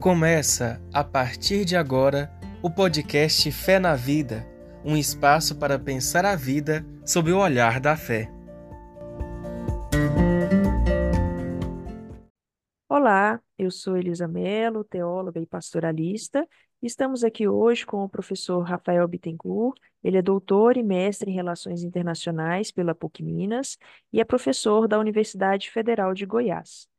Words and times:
Começa, 0.00 0.80
a 0.94 1.04
partir 1.04 1.66
de 1.66 1.76
agora, 1.76 2.32
o 2.62 2.70
podcast 2.70 3.52
Fé 3.52 3.78
na 3.78 3.94
Vida 3.94 4.48
um 4.82 4.96
espaço 4.96 5.58
para 5.58 5.78
pensar 5.78 6.24
a 6.24 6.34
vida 6.34 6.86
sob 7.04 7.30
o 7.30 7.38
olhar 7.38 7.78
da 7.78 7.98
fé. 7.98 8.32
Olá, 12.88 13.42
eu 13.58 13.70
sou 13.70 13.94
Elisa 13.94 14.26
Mello, 14.26 14.84
teóloga 14.84 15.38
e 15.38 15.44
pastoralista. 15.44 16.48
Estamos 16.82 17.22
aqui 17.22 17.46
hoje 17.46 17.84
com 17.84 18.02
o 18.02 18.08
professor 18.08 18.62
Rafael 18.62 19.06
Bittencourt. 19.06 19.78
Ele 20.02 20.16
é 20.16 20.22
doutor 20.22 20.78
e 20.78 20.82
mestre 20.82 21.30
em 21.30 21.34
Relações 21.34 21.82
Internacionais 21.82 22.72
pela 22.72 22.94
PUC 22.94 23.22
Minas 23.22 23.76
e 24.10 24.18
é 24.18 24.24
professor 24.24 24.88
da 24.88 24.98
Universidade 24.98 25.70
Federal 25.70 26.14
de 26.14 26.24
Goiás. 26.24 26.89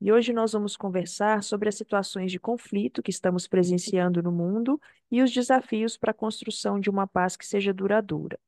E 0.00 0.10
hoje 0.10 0.32
nós 0.32 0.52
vamos 0.52 0.76
conversar 0.76 1.42
sobre 1.42 1.68
as 1.68 1.74
situações 1.74 2.32
de 2.32 2.40
conflito 2.40 3.02
que 3.02 3.10
estamos 3.10 3.46
presenciando 3.46 4.22
no 4.22 4.32
mundo 4.32 4.80
e 5.10 5.22
os 5.22 5.30
desafios 5.30 5.96
para 5.96 6.12
a 6.12 6.14
construção 6.14 6.80
de 6.80 6.88
uma 6.88 7.06
paz 7.06 7.36
que 7.36 7.46
seja 7.46 7.72
duradoura. 7.72 8.38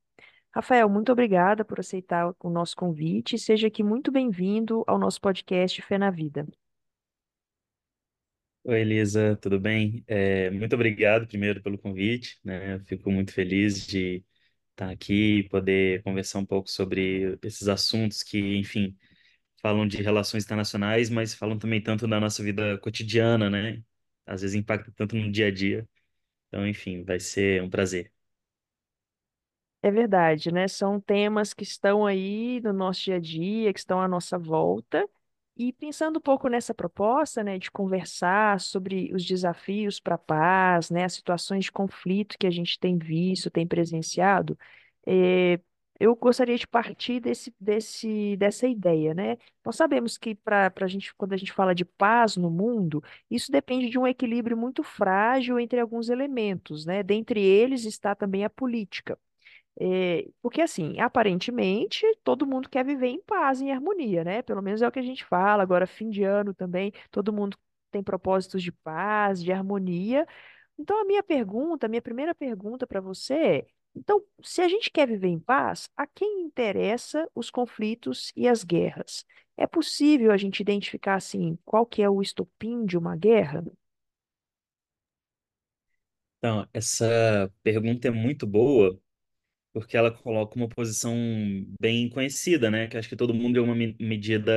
Rafael, 0.55 0.89
muito 0.89 1.13
obrigada 1.13 1.65
por 1.65 1.81
aceitar 1.81 2.35
o 2.41 2.51
nosso 2.51 2.77
convite 2.77 3.39
seja 3.39 3.69
aqui 3.69 3.83
muito 3.83 4.11
bem-vindo 4.11 4.83
ao 4.87 4.99
nosso 4.99 5.21
podcast 5.21 5.83
Fé 5.83 5.99
na 5.99 6.11
Vida. 6.11 6.47
Oi, 8.65 8.81
Elisa, 8.81 9.37
tudo 9.43 9.59
bem? 9.59 10.05
É, 10.07 10.49
muito 10.51 10.75
obrigado 10.75 11.27
primeiro 11.27 11.61
pelo 11.63 11.77
convite, 11.77 12.39
né? 12.45 12.79
Fico 12.85 13.11
muito 13.11 13.33
feliz 13.33 13.87
de 13.87 14.25
estar 14.71 14.91
aqui 14.91 15.39
e 15.41 15.49
poder 15.49 16.03
conversar 16.03 16.39
um 16.39 16.47
pouco 16.47 16.71
sobre 16.71 17.39
esses 17.43 17.67
assuntos 17.69 18.23
que, 18.23 18.39
enfim, 18.57 18.97
falam 19.63 19.87
de 19.87 20.03
relações 20.03 20.45
internacionais, 20.45 21.11
mas 21.11 21.35
falam 21.35 21.59
também 21.59 21.83
tanto 21.83 22.07
da 22.09 22.21
nossa 22.21 22.43
vida 22.43 22.79
cotidiana, 22.79 23.51
né? 23.51 23.83
Às 24.27 24.43
vezes 24.43 24.57
impacta 24.57 24.93
tanto 24.97 25.17
no 25.17 25.31
dia 25.33 25.49
a 25.49 25.51
dia. 25.53 25.89
Então, 26.49 26.67
enfim, 26.69 27.05
vai 27.05 27.21
ser 27.21 27.63
um 27.63 27.71
prazer. 27.71 28.13
É 29.83 29.91
verdade, 29.91 30.53
né? 30.53 30.69
São 30.69 31.01
temas 31.01 31.53
que 31.53 31.65
estão 31.65 32.07
aí 32.07 32.61
no 32.61 32.73
nosso 32.73 33.03
dia 33.05 33.17
a 33.17 33.19
dia, 33.19 33.73
que 33.73 33.81
estão 33.81 34.01
à 34.01 34.07
nossa 34.09 34.39
volta. 34.39 35.09
E 35.57 35.73
pensando 35.73 36.19
um 36.19 36.21
pouco 36.21 36.49
nessa 36.49 36.73
proposta, 36.73 37.43
né, 37.45 37.59
de 37.59 37.71
conversar 37.71 38.59
sobre 38.61 39.13
os 39.15 39.25
desafios 39.25 40.01
para 40.01 40.15
a 40.15 40.19
paz, 40.19 40.89
né, 40.91 41.05
as 41.05 41.13
situações 41.15 41.65
de 41.67 41.73
conflito 41.73 42.39
que 42.39 42.47
a 42.47 42.51
gente 42.51 42.79
tem 42.79 42.97
visto, 42.99 43.51
tem 43.51 43.67
presenciado, 43.67 44.59
eh, 45.07 45.61
eu 46.03 46.17
gostaria 46.17 46.57
de 46.59 46.67
partir 46.67 47.21
desse, 47.21 47.55
desse, 47.61 48.37
dessa 48.37 48.67
ideia, 48.67 49.15
né? 49.15 49.37
Nós 49.65 49.77
sabemos 49.77 50.19
que 50.19 50.35
para 50.35 50.73
a 50.81 50.87
gente, 50.89 51.15
quando 51.15 51.33
a 51.33 51.37
gente 51.37 51.53
fala 51.53 51.75
de 51.75 51.85
paz 51.85 52.37
no 52.37 52.51
mundo, 52.51 53.03
isso 53.31 53.53
depende 53.53 53.89
de 53.89 53.99
um 53.99 54.07
equilíbrio 54.07 54.57
muito 54.57 54.83
frágil 54.83 55.61
entre 55.61 55.79
alguns 55.79 56.09
elementos, 56.09 56.85
né? 56.85 57.03
Dentre 57.05 57.41
eles 57.41 57.85
está 57.85 58.15
também 58.17 58.45
a 58.45 58.51
política. 58.51 59.17
É, 59.81 60.29
porque, 60.43 60.61
assim, 60.61 61.01
aparentemente, 61.01 62.05
todo 62.25 62.47
mundo 62.47 62.69
quer 62.69 62.85
viver 62.85 63.09
em 63.09 63.21
paz, 63.23 63.61
em 63.61 63.73
harmonia, 63.73 64.25
né? 64.25 64.43
Pelo 64.43 64.63
menos 64.63 64.83
é 64.83 64.89
o 64.89 64.93
que 64.93 64.99
a 64.99 65.03
gente 65.03 65.25
fala. 65.25 65.63
Agora, 65.63 65.87
fim 65.87 66.11
de 66.11 66.25
ano 66.25 66.55
também, 66.55 66.93
todo 67.11 67.33
mundo 67.33 67.57
tem 67.91 68.03
propósitos 68.03 68.63
de 68.63 68.73
paz, 68.73 69.43
de 69.43 69.53
harmonia. 69.53 70.27
Então, 70.79 71.01
a 71.01 71.05
minha 71.05 71.23
pergunta, 71.23 71.87
a 71.87 71.89
minha 71.89 72.03
primeira 72.03 72.35
pergunta 72.35 72.87
para 72.87 73.01
você 73.01 73.35
é: 73.35 73.67
então, 73.97 74.23
se 74.43 74.61
a 74.63 74.69
gente 74.69 74.91
quer 74.91 75.07
viver 75.09 75.29
em 75.29 75.39
paz, 75.39 75.89
a 75.97 76.07
quem 76.07 76.43
interessa 76.43 77.29
os 77.35 77.51
conflitos 77.51 78.33
e 78.37 78.49
as 78.49 78.65
guerras? 78.65 79.25
É 79.57 79.67
possível 79.67 80.33
a 80.33 80.37
gente 80.37 80.61
identificar, 80.61 81.17
assim, 81.17 81.59
qual 81.65 81.87
que 81.87 82.03
é 82.03 82.09
o 82.11 82.23
estopim 82.23 82.85
de 82.87 82.97
uma 82.99 83.17
guerra? 83.17 83.63
Então, 86.39 86.69
essa 86.73 87.53
pergunta 87.63 88.09
é 88.09 88.11
muito 88.11 88.47
boa, 88.47 88.99
porque 89.73 89.97
ela 89.97 90.11
coloca 90.13 90.57
uma 90.57 90.69
posição 90.69 91.15
bem 91.81 92.09
conhecida, 92.11 92.71
né? 92.71 92.89
Que 92.89 92.99
acho 92.99 93.09
que 93.09 93.17
todo 93.17 93.35
mundo 93.35 93.59
em 93.59 93.63
uma 93.63 93.75
me- 93.75 93.97
medida 94.01 94.53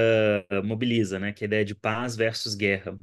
mobiliza, 0.66 1.20
né? 1.20 1.34
Que 1.34 1.46
é 1.46 1.48
a 1.48 1.50
ideia 1.50 1.66
de 1.66 1.76
paz 1.76 2.16
versus 2.16 2.56
guerra. 2.56 2.98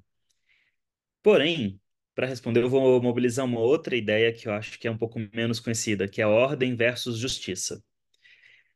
Porém, 1.22 1.80
para 2.14 2.26
responder, 2.26 2.62
eu 2.62 2.68
vou 2.70 3.00
mobilizar 3.02 3.44
uma 3.44 3.60
outra 3.60 3.96
ideia 3.96 4.32
que 4.32 4.48
eu 4.48 4.52
acho 4.52 4.78
que 4.78 4.86
é 4.88 4.90
um 4.90 4.98
pouco 4.98 5.18
menos 5.34 5.60
conhecida, 5.60 6.08
que 6.08 6.20
é 6.22 6.26
ordem 6.26 6.76
versus 6.76 7.18
justiça. 7.18 7.82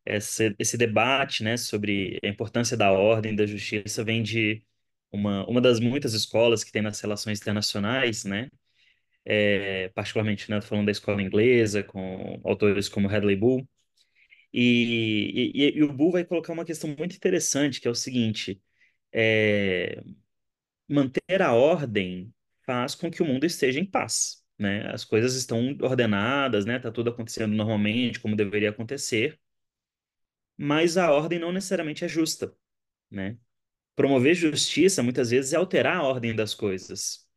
Esse, 0.04 0.54
esse 0.58 0.76
debate, 0.78 1.42
né, 1.42 1.56
sobre 1.56 2.20
a 2.22 2.28
importância 2.28 2.76
da 2.76 2.92
ordem 2.92 3.32
e 3.32 3.36
da 3.36 3.46
justiça 3.46 4.04
vem 4.04 4.22
de 4.22 4.62
uma, 5.12 5.44
uma 5.48 5.60
das 5.60 5.80
muitas 5.80 6.14
escolas 6.14 6.62
que 6.62 6.70
tem 6.72 6.82
nas 6.82 7.00
relações 7.00 7.40
internacionais, 7.40 8.24
né? 8.24 8.48
É, 9.24 9.88
particularmente, 9.90 10.50
né, 10.50 10.60
falando 10.60 10.86
da 10.86 10.92
escola 10.92 11.22
inglesa, 11.22 11.82
com 11.82 12.40
autores 12.44 12.88
como 12.88 13.08
Hadley 13.08 13.36
Bull. 13.36 13.68
E, 14.52 15.52
e, 15.54 15.78
e 15.78 15.82
o 15.82 15.92
Bull 15.92 16.12
vai 16.12 16.24
colocar 16.24 16.52
uma 16.52 16.64
questão 16.64 16.94
muito 16.98 17.16
interessante, 17.16 17.80
que 17.80 17.88
é 17.88 17.90
o 17.90 17.94
seguinte: 17.94 18.60
é, 19.12 20.02
manter 20.88 21.42
a 21.42 21.54
ordem 21.54 22.32
faz 22.66 22.94
com 22.94 23.10
que 23.10 23.22
o 23.22 23.26
mundo 23.26 23.46
esteja 23.46 23.80
em 23.80 23.84
paz, 23.86 24.44
né? 24.58 24.90
As 24.92 25.04
coisas 25.04 25.34
estão 25.36 25.76
ordenadas, 25.82 26.66
né? 26.66 26.78
Tá 26.78 26.90
tudo 26.92 27.10
acontecendo 27.10 27.54
normalmente, 27.54 28.20
como 28.20 28.36
deveria 28.36 28.70
acontecer, 28.70 29.38
mas 30.56 30.96
a 30.96 31.10
ordem 31.12 31.38
não 31.38 31.52
necessariamente 31.52 32.04
é 32.04 32.08
justa, 32.08 32.54
né? 33.10 33.38
Promover 33.96 34.34
justiça 34.34 35.02
muitas 35.02 35.30
vezes 35.30 35.52
é 35.52 35.56
alterar 35.56 35.98
a 35.98 36.04
ordem 36.04 36.34
das 36.36 36.54
coisas, 36.54 37.28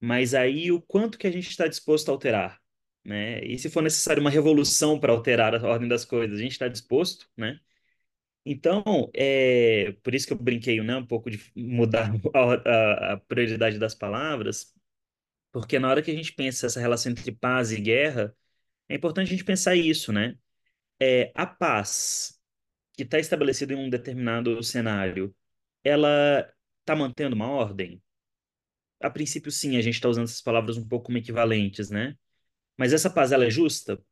mas 0.00 0.34
aí 0.34 0.72
o 0.72 0.82
quanto 0.82 1.18
que 1.18 1.26
a 1.26 1.32
gente 1.32 1.50
está 1.50 1.68
disposto 1.68 2.10
a 2.10 2.12
alterar, 2.12 2.60
né? 3.04 3.44
E 3.44 3.58
se 3.58 3.70
for 3.70 3.82
necessário 3.82 4.20
uma 4.22 4.30
revolução 4.30 5.00
para 5.00 5.12
alterar 5.12 5.54
a 5.54 5.68
ordem 5.68 5.88
das 5.88 6.04
coisas, 6.04 6.38
a 6.38 6.42
gente 6.42 6.52
está 6.52 6.68
disposto, 6.68 7.28
né? 7.36 7.60
Então, 8.50 9.10
é 9.14 9.92
por 10.02 10.14
isso 10.14 10.26
que 10.26 10.32
eu 10.32 10.38
brinquei, 10.38 10.80
né, 10.82 10.96
um 10.96 11.06
pouco 11.06 11.30
de 11.30 11.38
mudar 11.54 12.10
a, 12.34 13.12
a, 13.12 13.16
prioridade 13.18 13.78
das 13.78 13.94
palavras, 13.94 14.74
porque 15.52 15.78
na 15.78 15.90
hora 15.90 16.02
que 16.02 16.10
a 16.10 16.14
gente 16.14 16.32
pensa 16.32 16.66
essa 16.66 16.80
relação 16.80 17.12
entre 17.12 17.32
paz 17.32 17.72
e 17.72 17.80
guerra, 17.80 18.34
é 18.88 18.96
importante 18.96 19.28
a 19.28 19.30
gente 19.32 19.44
pensar 19.44 19.76
isso, 19.76 20.12
né? 20.12 20.38
É, 21.00 21.32
a 21.34 21.46
paz 21.46 22.40
que 22.94 23.02
está 23.04 23.18
estabelecida 23.18 23.74
em 23.74 23.76
um 23.76 23.90
determinado 23.90 24.62
cenário, 24.62 25.34
ela 25.84 26.50
está 26.80 26.96
mantendo 26.96 27.36
uma 27.36 27.50
ordem? 27.50 28.02
A 29.00 29.10
princípio, 29.10 29.52
sim, 29.52 29.76
a 29.76 29.82
gente 29.82 29.96
está 29.96 30.08
usando 30.08 30.24
essas 30.24 30.42
palavras 30.42 30.76
um 30.78 30.88
pouco 30.88 31.06
como 31.06 31.18
equivalentes, 31.18 31.90
né? 31.90 32.16
Mas 32.78 32.92
essa 32.94 33.10
paz, 33.10 33.32
ela 33.32 33.46
é 33.46 33.50
justa? 33.50 34.02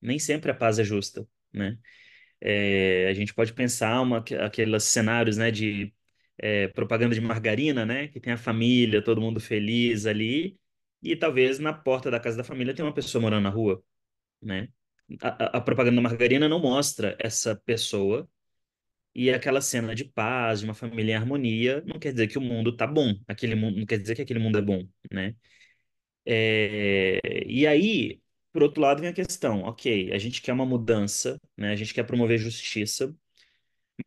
Nem 0.00 0.18
sempre 0.18 0.50
a 0.52 0.54
paz 0.54 0.78
é 0.78 0.84
justa, 0.84 1.28
né? 1.52 1.78
É, 2.40 3.08
a 3.08 3.14
gente 3.14 3.34
pode 3.34 3.52
pensar 3.52 4.00
uma, 4.00 4.18
aqueles 4.44 4.84
cenários, 4.84 5.36
né, 5.36 5.50
de 5.50 5.92
é, 6.38 6.68
propaganda 6.68 7.14
de 7.14 7.20
margarina, 7.20 7.84
né, 7.86 8.08
que 8.08 8.20
tem 8.20 8.32
a 8.32 8.38
família, 8.38 9.02
todo 9.02 9.20
mundo 9.20 9.40
feliz 9.40 10.06
ali, 10.06 10.58
e 11.02 11.16
talvez 11.16 11.58
na 11.58 11.72
porta 11.72 12.10
da 12.10 12.20
casa 12.20 12.36
da 12.38 12.44
família 12.44 12.74
tem 12.74 12.84
uma 12.84 12.94
pessoa 12.94 13.22
morando 13.22 13.44
na 13.44 13.50
rua, 13.50 13.82
né? 14.42 14.68
A, 15.22 15.58
a, 15.58 15.60
propaganda 15.60 15.96
da 15.96 16.02
margarina 16.02 16.48
não 16.48 16.60
mostra 16.60 17.16
essa 17.20 17.56
pessoa 17.56 18.28
e 19.14 19.30
aquela 19.30 19.60
cena 19.60 19.94
de 19.94 20.04
paz, 20.04 20.60
de 20.60 20.66
uma 20.66 20.74
família 20.74 21.12
em 21.12 21.16
harmonia, 21.16 21.82
não 21.86 21.98
quer 21.98 22.12
dizer 22.12 22.28
que 22.28 22.38
o 22.38 22.40
mundo 22.40 22.76
tá 22.76 22.86
bom, 22.86 23.14
aquele 23.28 23.54
mundo, 23.54 23.78
não 23.78 23.86
quer 23.86 23.98
dizer 23.98 24.14
que 24.14 24.22
aquele 24.22 24.38
mundo 24.40 24.58
é 24.58 24.62
bom, 24.62 24.86
né? 25.12 25.34
É, 26.26 27.20
e 27.46 27.66
aí, 27.66 28.20
por 28.52 28.62
outro 28.62 28.80
lado, 28.80 29.00
vem 29.00 29.10
a 29.10 29.12
questão, 29.12 29.62
ok, 29.62 30.12
a 30.12 30.18
gente 30.18 30.42
quer 30.42 30.52
uma 30.52 30.66
mudança, 30.66 31.38
né? 31.56 31.70
A 31.72 31.76
gente 31.76 31.94
quer 31.94 32.04
promover 32.04 32.38
justiça, 32.38 33.14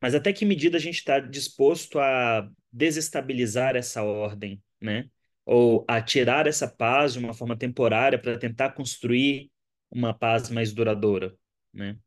mas 0.01 0.15
até 0.15 0.33
que 0.33 0.45
medida 0.45 0.77
a 0.77 0.79
gente 0.81 0.97
está 0.97 1.19
disposto 1.19 1.99
a 1.99 2.49
desestabilizar 2.71 3.75
essa 3.75 4.03
ordem, 4.03 4.61
né? 4.81 5.09
Ou 5.45 5.85
a 5.87 6.01
tirar 6.01 6.47
essa 6.47 6.67
paz 6.67 7.13
de 7.13 7.19
uma 7.19 7.33
forma 7.33 7.57
temporária 7.57 8.19
para 8.19 8.37
tentar 8.37 8.71
construir 8.71 9.51
uma 9.91 10.13
paz 10.13 10.49
mais 10.49 10.73
duradoura, 10.73 11.35
né? 11.73 11.97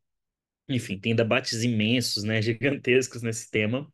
Enfim, 0.69 0.99
tem 0.99 1.15
debates 1.15 1.63
imensos, 1.63 2.23
né, 2.23 2.41
gigantescos 2.43 3.21
nesse 3.21 3.49
tema, 3.49 3.91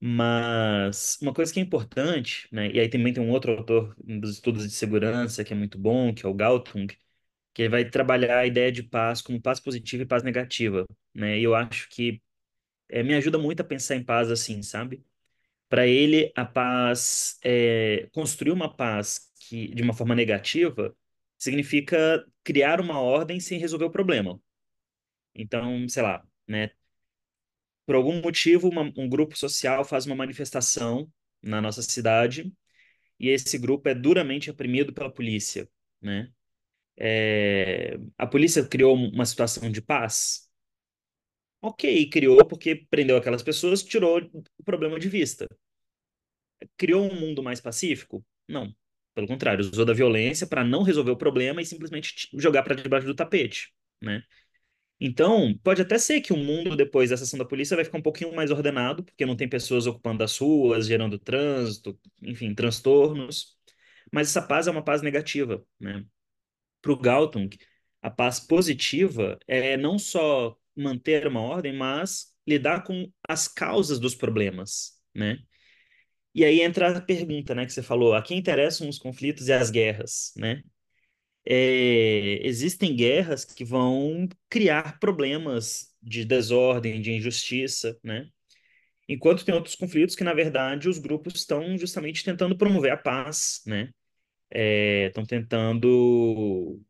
mas 0.00 1.18
uma 1.20 1.34
coisa 1.34 1.52
que 1.52 1.60
é 1.60 1.62
importante, 1.62 2.48
né, 2.52 2.70
e 2.72 2.80
aí 2.80 2.88
também 2.88 3.12
tem 3.12 3.22
um 3.22 3.30
outro 3.30 3.52
autor 3.56 3.96
dos 3.98 4.34
estudos 4.34 4.64
de 4.64 4.70
segurança 4.74 5.44
que 5.44 5.52
é 5.52 5.56
muito 5.56 5.78
bom, 5.78 6.14
que 6.14 6.24
é 6.26 6.28
o 6.28 6.34
Galtung, 6.34 6.86
que 7.58 7.62
ele 7.62 7.70
vai 7.70 7.84
trabalhar 7.84 8.38
a 8.38 8.46
ideia 8.46 8.70
de 8.70 8.84
paz 8.84 9.20
como 9.20 9.42
paz 9.42 9.58
positiva 9.58 10.04
e 10.04 10.06
paz 10.06 10.22
negativa, 10.22 10.86
né? 11.12 11.40
E 11.40 11.42
eu 11.42 11.56
acho 11.56 11.88
que 11.90 12.22
é, 12.88 13.02
me 13.02 13.14
ajuda 13.14 13.38
muito 13.38 13.60
a 13.62 13.64
pensar 13.64 13.96
em 13.96 14.04
paz 14.04 14.30
assim, 14.30 14.62
sabe? 14.62 15.04
Para 15.68 15.86
ele, 15.86 16.32
a 16.36 16.44
paz, 16.46 17.38
é, 17.44 18.08
construir 18.12 18.52
uma 18.52 18.74
paz 18.74 19.32
que 19.48 19.74
de 19.74 19.82
uma 19.82 19.94
forma 19.94 20.14
negativa 20.14 20.96
significa 21.38 22.24
criar 22.44 22.80
uma 22.80 23.00
ordem 23.00 23.40
sem 23.40 23.58
resolver 23.58 23.86
o 23.86 23.90
problema. 23.90 24.40
Então, 25.34 25.88
sei 25.88 26.02
lá, 26.02 26.24
né? 26.48 26.70
Por 27.86 27.96
algum 27.96 28.20
motivo, 28.20 28.68
uma, 28.68 28.82
um 28.96 29.08
grupo 29.08 29.36
social 29.36 29.84
faz 29.84 30.06
uma 30.06 30.14
manifestação 30.14 31.10
na 31.42 31.60
nossa 31.60 31.82
cidade 31.82 32.52
e 33.20 33.28
esse 33.30 33.58
grupo 33.58 33.88
é 33.88 33.94
duramente 33.94 34.50
oprimido 34.50 34.92
pela 34.94 35.12
polícia, 35.12 35.68
né? 36.00 36.32
É, 37.00 37.98
a 38.16 38.26
polícia 38.26 38.66
criou 38.66 38.94
uma 38.96 39.26
situação 39.26 39.70
de 39.70 39.80
paz? 39.82 40.48
Ok, 41.60 42.08
criou 42.10 42.44
porque 42.46 42.86
prendeu 42.90 43.16
aquelas 43.16 43.42
pessoas, 43.42 43.82
tirou 43.82 44.20
o 44.58 44.64
problema 44.64 44.98
de 44.98 45.08
vista. 45.08 45.48
Criou 46.76 47.10
um 47.10 47.14
mundo 47.20 47.42
mais 47.42 47.60
pacífico? 47.60 48.24
Não. 48.48 48.74
Pelo 49.14 49.26
contrário, 49.26 49.64
usou 49.64 49.84
da 49.84 49.92
violência 49.92 50.46
para 50.46 50.64
não 50.64 50.82
resolver 50.82 51.10
o 51.10 51.16
problema 51.16 51.60
e 51.60 51.66
simplesmente 51.66 52.28
jogar 52.34 52.62
para 52.62 52.74
debaixo 52.74 53.06
do 53.06 53.14
tapete, 53.14 53.72
né? 54.02 54.22
Então, 55.00 55.56
pode 55.62 55.82
até 55.82 55.98
ser 55.98 56.20
que 56.22 56.32
o 56.32 56.36
mundo, 56.36 56.76
depois 56.76 57.10
dessa 57.10 57.24
ação 57.24 57.38
da 57.38 57.44
polícia, 57.44 57.76
vai 57.76 57.84
ficar 57.84 57.98
um 57.98 58.02
pouquinho 58.02 58.34
mais 58.34 58.50
ordenado, 58.50 59.04
porque 59.04 59.26
não 59.26 59.36
tem 59.36 59.48
pessoas 59.48 59.86
ocupando 59.86 60.24
as 60.24 60.38
ruas, 60.38 60.86
gerando 60.86 61.18
trânsito, 61.18 61.98
enfim, 62.22 62.54
transtornos. 62.54 63.56
Mas 64.12 64.28
essa 64.28 64.42
paz 64.42 64.66
é 64.66 64.70
uma 64.70 64.84
paz 64.84 65.02
negativa, 65.02 65.64
né? 65.80 66.04
Para 66.80 66.92
o 66.92 66.96
Galtung, 66.98 67.50
a 68.02 68.10
paz 68.10 68.40
positiva 68.40 69.38
é 69.46 69.76
não 69.76 69.98
só 69.98 70.56
manter 70.76 71.26
uma 71.26 71.40
ordem, 71.40 71.72
mas 71.76 72.32
lidar 72.46 72.84
com 72.84 73.10
as 73.28 73.48
causas 73.48 73.98
dos 73.98 74.14
problemas, 74.14 74.92
né? 75.14 75.38
E 76.34 76.44
aí 76.44 76.60
entra 76.60 76.96
a 76.96 77.00
pergunta, 77.00 77.54
né, 77.54 77.66
que 77.66 77.72
você 77.72 77.82
falou, 77.82 78.14
a 78.14 78.22
quem 78.22 78.38
interessam 78.38 78.88
os 78.88 78.98
conflitos 78.98 79.48
e 79.48 79.52
as 79.52 79.70
guerras, 79.70 80.32
né? 80.36 80.62
É, 81.46 82.46
existem 82.46 82.94
guerras 82.94 83.44
que 83.44 83.64
vão 83.64 84.28
criar 84.50 84.98
problemas 85.00 85.94
de 86.02 86.24
desordem, 86.24 87.00
de 87.00 87.12
injustiça, 87.12 87.98
né? 88.04 88.28
Enquanto 89.08 89.44
tem 89.44 89.54
outros 89.54 89.74
conflitos 89.74 90.16
que, 90.16 90.24
na 90.24 90.34
verdade, 90.34 90.88
os 90.88 90.98
grupos 90.98 91.34
estão 91.36 91.76
justamente 91.78 92.24
tentando 92.24 92.56
promover 92.58 92.92
a 92.92 92.96
paz, 92.96 93.62
né? 93.66 93.90
É, 94.50 95.06
estão 95.08 95.24
tentando 95.24 96.80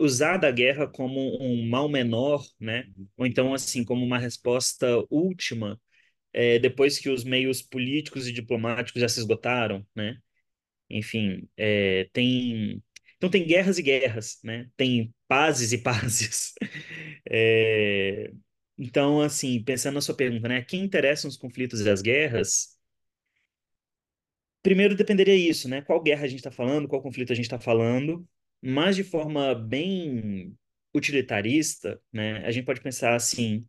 usar 0.00 0.36
da 0.38 0.50
guerra 0.50 0.86
como 0.88 1.38
um 1.42 1.68
mal 1.68 1.88
menor, 1.88 2.44
né? 2.58 2.84
Ou 3.16 3.26
então, 3.26 3.54
assim, 3.54 3.84
como 3.84 4.04
uma 4.04 4.18
resposta 4.18 4.86
última, 5.10 5.80
é, 6.32 6.58
depois 6.60 6.98
que 6.98 7.10
os 7.10 7.24
meios 7.24 7.62
políticos 7.62 8.28
e 8.28 8.32
diplomáticos 8.32 9.00
já 9.02 9.08
se 9.08 9.20
esgotaram, 9.20 9.86
né? 9.94 10.18
Enfim, 10.90 11.48
é, 11.56 12.08
tem... 12.12 12.82
Então 13.16 13.30
tem 13.30 13.46
guerras 13.46 13.78
e 13.78 13.82
guerras, 13.82 14.40
né? 14.44 14.68
Tem 14.76 15.14
pazes 15.28 15.72
e 15.72 15.78
pazes. 15.78 16.54
É, 17.30 18.32
então, 18.78 19.20
assim, 19.22 19.62
pensando 19.64 19.94
na 19.96 20.00
sua 20.02 20.16
pergunta, 20.16 20.48
né? 20.48 20.62
Quem 20.62 20.82
interessam 20.84 21.28
os 21.30 21.36
conflitos 21.36 21.80
e 21.82 21.90
as 21.90 22.02
guerras? 22.02 22.79
Primeiro 24.62 24.94
dependeria 24.94 25.34
isso, 25.34 25.68
né? 25.68 25.82
Qual 25.82 26.02
guerra 26.02 26.24
a 26.24 26.28
gente 26.28 26.40
está 26.40 26.50
falando, 26.50 26.88
qual 26.88 27.02
conflito 27.02 27.32
a 27.32 27.36
gente 27.36 27.46
está 27.46 27.58
falando, 27.58 28.26
mas 28.62 28.96
de 28.96 29.04
forma 29.04 29.54
bem 29.54 30.56
utilitarista, 30.94 32.00
né? 32.12 32.44
A 32.46 32.50
gente 32.50 32.64
pode 32.64 32.80
pensar 32.80 33.14
assim 33.14 33.66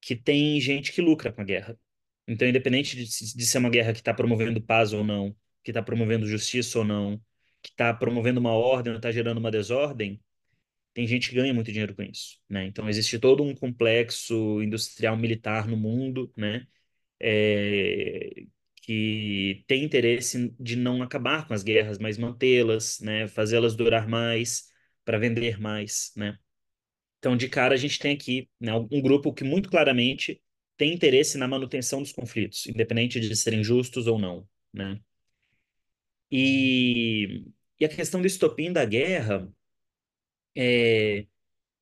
que 0.00 0.16
tem 0.16 0.60
gente 0.60 0.92
que 0.92 1.00
lucra 1.00 1.32
com 1.32 1.40
a 1.42 1.44
guerra. 1.44 1.78
Então, 2.26 2.48
independente 2.48 2.96
de, 2.96 3.04
de 3.04 3.46
ser 3.46 3.58
uma 3.58 3.70
guerra 3.70 3.92
que 3.92 4.00
está 4.00 4.14
promovendo 4.14 4.60
paz 4.60 4.92
ou 4.92 5.04
não, 5.04 5.34
que 5.62 5.70
está 5.70 5.82
promovendo 5.82 6.26
justiça 6.26 6.78
ou 6.78 6.84
não, 6.84 7.18
que 7.62 7.70
está 7.70 7.94
promovendo 7.94 8.40
uma 8.40 8.52
ordem 8.52 8.92
ou 8.92 8.96
está 8.98 9.12
gerando 9.12 9.38
uma 9.38 9.50
desordem, 9.50 10.20
tem 10.94 11.06
gente 11.06 11.30
que 11.30 11.36
ganha 11.36 11.54
muito 11.54 11.70
dinheiro 11.72 11.94
com 11.94 12.02
isso, 12.02 12.38
né? 12.48 12.66
Então, 12.66 12.88
existe 12.88 13.18
todo 13.18 13.42
um 13.42 13.54
complexo 13.54 14.62
industrial 14.62 15.16
militar 15.16 15.66
no 15.68 15.76
mundo, 15.76 16.32
né? 16.36 16.66
É, 17.20 18.44
que 18.82 19.64
tem 19.68 19.84
interesse 19.84 20.54
de 20.60 20.76
não 20.76 21.02
acabar 21.02 21.46
com 21.48 21.54
as 21.54 21.62
guerras, 21.62 21.98
mas 21.98 22.18
mantê-las, 22.18 23.00
né, 23.00 23.28
fazê-las 23.28 23.76
durar 23.76 24.08
mais, 24.08 24.66
para 25.04 25.18
vender 25.18 25.60
mais, 25.60 26.12
né? 26.16 26.38
Então, 27.18 27.36
de 27.36 27.48
cara, 27.48 27.74
a 27.74 27.78
gente 27.78 27.98
tem 27.98 28.14
aqui 28.14 28.50
né, 28.60 28.72
um 28.74 29.00
grupo 29.00 29.32
que 29.32 29.44
muito 29.44 29.70
claramente 29.70 30.42
tem 30.76 30.92
interesse 30.92 31.38
na 31.38 31.48
manutenção 31.48 32.02
dos 32.02 32.12
conflitos, 32.12 32.66
independente 32.66 33.20
de 33.20 33.36
serem 33.36 33.62
justos 33.64 34.06
ou 34.08 34.18
não, 34.18 34.48
né? 34.72 35.00
E, 36.30 37.44
e 37.78 37.84
a 37.84 37.88
questão 37.88 38.20
do 38.20 38.26
estopim 38.26 38.72
da 38.72 38.84
guerra, 38.84 39.48
é, 40.56 41.20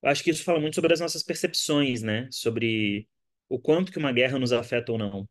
eu 0.02 0.10
acho 0.10 0.22
que 0.24 0.30
isso 0.30 0.44
fala 0.44 0.60
muito 0.60 0.74
sobre 0.76 0.92
as 0.92 1.00
nossas 1.00 1.22
percepções, 1.22 2.02
né? 2.02 2.28
Sobre 2.32 3.08
o 3.48 3.58
quanto 3.58 3.92
que 3.92 3.98
uma 3.98 4.12
guerra 4.12 4.38
nos 4.38 4.52
afeta 4.52 4.92
ou 4.92 4.98
não. 4.98 5.28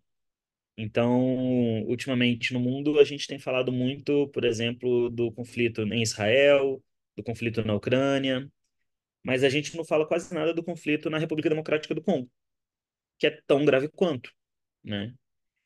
Então, 0.81 1.83
ultimamente 1.87 2.53
no 2.53 2.59
mundo, 2.59 2.99
a 2.99 3.03
gente 3.03 3.27
tem 3.27 3.37
falado 3.37 3.69
muito, 3.69 4.29
por 4.29 4.45
exemplo, 4.45 5.09
do 5.09 5.29
conflito 5.29 5.81
em 5.81 6.01
Israel, 6.01 6.81
do 7.17 7.23
conflito 7.23 7.61
na 7.65 7.75
Ucrânia, 7.75 8.49
mas 9.21 9.43
a 9.43 9.49
gente 9.49 9.75
não 9.75 9.83
fala 9.83 10.07
quase 10.07 10.33
nada 10.33 10.53
do 10.53 10.63
conflito 10.63 11.09
na 11.09 11.17
República 11.17 11.49
Democrática 11.49 11.93
do 11.93 12.01
Congo, 12.01 12.31
que 13.17 13.27
é 13.27 13.41
tão 13.45 13.65
grave 13.65 13.89
quanto, 13.89 14.31
né? 14.81 15.13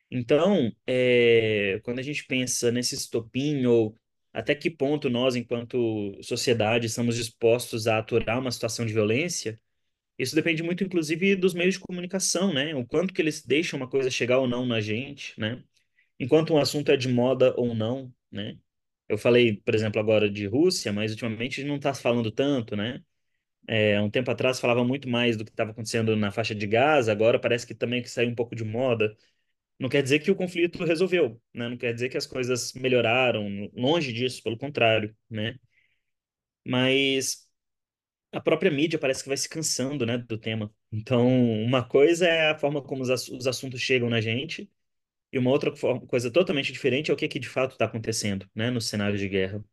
Então, 0.10 0.72
é, 0.88 1.80
quando 1.84 2.00
a 2.00 2.04
gente 2.04 2.26
pensa 2.26 2.72
nesse 2.72 2.96
estopim, 2.96 3.66
ou 3.68 3.96
até 4.34 4.56
que 4.56 4.70
ponto 4.72 5.12
nós, 5.12 5.36
enquanto 5.36 6.18
sociedade, 6.24 6.88
estamos 6.88 7.18
dispostos 7.18 7.86
a 7.86 8.00
aturar 8.00 8.40
uma 8.40 8.52
situação 8.52 8.84
de 8.84 8.94
violência, 8.94 9.60
isso 10.24 10.36
depende 10.36 10.64
muito, 10.64 10.84
inclusive, 10.84 11.36
dos 11.36 11.54
meios 11.54 11.76
de 11.76 11.80
comunicação, 11.82 12.54
né? 12.54 12.76
O 12.76 12.86
quanto 12.86 13.14
que 13.14 13.22
eles 13.22 13.44
deixam 13.46 13.78
uma 13.80 13.90
coisa 13.90 14.10
chegar 14.12 14.40
ou 14.40 14.48
não 14.48 14.66
na 14.66 14.82
gente, 14.82 15.40
né? 15.40 15.64
Enquanto 16.20 16.54
um 16.54 16.58
assunto 16.60 16.92
é 16.92 16.98
de 16.98 17.10
moda 17.10 17.54
ou 17.58 17.76
não, 17.76 18.14
né? 18.32 18.58
Eu 19.10 19.18
falei, 19.18 19.58
por 19.58 19.76
exemplo, 19.76 20.00
agora 20.02 20.30
de 20.30 20.48
Rússia, 20.48 20.94
mas 20.94 21.12
ultimamente 21.12 21.64
não 21.64 21.78
está 21.78 21.94
falando 21.94 22.32
tanto, 22.32 22.76
né? 22.76 23.04
É, 23.68 24.00
um 24.02 24.10
tempo 24.10 24.30
atrás 24.32 24.60
falava 24.60 24.84
muito 24.84 25.10
mais 25.10 25.38
do 25.38 25.46
que 25.46 25.52
estava 25.52 25.72
acontecendo 25.72 26.16
na 26.16 26.32
faixa 26.32 26.54
de 26.54 26.68
Gaza, 26.68 27.12
agora 27.12 27.40
parece 27.40 27.66
que 27.66 27.74
também 27.76 28.02
que 28.02 28.10
saiu 28.10 28.30
um 28.30 28.36
pouco 28.36 28.56
de 28.56 28.64
moda. 28.64 29.16
Não 29.80 29.90
quer 29.90 30.04
dizer 30.04 30.20
que 30.20 30.32
o 30.32 30.36
conflito 30.36 30.84
resolveu, 30.86 31.42
né? 31.54 31.70
Não 31.70 31.78
quer 31.78 31.94
dizer 31.94 32.10
que 32.10 32.18
as 32.18 32.28
coisas 32.28 32.74
melhoraram, 32.74 33.70
longe 33.76 34.14
disso, 34.14 34.44
pelo 34.44 34.58
contrário, 34.58 35.16
né? 35.30 35.56
Mas 36.66 37.43
a 38.34 38.42
própria 38.42 38.72
mídia 38.72 39.00
parece 39.00 39.24
que 39.24 39.30
vai 39.30 39.38
se 39.38 39.50
cansando, 39.50 40.06
né, 40.06 40.18
do 40.18 40.38
tema. 40.38 40.74
Então, 40.92 41.28
uma 41.64 41.84
coisa 41.88 42.28
é 42.28 42.52
a 42.52 42.58
forma 42.60 42.82
como 42.82 43.02
os, 43.04 43.10
ass 43.10 43.30
os 43.30 43.48
assuntos 43.48 43.82
chegam 43.82 44.10
na 44.10 44.22
gente, 44.22 44.70
e 45.32 45.40
uma 45.40 45.52
outra 45.52 45.72
coisa 46.08 46.32
totalmente 46.32 46.74
diferente 46.74 47.12
é 47.12 47.14
o 47.16 47.18
que, 47.18 47.28
que 47.28 47.40
de 47.40 47.50
fato 47.50 47.74
está 47.74 47.86
acontecendo, 47.86 48.50
né, 48.56 48.72
no 48.72 48.82
cenário 48.82 49.18
de 49.18 49.30
guerra. 49.30 49.64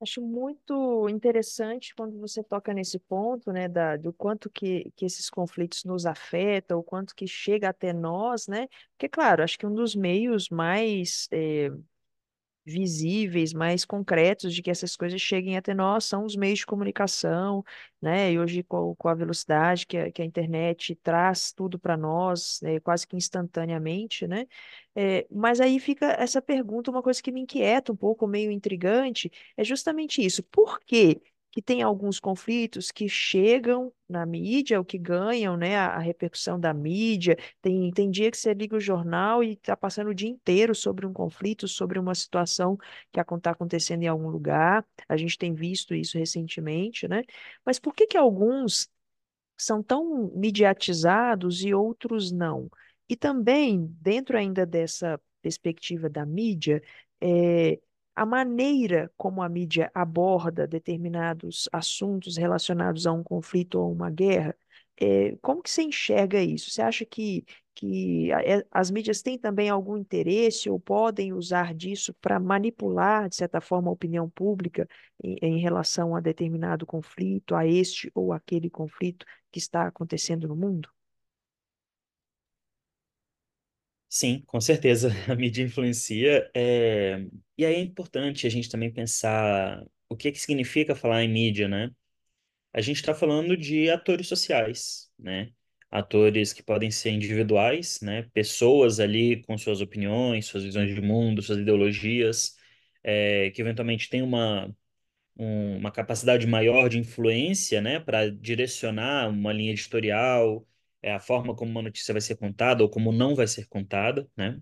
Acho 0.00 0.20
muito 0.20 1.08
interessante 1.08 1.94
quando 1.94 2.18
você 2.18 2.42
toca 2.42 2.74
nesse 2.74 2.98
ponto, 2.98 3.52
né, 3.52 3.68
da, 3.68 3.96
do 3.96 4.12
quanto 4.12 4.50
que, 4.50 4.90
que 4.96 5.04
esses 5.04 5.30
conflitos 5.30 5.84
nos 5.84 6.06
afetam, 6.06 6.80
o 6.80 6.82
quanto 6.82 7.14
que 7.14 7.24
chega 7.24 7.68
até 7.68 7.92
nós, 7.92 8.48
né? 8.48 8.66
Porque, 8.92 9.08
claro, 9.08 9.44
acho 9.44 9.56
que 9.56 9.64
um 9.64 9.72
dos 9.72 9.94
meios 9.94 10.48
mais 10.48 11.28
eh, 11.30 11.70
visíveis, 12.64 13.52
mais 13.52 13.84
concretos 13.84 14.54
de 14.54 14.62
que 14.62 14.70
essas 14.70 14.96
coisas 14.96 15.20
cheguem 15.20 15.56
até 15.56 15.74
nós 15.74 16.04
são 16.04 16.24
os 16.24 16.36
meios 16.36 16.60
de 16.60 16.66
comunicação, 16.66 17.64
né? 18.00 18.32
E 18.32 18.38
hoje, 18.38 18.62
com, 18.62 18.94
a 19.04 19.14
velocidade 19.14 19.86
que 19.86 19.96
a, 19.96 20.10
que 20.12 20.22
a 20.22 20.24
internet 20.24 20.94
traz 20.96 21.52
tudo 21.52 21.78
para 21.78 21.96
nós, 21.96 22.60
né, 22.62 22.78
quase 22.80 23.06
que 23.06 23.16
instantaneamente, 23.16 24.26
né? 24.26 24.46
É, 24.94 25.26
mas 25.30 25.60
aí 25.60 25.78
fica 25.80 26.06
essa 26.18 26.40
pergunta, 26.42 26.90
uma 26.90 27.02
coisa 27.02 27.22
que 27.22 27.32
me 27.32 27.40
inquieta 27.40 27.92
um 27.92 27.96
pouco, 27.96 28.26
meio 28.26 28.50
intrigante, 28.50 29.30
é 29.56 29.64
justamente 29.64 30.24
isso. 30.24 30.42
Por 30.44 30.78
quê? 30.80 31.20
Que 31.52 31.60
tem 31.62 31.82
alguns 31.82 32.18
conflitos 32.18 32.90
que 32.90 33.08
chegam 33.08 33.92
na 34.08 34.24
mídia, 34.24 34.80
o 34.80 34.84
que 34.84 34.98
ganham, 34.98 35.56
né, 35.56 35.76
a, 35.76 35.88
a, 35.96 35.98
repercussão 35.98 36.58
da 36.58 36.72
mídia. 36.72 37.36
Tem, 37.60 37.90
tem 37.92 38.10
dia 38.10 38.30
que 38.30 38.38
você 38.38 38.54
liga 38.54 38.74
o 38.76 38.80
jornal 38.80 39.44
e 39.44 39.52
está 39.52 39.76
passando 39.76 40.08
o 40.10 40.14
dia 40.14 40.30
inteiro 40.30 40.74
sobre 40.74 41.06
um 41.06 41.12
conflito, 41.12 41.68
sobre 41.68 41.98
uma 41.98 42.14
situação 42.14 42.76
que 43.12 43.20
está 43.20 43.50
acontecendo 43.50 44.02
em 44.02 44.08
algum 44.08 44.28
lugar. 44.30 44.84
A 45.08 45.16
gente 45.16 45.36
tem 45.36 45.54
visto 45.54 45.94
isso 45.94 46.18
recentemente, 46.18 47.06
né? 47.06 47.22
Mas 47.64 47.78
por 47.78 47.94
que 47.94 48.06
que 48.06 48.16
alguns 48.16 48.88
são 49.56 49.82
tão 49.82 50.32
mediatizados 50.34 51.62
e 51.62 51.74
outros 51.74 52.32
não? 52.32 52.70
E 53.08 53.16
também, 53.16 53.86
dentro 54.00 54.38
ainda 54.38 54.64
dessa 54.64 55.20
perspectiva 55.42 56.08
da 56.08 56.24
mídia, 56.24 56.82
é, 57.20 57.78
a 58.22 58.26
maneira 58.26 59.12
como 59.16 59.42
a 59.42 59.48
mídia 59.48 59.90
aborda 59.92 60.66
determinados 60.66 61.68
assuntos 61.72 62.36
relacionados 62.36 63.04
a 63.06 63.12
um 63.12 63.22
conflito 63.22 63.80
ou 63.80 63.92
uma 63.92 64.10
guerra, 64.10 64.56
é, 65.00 65.36
como 65.42 65.60
que 65.62 65.68
você 65.70 65.82
enxerga 65.82 66.40
isso? 66.40 66.70
Você 66.70 66.82
acha 66.82 67.04
que, 67.04 67.44
que 67.74 68.30
é, 68.32 68.64
as 68.70 68.90
mídias 68.92 69.22
têm 69.22 69.36
também 69.38 69.68
algum 69.68 69.96
interesse 69.96 70.70
ou 70.70 70.78
podem 70.78 71.32
usar 71.32 71.74
disso 71.74 72.14
para 72.20 72.38
manipular, 72.38 73.28
de 73.28 73.34
certa 73.36 73.60
forma, 73.60 73.90
a 73.90 73.92
opinião 73.92 74.30
pública 74.30 74.88
em, 75.22 75.36
em 75.42 75.58
relação 75.58 76.14
a 76.14 76.20
determinado 76.20 76.86
conflito, 76.86 77.56
a 77.56 77.66
este 77.66 78.08
ou 78.14 78.32
aquele 78.32 78.70
conflito 78.70 79.26
que 79.50 79.58
está 79.58 79.88
acontecendo 79.88 80.46
no 80.46 80.54
mundo? 80.54 80.88
Sim, 84.14 84.42
com 84.46 84.60
certeza. 84.60 85.08
A 85.30 85.34
mídia 85.34 85.62
influencia. 85.64 86.50
é, 86.54 87.24
E 87.56 87.64
aí 87.64 87.74
é 87.74 87.80
importante 87.80 88.46
a 88.46 88.50
gente 88.50 88.68
também 88.68 88.92
pensar 88.92 89.82
o 90.08 90.16
que 90.16 90.30
que 90.30 90.38
significa 90.40 90.94
falar 90.94 91.22
em 91.22 91.28
mídia, 91.32 91.66
né? 91.68 91.90
A 92.72 92.80
gente 92.82 92.96
está 92.98 93.14
falando 93.14 93.56
de 93.56 93.90
atores 93.90 94.28
sociais, 94.28 95.10
né? 95.18 95.52
Atores 95.90 96.52
que 96.52 96.62
podem 96.62 96.90
ser 96.90 97.10
individuais, 97.12 98.00
né? 98.02 98.24
Pessoas 98.34 99.00
ali 99.00 99.42
com 99.44 99.58
suas 99.58 99.80
opiniões, 99.80 100.46
suas 100.46 100.64
visões 100.64 100.94
de 100.94 101.00
mundo, 101.02 101.42
suas 101.42 101.58
ideologias, 101.58 102.56
é, 103.04 103.50
que 103.52 103.62
eventualmente 103.62 104.10
têm 104.10 104.22
uma, 104.22 104.74
um- 105.38 105.76
uma 105.78 105.90
capacidade 105.92 106.46
maior 106.46 106.88
de 106.88 106.98
influência, 106.98 107.80
né? 107.80 108.00
Para 108.00 108.30
direcionar 108.30 109.28
uma 109.28 109.52
linha 109.52 109.72
editorial, 109.72 110.66
é, 111.02 111.12
a 111.12 111.20
forma 111.20 111.54
como 111.54 111.70
uma 111.70 111.82
notícia 111.82 112.12
vai 112.12 112.20
ser 112.20 112.36
contada 112.36 112.82
ou 112.82 112.90
como 112.90 113.12
não 113.12 113.34
vai 113.34 113.46
ser 113.46 113.66
contada, 113.68 114.28
né? 114.36 114.60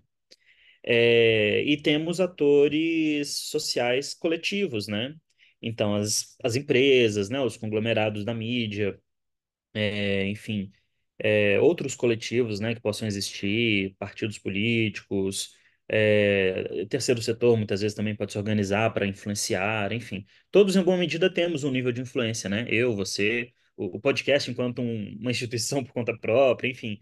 É, 0.83 1.63
e 1.63 1.81
temos 1.81 2.19
atores 2.19 3.29
sociais 3.49 4.13
coletivos, 4.13 4.87
né? 4.87 5.15
Então, 5.61 5.95
as, 5.95 6.35
as 6.43 6.55
empresas, 6.55 7.29
né? 7.29 7.39
Os 7.41 7.57
conglomerados 7.57 8.25
da 8.25 8.33
mídia, 8.33 8.99
é, 9.73 10.27
enfim, 10.27 10.71
é, 11.19 11.59
outros 11.59 11.95
coletivos, 11.95 12.59
né, 12.59 12.73
que 12.75 12.81
possam 12.81 13.07
existir, 13.07 13.95
partidos 13.99 14.37
políticos, 14.39 15.55
é, 15.87 16.85
terceiro 16.89 17.21
setor 17.21 17.57
muitas 17.57 17.81
vezes 17.81 17.95
também 17.95 18.15
pode 18.15 18.31
se 18.31 18.37
organizar 18.37 18.93
para 18.93 19.05
influenciar, 19.07 19.91
enfim. 19.91 20.25
Todos, 20.51 20.75
em 20.75 20.79
alguma 20.79 20.97
medida, 20.97 21.33
temos 21.33 21.63
um 21.63 21.71
nível 21.71 21.91
de 21.91 22.01
influência, 22.01 22.49
né? 22.49 22.65
Eu, 22.69 22.95
você, 22.95 23.53
o, 23.77 23.99
podcast 23.99 24.49
enquanto 24.51 24.81
um- 24.81 25.17
uma 25.19 25.31
instituição 25.31 25.83
por 25.83 25.93
conta 25.93 26.17
própria, 26.17 26.69
enfim. 26.69 26.99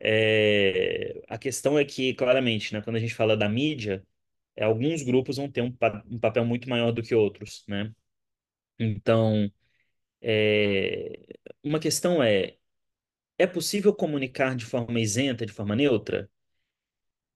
É, 0.00 1.22
a 1.28 1.38
questão 1.38 1.78
é 1.78 1.84
que, 1.84 2.14
claramente, 2.14 2.72
né, 2.74 2.82
quando 2.82 2.96
a 2.96 3.00
gente 3.00 3.14
fala 3.14 3.36
da 3.36 3.48
mídia, 3.48 4.04
é, 4.56 4.64
alguns 4.64 5.02
grupos 5.02 5.36
vão 5.38 5.50
ter 5.50 5.62
um, 5.62 5.72
pa- 5.72 6.02
um 6.10 6.18
papel 6.20 6.44
muito 6.46 6.68
maior 6.68 6.92
do 6.92 7.02
que 7.02 7.14
outros, 7.14 7.64
né? 7.68 7.92
Então, 8.78 9.50
é, 10.22 11.18
uma 11.64 11.80
questão 11.80 12.22
é 12.22 12.56
é 13.38 13.46
possível 13.46 13.94
comunicar 13.94 14.56
de 14.56 14.64
forma 14.64 15.00
isenta, 15.00 15.46
de 15.46 15.52
forma 15.52 15.76
neutra? 15.76 16.30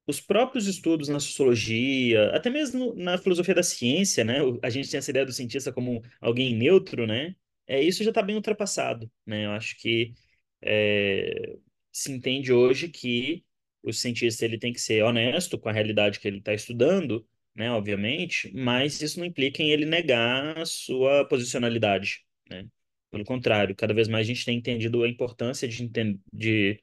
Os 0.07 0.21
próprios 0.21 0.67
estudos 0.69 1.09
na 1.09 1.19
sociologia, 1.19 2.31
até 2.35 2.49
mesmo 2.49 2.95
na 2.95 3.19
filosofia 3.19 3.55
da 3.55 3.63
ciência, 3.63 4.23
né? 4.25 4.39
A 4.63 4.71
gente 4.71 4.89
tem 4.91 4.99
essa 4.99 5.11
ideia 5.11 5.27
do 5.27 5.33
cientista 5.33 5.73
como 5.73 6.01
alguém 6.21 6.55
neutro, 6.55 7.07
né? 7.07 7.35
É, 7.67 7.83
isso 7.83 8.05
já 8.05 8.11
está 8.11 8.23
bem 8.23 8.37
ultrapassado, 8.37 9.11
né? 9.27 9.47
Eu 9.47 9.53
acho 9.53 9.77
que 9.79 10.15
é, 10.63 11.57
se 11.93 12.13
entende 12.13 12.53
hoje 12.53 12.89
que 12.89 13.45
o 13.83 13.93
cientista 13.93 14.45
ele 14.45 14.59
tem 14.59 14.73
que 14.73 14.81
ser 14.81 15.03
honesto 15.05 15.59
com 15.59 15.69
a 15.69 15.73
realidade 15.73 16.21
que 16.21 16.29
ele 16.29 16.39
está 16.39 16.55
estudando, 16.55 17.27
né? 17.55 17.71
Obviamente, 17.71 18.53
mas 18.55 19.01
isso 19.03 19.19
não 19.19 19.27
implica 19.27 19.63
em 19.63 19.71
ele 19.71 19.85
negar 19.87 20.59
a 20.59 20.65
sua 20.67 21.25
posicionalidade, 21.27 22.25
né? 22.51 22.69
Pelo 23.11 23.25
contrário, 23.25 23.75
cada 23.75 23.95
vez 23.95 24.09
mais 24.09 24.27
a 24.27 24.29
gente 24.33 24.45
tem 24.45 24.59
entendido 24.59 25.03
a 25.03 25.09
importância 25.09 25.67
de, 25.69 25.89
de 26.33 26.83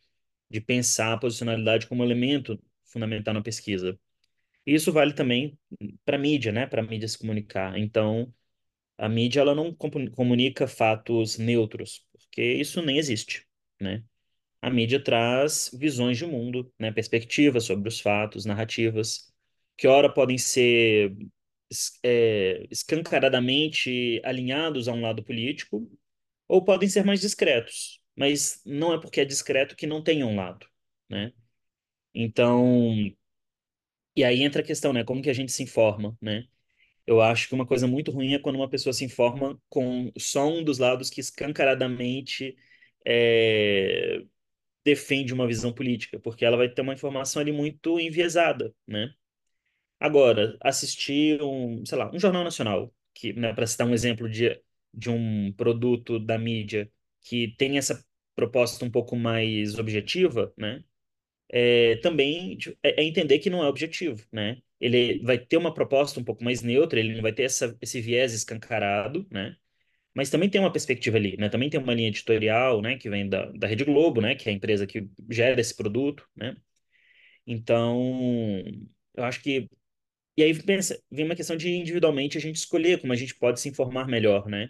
de 0.50 0.62
pensar 0.62 1.14
a 1.14 1.18
posicionalidade 1.18 1.88
como 1.88 2.04
elemento 2.04 2.62
fundamental 2.86 3.34
na 3.34 3.42
pesquisa. 3.42 4.00
Isso 4.66 4.92
vale 4.92 5.14
também 5.14 5.58
para 6.06 6.18
a 6.18 6.20
mídia, 6.20 6.52
né? 6.52 6.66
Para 6.68 6.82
a 6.82 6.86
mídia 6.86 7.08
se 7.08 7.18
comunicar. 7.18 7.78
Então, 7.78 8.34
a 8.98 9.10
mídia 9.10 9.42
ela 9.42 9.56
não 9.56 9.74
comunica 9.74 10.68
fatos 10.68 11.38
neutros, 11.38 12.06
porque 12.12 12.42
isso 12.42 12.82
nem 12.82 12.98
existe, 12.98 13.46
né? 13.82 14.04
A 14.62 14.70
mídia 14.70 15.04
traz 15.04 15.72
visões 15.74 16.18
de 16.18 16.26
mundo, 16.26 16.72
né? 16.80 16.92
Perspectivas 16.92 17.66
sobre 17.66 17.90
os 17.90 18.00
fatos, 18.00 18.46
narrativas, 18.46 19.32
que 19.78 19.88
ora 19.88 20.14
podem 20.14 20.38
ser 20.38 21.16
é, 22.04 22.66
escancaradamente 22.72 24.22
alinhados 24.24 24.88
a 24.88 24.94
um 24.94 25.02
lado 25.02 25.24
político, 25.24 25.90
ou 26.48 26.64
podem 26.64 26.90
ser 26.90 27.06
mais 27.06 27.22
discretos. 27.22 28.02
Mas 28.16 28.62
não 28.66 28.94
é 28.94 29.00
porque 29.02 29.22
é 29.22 29.26
discreto 29.26 29.76
que 29.76 29.88
não 29.88 30.04
tem 30.04 30.24
um 30.24 30.36
lado, 30.36 30.68
né? 31.10 31.34
Então, 32.14 33.14
e 34.16 34.24
aí 34.24 34.44
entra 34.44 34.62
a 34.62 34.66
questão, 34.66 34.94
né? 34.94 35.04
Como 35.04 35.22
que 35.22 35.30
a 35.30 35.34
gente 35.34 35.52
se 35.52 35.64
informa, 35.64 36.18
né? 36.22 36.48
Eu 37.06 37.22
acho 37.22 37.48
que 37.50 37.56
uma 37.56 37.66
coisa 37.66 37.88
muito 37.88 38.12
ruim 38.12 38.34
é 38.34 38.40
quando 38.40 38.56
uma 38.56 38.70
pessoa 38.70 38.94
se 38.94 39.04
informa 39.06 39.60
com 39.70 40.12
só 40.18 40.48
um 40.48 40.64
dos 40.64 40.78
lados 40.80 41.10
que 41.10 41.20
escancaradamente 41.22 42.56
é, 43.06 44.24
defende 44.86 45.34
uma 45.34 45.48
visão 45.48 45.74
política, 45.74 46.20
porque 46.20 46.46
ela 46.46 46.58
vai 46.58 46.70
ter 46.70 46.82
uma 46.82 46.94
informação 46.94 47.42
ali 47.42 47.52
muito 47.52 48.00
enviesada, 48.00 48.74
né? 48.88 49.14
Agora, 50.00 50.58
assistir 50.62 51.42
um, 51.42 51.86
sei 51.86 51.98
lá, 51.98 52.12
um 52.14 52.20
jornal 52.20 52.44
nacional, 52.44 52.94
que, 53.14 53.34
né, 53.34 53.54
para 53.54 53.68
citar 53.68 53.88
um 53.88 53.94
exemplo 53.94 54.30
de, 54.30 54.62
de 54.94 55.10
um 55.10 55.52
produto 55.54 56.20
da 56.20 56.38
mídia 56.38 56.92
que 57.22 57.56
tem 57.58 57.78
essa 57.78 58.04
proposta 58.36 58.86
um 58.86 58.92
pouco 58.92 59.16
mais 59.16 59.80
objetiva, 59.80 60.54
né? 60.58 60.84
é, 61.50 61.98
também 61.98 62.58
tipo, 62.58 62.78
é, 62.84 63.02
é 63.02 63.04
entender 63.06 63.40
que 63.40 63.50
não 63.50 63.64
é 63.64 63.68
objetivo, 63.68 64.26
né? 64.32 64.62
Ele 64.84 65.20
vai 65.24 65.38
ter 65.38 65.58
uma 65.58 65.74
proposta 65.74 66.20
um 66.20 66.24
pouco 66.24 66.44
mais 66.44 66.62
neutra, 66.62 67.00
ele 67.00 67.16
não 67.16 67.22
vai 67.22 67.34
ter 67.34 67.44
essa, 67.44 67.78
esse 67.82 68.02
viés 68.02 68.34
escancarado, 68.34 69.26
né? 69.32 69.56
Mas 70.16 70.30
também 70.30 70.50
tem 70.50 70.62
uma 70.62 70.72
perspectiva 70.72 71.18
ali, 71.18 71.38
né? 71.38 71.50
Também 71.50 71.70
tem 71.70 71.80
uma 71.80 71.94
linha 71.94 72.10
editorial, 72.10 72.82
né? 72.82 72.98
Que 72.98 73.10
vem 73.10 73.30
da, 73.30 73.46
da 73.52 73.68
Rede 73.68 73.86
Globo, 73.86 74.22
né? 74.22 74.36
Que 74.36 74.50
é 74.50 74.52
a 74.52 74.56
empresa 74.56 74.86
que 74.88 75.08
gera 75.30 75.60
esse 75.62 75.76
produto, 75.76 76.28
né? 76.36 76.56
Então, 77.48 78.64
eu 79.16 79.24
acho 79.24 79.42
que... 79.42 79.70
E 80.38 80.44
aí 80.44 80.64
pensa, 80.64 81.00
vem 81.12 81.26
uma 81.26 81.36
questão 81.36 81.56
de 81.58 81.70
individualmente 81.70 82.38
a 82.38 82.42
gente 82.42 82.56
escolher 82.58 83.00
como 83.00 83.14
a 83.14 83.16
gente 83.16 83.36
pode 83.36 83.60
se 83.60 83.70
informar 83.70 84.08
melhor, 84.08 84.48
né? 84.48 84.70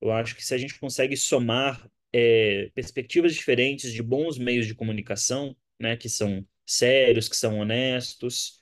Eu 0.00 0.12
acho 0.12 0.36
que 0.36 0.44
se 0.44 0.54
a 0.54 0.58
gente 0.58 0.78
consegue 0.78 1.16
somar 1.16 1.88
é, 2.12 2.70
perspectivas 2.74 3.34
diferentes 3.34 3.92
de 3.92 4.02
bons 4.02 4.38
meios 4.38 4.66
de 4.66 4.74
comunicação, 4.74 5.56
né, 5.78 5.96
que 5.96 6.08
são 6.08 6.46
sérios, 6.66 7.28
que 7.28 7.36
são 7.36 7.58
honestos, 7.58 8.59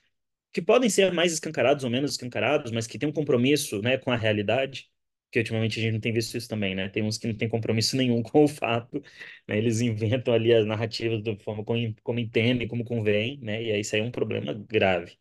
que 0.52 0.62
podem 0.62 0.90
ser 0.90 1.12
mais 1.12 1.32
escancarados 1.32 1.84
ou 1.84 1.90
menos 1.90 2.12
escancarados, 2.12 2.72
mas 2.72 2.86
que 2.86 2.98
têm 2.98 3.08
um 3.08 3.12
compromisso, 3.12 3.80
né, 3.82 3.98
com 3.98 4.10
a 4.10 4.16
realidade, 4.16 4.90
que 5.30 5.38
ultimamente 5.38 5.78
a 5.78 5.82
gente 5.82 5.92
não 5.94 6.00
tem 6.00 6.12
visto 6.12 6.36
isso 6.36 6.48
também, 6.48 6.74
né? 6.74 6.88
Tem 6.88 7.02
uns 7.02 7.18
que 7.18 7.26
não 7.28 7.36
têm 7.36 7.48
compromisso 7.48 7.96
nenhum 7.98 8.22
com 8.22 8.44
o 8.44 8.48
fato, 8.48 9.02
né? 9.46 9.58
Eles 9.58 9.80
inventam 9.80 10.32
ali 10.34 10.52
as 10.54 10.64
narrativas 10.66 11.22
da 11.22 11.36
forma 11.38 11.64
como, 11.64 11.94
como 12.02 12.18
entendem, 12.18 12.66
como 12.68 12.84
convém, 12.84 13.38
né? 13.42 13.62
E 13.62 13.72
aí 13.72 13.80
isso 13.80 13.94
aí 13.94 14.00
é 14.02 14.04
um 14.04 14.10
problema 14.10 14.54
grave. 14.54 15.18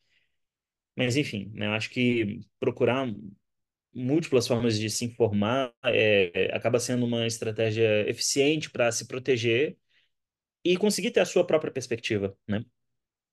Mas 0.96 1.16
enfim, 1.16 1.52
né, 1.54 1.68
eu 1.68 1.72
acho 1.74 1.90
que 1.90 2.40
procurar 2.60 3.08
múltiplas 3.94 4.48
formas 4.48 4.80
de 4.80 4.90
se 4.90 5.06
informar, 5.06 5.74
é, 5.86 6.52
acaba 6.56 6.80
sendo 6.80 7.06
uma 7.06 7.28
estratégia 7.28 8.10
eficiente 8.10 8.70
para 8.72 8.92
se 8.92 9.08
proteger 9.08 9.78
e 10.64 10.78
conseguir 10.78 11.12
ter 11.12 11.22
a 11.22 11.26
sua 11.26 11.46
própria 11.48 11.72
perspectiva, 11.74 12.38
né? 12.48 12.66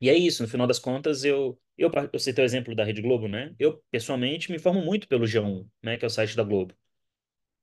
E 0.00 0.08
é 0.10 0.14
isso, 0.16 0.42
no 0.42 0.48
final 0.48 0.66
das 0.66 0.78
contas, 0.78 1.24
eu, 1.24 1.58
eu, 1.78 1.90
eu 2.12 2.18
citei 2.18 2.44
o 2.44 2.46
exemplo 2.46 2.74
da 2.74 2.84
Rede 2.84 3.00
Globo, 3.02 3.28
né? 3.28 3.54
Eu, 3.58 3.82
pessoalmente, 3.90 4.50
me 4.50 4.56
informo 4.56 4.84
muito 4.84 5.08
pelo 5.08 5.26
G1, 5.26 5.66
né? 5.82 5.96
Que 5.96 6.04
é 6.04 6.08
o 6.08 6.10
site 6.10 6.36
da 6.36 6.42
Globo. 6.44 6.74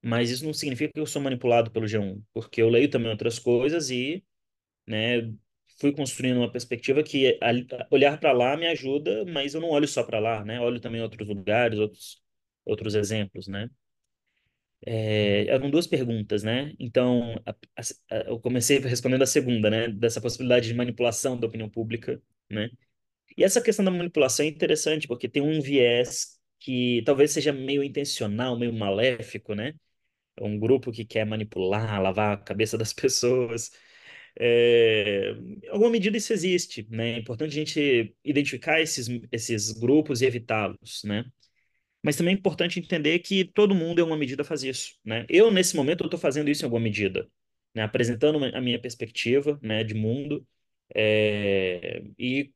Mas 0.04 0.30
isso 0.32 0.46
não 0.46 0.54
significa 0.54 0.94
que 0.94 1.00
eu 1.00 1.06
sou 1.06 1.22
manipulado 1.22 1.72
pelo 1.72 1.88
G1, 1.88 2.22
porque 2.34 2.62
eu 2.62 2.70
leio 2.70 2.90
também 2.90 3.12
outras 3.12 3.38
coisas 3.40 3.90
e, 3.92 4.24
né, 4.88 5.34
fui 5.80 5.94
construindo 5.94 6.38
uma 6.40 6.52
perspectiva 6.52 7.04
que 7.04 7.40
olhar 7.92 8.20
para 8.20 8.32
lá 8.34 8.58
me 8.58 8.68
ajuda, 8.68 9.26
mas 9.26 9.54
eu 9.56 9.62
não 9.62 9.70
olho 9.70 9.88
só 9.88 10.04
para 10.04 10.20
lá, 10.20 10.44
né? 10.46 10.60
Olho 10.62 10.80
também 10.82 11.02
outros 11.02 11.28
lugares, 11.28 11.80
outros, 11.80 12.22
outros 12.66 12.96
exemplos, 12.96 13.48
né? 13.48 13.70
É, 14.86 15.46
eram 15.48 15.70
duas 15.70 15.86
perguntas, 15.88 16.42
né? 16.44 16.74
Então, 16.80 17.36
a- 17.46 17.56
a- 18.10 18.16
eu 18.28 18.40
comecei 18.40 18.80
respondendo 18.80 19.22
a 19.24 19.28
segunda, 19.28 19.70
né? 19.70 19.88
Dessa 19.90 20.20
possibilidade 20.22 20.68
de 20.68 20.74
manipulação 20.74 21.40
da 21.40 21.48
opinião 21.48 21.70
pública, 21.70 22.22
né? 22.50 22.70
E 23.38 23.44
essa 23.44 23.62
questão 23.62 23.86
da 23.86 23.92
manipulação 23.92 24.46
é 24.46 24.50
interessante, 24.50 25.08
porque 25.08 25.30
tem 25.30 25.42
um 25.42 25.62
viés 25.62 26.40
que 26.60 27.04
talvez 27.06 27.32
seja 27.32 27.54
meio 27.54 27.84
intencional, 27.84 28.58
meio 28.60 28.74
maléfico, 28.74 29.56
né? 29.56 29.74
É 30.38 30.44
um 30.44 30.60
grupo 30.60 30.92
que 30.92 31.06
quer 31.06 31.26
manipular, 31.26 32.02
lavar 32.02 32.34
a 32.36 32.38
cabeça 32.38 32.78
das 32.78 32.94
pessoas. 32.94 33.72
É, 34.40 35.32
em 35.64 35.70
alguma 35.70 35.92
medida 35.92 36.18
isso 36.18 36.34
existe, 36.34 36.88
né? 36.92 37.14
É 37.14 37.20
importante 37.20 37.52
a 37.52 37.56
gente 37.56 38.16
identificar 38.26 38.82
esses, 38.82 39.08
esses 39.32 39.72
grupos 39.74 40.22
e 40.22 40.26
evitá-los, 40.28 41.04
né? 41.06 41.26
Mas 42.04 42.16
também 42.16 42.34
é 42.34 42.38
importante 42.38 42.80
entender 42.80 43.20
que 43.20 43.46
todo 43.46 43.76
mundo, 43.76 44.00
em 44.00 44.02
alguma 44.02 44.18
medida, 44.18 44.44
faz 44.44 44.64
isso, 44.64 44.96
né? 45.06 45.26
Eu, 45.30 45.52
nesse 45.52 45.76
momento, 45.76 46.04
estou 46.06 46.20
fazendo 46.20 46.50
isso 46.50 46.64
em 46.64 46.66
alguma 46.66 46.82
medida, 46.82 47.28
né? 47.76 47.84
Apresentando 47.84 48.38
uma- 48.38 48.50
a 48.50 48.62
minha 48.62 48.80
perspectiva, 48.82 49.60
né, 49.62 49.84
de 49.84 49.94
mundo, 49.94 50.46
é, 50.96 52.04
e 52.18 52.52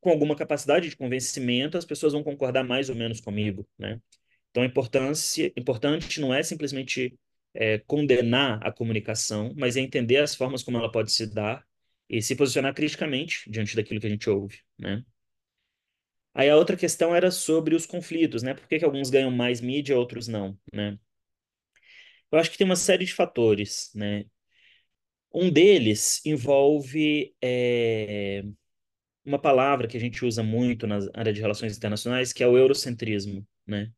com 0.00 0.10
alguma 0.10 0.36
capacidade 0.36 0.88
de 0.90 0.96
convencimento, 0.96 1.78
as 1.78 1.84
pessoas 1.84 2.12
vão 2.12 2.22
concordar 2.22 2.64
mais 2.64 2.88
ou 2.90 2.96
menos 2.96 3.20
comigo, 3.20 3.66
né? 3.78 4.00
Então, 4.50 4.62
a 4.62 4.66
importância, 4.66 5.52
importante 5.56 6.20
não 6.20 6.34
é 6.34 6.42
simplesmente 6.42 7.18
é, 7.54 7.78
condenar 7.80 8.60
a 8.66 8.72
comunicação, 8.72 9.54
mas 9.56 9.76
é 9.76 9.80
entender 9.80 10.18
as 10.18 10.34
formas 10.34 10.62
como 10.62 10.78
ela 10.78 10.90
pode 10.92 11.12
se 11.12 11.26
dar 11.26 11.64
e 12.08 12.22
se 12.22 12.36
posicionar 12.36 12.74
criticamente 12.74 13.50
diante 13.50 13.76
daquilo 13.76 14.00
que 14.00 14.06
a 14.06 14.10
gente 14.10 14.30
ouve, 14.30 14.60
né? 14.78 15.04
Aí 16.34 16.48
a 16.48 16.56
outra 16.56 16.76
questão 16.76 17.14
era 17.14 17.30
sobre 17.30 17.74
os 17.74 17.86
conflitos, 17.86 18.42
né? 18.42 18.54
Por 18.54 18.66
que 18.66 18.78
que 18.78 18.84
alguns 18.84 19.10
ganham 19.10 19.30
mais 19.30 19.60
mídia, 19.60 19.98
outros 19.98 20.28
não, 20.28 20.58
né? 20.72 20.98
Eu 22.30 22.38
acho 22.38 22.50
que 22.50 22.58
tem 22.58 22.64
uma 22.64 22.76
série 22.76 23.04
de 23.04 23.12
fatores, 23.14 23.90
né? 23.94 24.24
Um 25.34 25.50
deles 25.50 26.20
envolve 26.26 27.34
é, 27.42 28.42
uma 29.24 29.38
palavra 29.38 29.88
que 29.88 29.96
a 29.96 30.00
gente 30.00 30.24
usa 30.24 30.42
muito 30.42 30.86
na 30.86 30.98
área 31.14 31.32
de 31.32 31.40
relações 31.40 31.76
internacionais, 31.76 32.32
que 32.32 32.42
é 32.42 32.48
o 32.48 32.58
eurocentrismo, 32.58 33.46
né? 33.66 33.92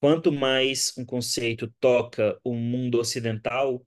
Quanto 0.00 0.32
mais 0.32 0.94
um 0.98 1.04
conceito 1.04 1.72
toca 1.80 2.38
o 2.44 2.54
mundo 2.54 2.98
ocidental, 2.98 3.86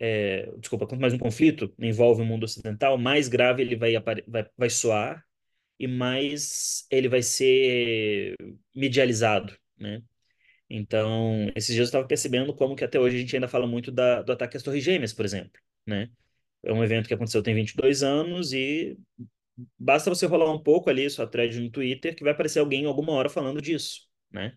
é, 0.00 0.50
desculpa, 0.58 0.86
quanto 0.86 1.00
mais 1.00 1.14
um 1.14 1.18
conflito 1.18 1.72
envolve 1.78 2.22
o 2.22 2.24
mundo 2.24 2.44
ocidental, 2.44 2.98
mais 2.98 3.28
grave 3.28 3.62
ele 3.62 3.76
vai, 3.76 3.94
vai, 4.26 4.48
vai 4.56 4.70
soar 4.70 5.24
e 5.78 5.86
mais 5.86 6.86
ele 6.90 7.08
vai 7.08 7.22
ser 7.22 8.36
medializado, 8.74 9.56
né? 9.78 10.02
Então, 10.68 11.50
esses 11.54 11.74
dias 11.74 11.86
eu 11.88 11.90
estava 11.90 12.06
percebendo 12.06 12.54
como 12.54 12.74
que 12.76 12.84
até 12.84 12.98
hoje 12.98 13.16
a 13.16 13.20
gente 13.20 13.36
ainda 13.36 13.48
fala 13.48 13.66
muito 13.66 13.92
da, 13.92 14.22
do 14.22 14.32
ataque 14.32 14.56
às 14.56 14.62
Torres 14.62 14.82
Gêmeas, 14.84 15.12
por 15.12 15.24
exemplo, 15.24 15.60
né? 15.86 16.10
É 16.62 16.72
um 16.72 16.82
evento 16.82 17.06
que 17.08 17.14
aconteceu 17.14 17.42
tem 17.42 17.54
22 17.54 18.02
anos 18.02 18.52
e 18.52 18.96
basta 19.78 20.10
você 20.10 20.26
rolar 20.26 20.50
um 20.52 20.62
pouco 20.62 20.90
ali 20.90 21.08
sua 21.10 21.26
thread 21.26 21.60
no 21.60 21.70
Twitter 21.70 22.16
que 22.16 22.24
vai 22.24 22.32
aparecer 22.32 22.58
alguém 22.58 22.86
alguma 22.86 23.12
hora 23.12 23.28
falando 23.28 23.60
disso, 23.60 24.08
né? 24.30 24.56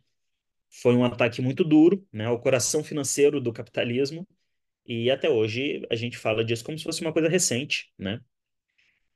Foi 0.69 0.95
um 0.95 1.03
ataque 1.03 1.41
muito 1.41 1.63
duro, 1.63 2.05
né, 2.11 2.25
ao 2.25 2.41
coração 2.41 2.83
financeiro 2.83 3.39
do 3.41 3.53
capitalismo 3.53 4.27
e 4.85 5.11
até 5.11 5.29
hoje 5.29 5.85
a 5.89 5.95
gente 5.95 6.17
fala 6.17 6.43
disso 6.43 6.63
como 6.63 6.77
se 6.77 6.83
fosse 6.83 7.01
uma 7.01 7.13
coisa 7.13 7.29
recente, 7.29 7.91
né? 7.97 8.21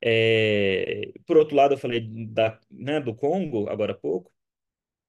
É... 0.04 1.14
Por 1.26 1.38
outro 1.38 1.56
lado, 1.56 1.74
eu 1.76 1.78
falei 1.78 2.02
da, 2.28 2.60
né, 2.70 3.00
do 3.00 3.14
Congo 3.16 3.70
agora 3.70 3.94
há 3.94 3.96
pouco, 3.96 4.32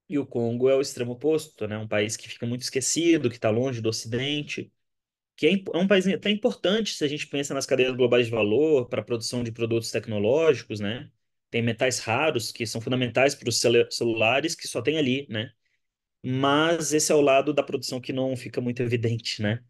e 0.08 0.18
o 0.18 0.26
Congo 0.26 0.68
é 0.68 0.74
o 0.76 0.80
extremo 0.80 1.12
oposto, 1.12 1.66
né? 1.66 1.78
Um 1.78 1.88
país 1.88 2.16
que 2.16 2.28
fica 2.28 2.46
muito 2.46 2.62
esquecido, 2.62 3.30
que 3.30 3.36
está 3.36 3.50
longe 3.50 3.80
do 3.80 3.88
Ocidente, 3.88 4.72
que 5.36 5.46
é, 5.48 5.52
é 5.74 5.78
um 5.78 5.88
país 5.88 6.06
até 6.08 6.30
importante 6.30 6.94
se 6.94 7.04
a 7.04 7.08
gente 7.08 7.26
pensa 7.28 7.54
nas 7.54 7.66
cadeias 7.66 7.94
globais 7.96 8.26
de 8.26 8.32
valor 8.32 8.88
para 8.88 9.00
a 9.02 9.04
produção 9.04 9.44
de 9.44 9.52
produtos 9.52 9.90
tecnológicos, 9.90 10.80
né? 10.80 11.10
Tem 11.50 11.62
metais 11.62 12.00
raros 12.00 12.52
que 12.52 12.66
são 12.66 12.80
fundamentais 12.80 13.34
para 13.34 13.48
os 13.48 13.60
celulares 13.92 14.54
que 14.54 14.68
só 14.68 14.82
tem 14.82 14.98
ali, 14.98 15.26
né? 15.30 15.52
Mas 16.24 16.92
esse 16.92 17.10
é 17.10 17.14
o 17.14 17.20
lado 17.20 17.52
da 17.52 17.62
produção 17.64 18.00
que 18.00 18.12
não 18.12 18.36
fica 18.36 18.60
muito 18.60 18.80
evidente, 18.82 19.42
né? 19.42 19.60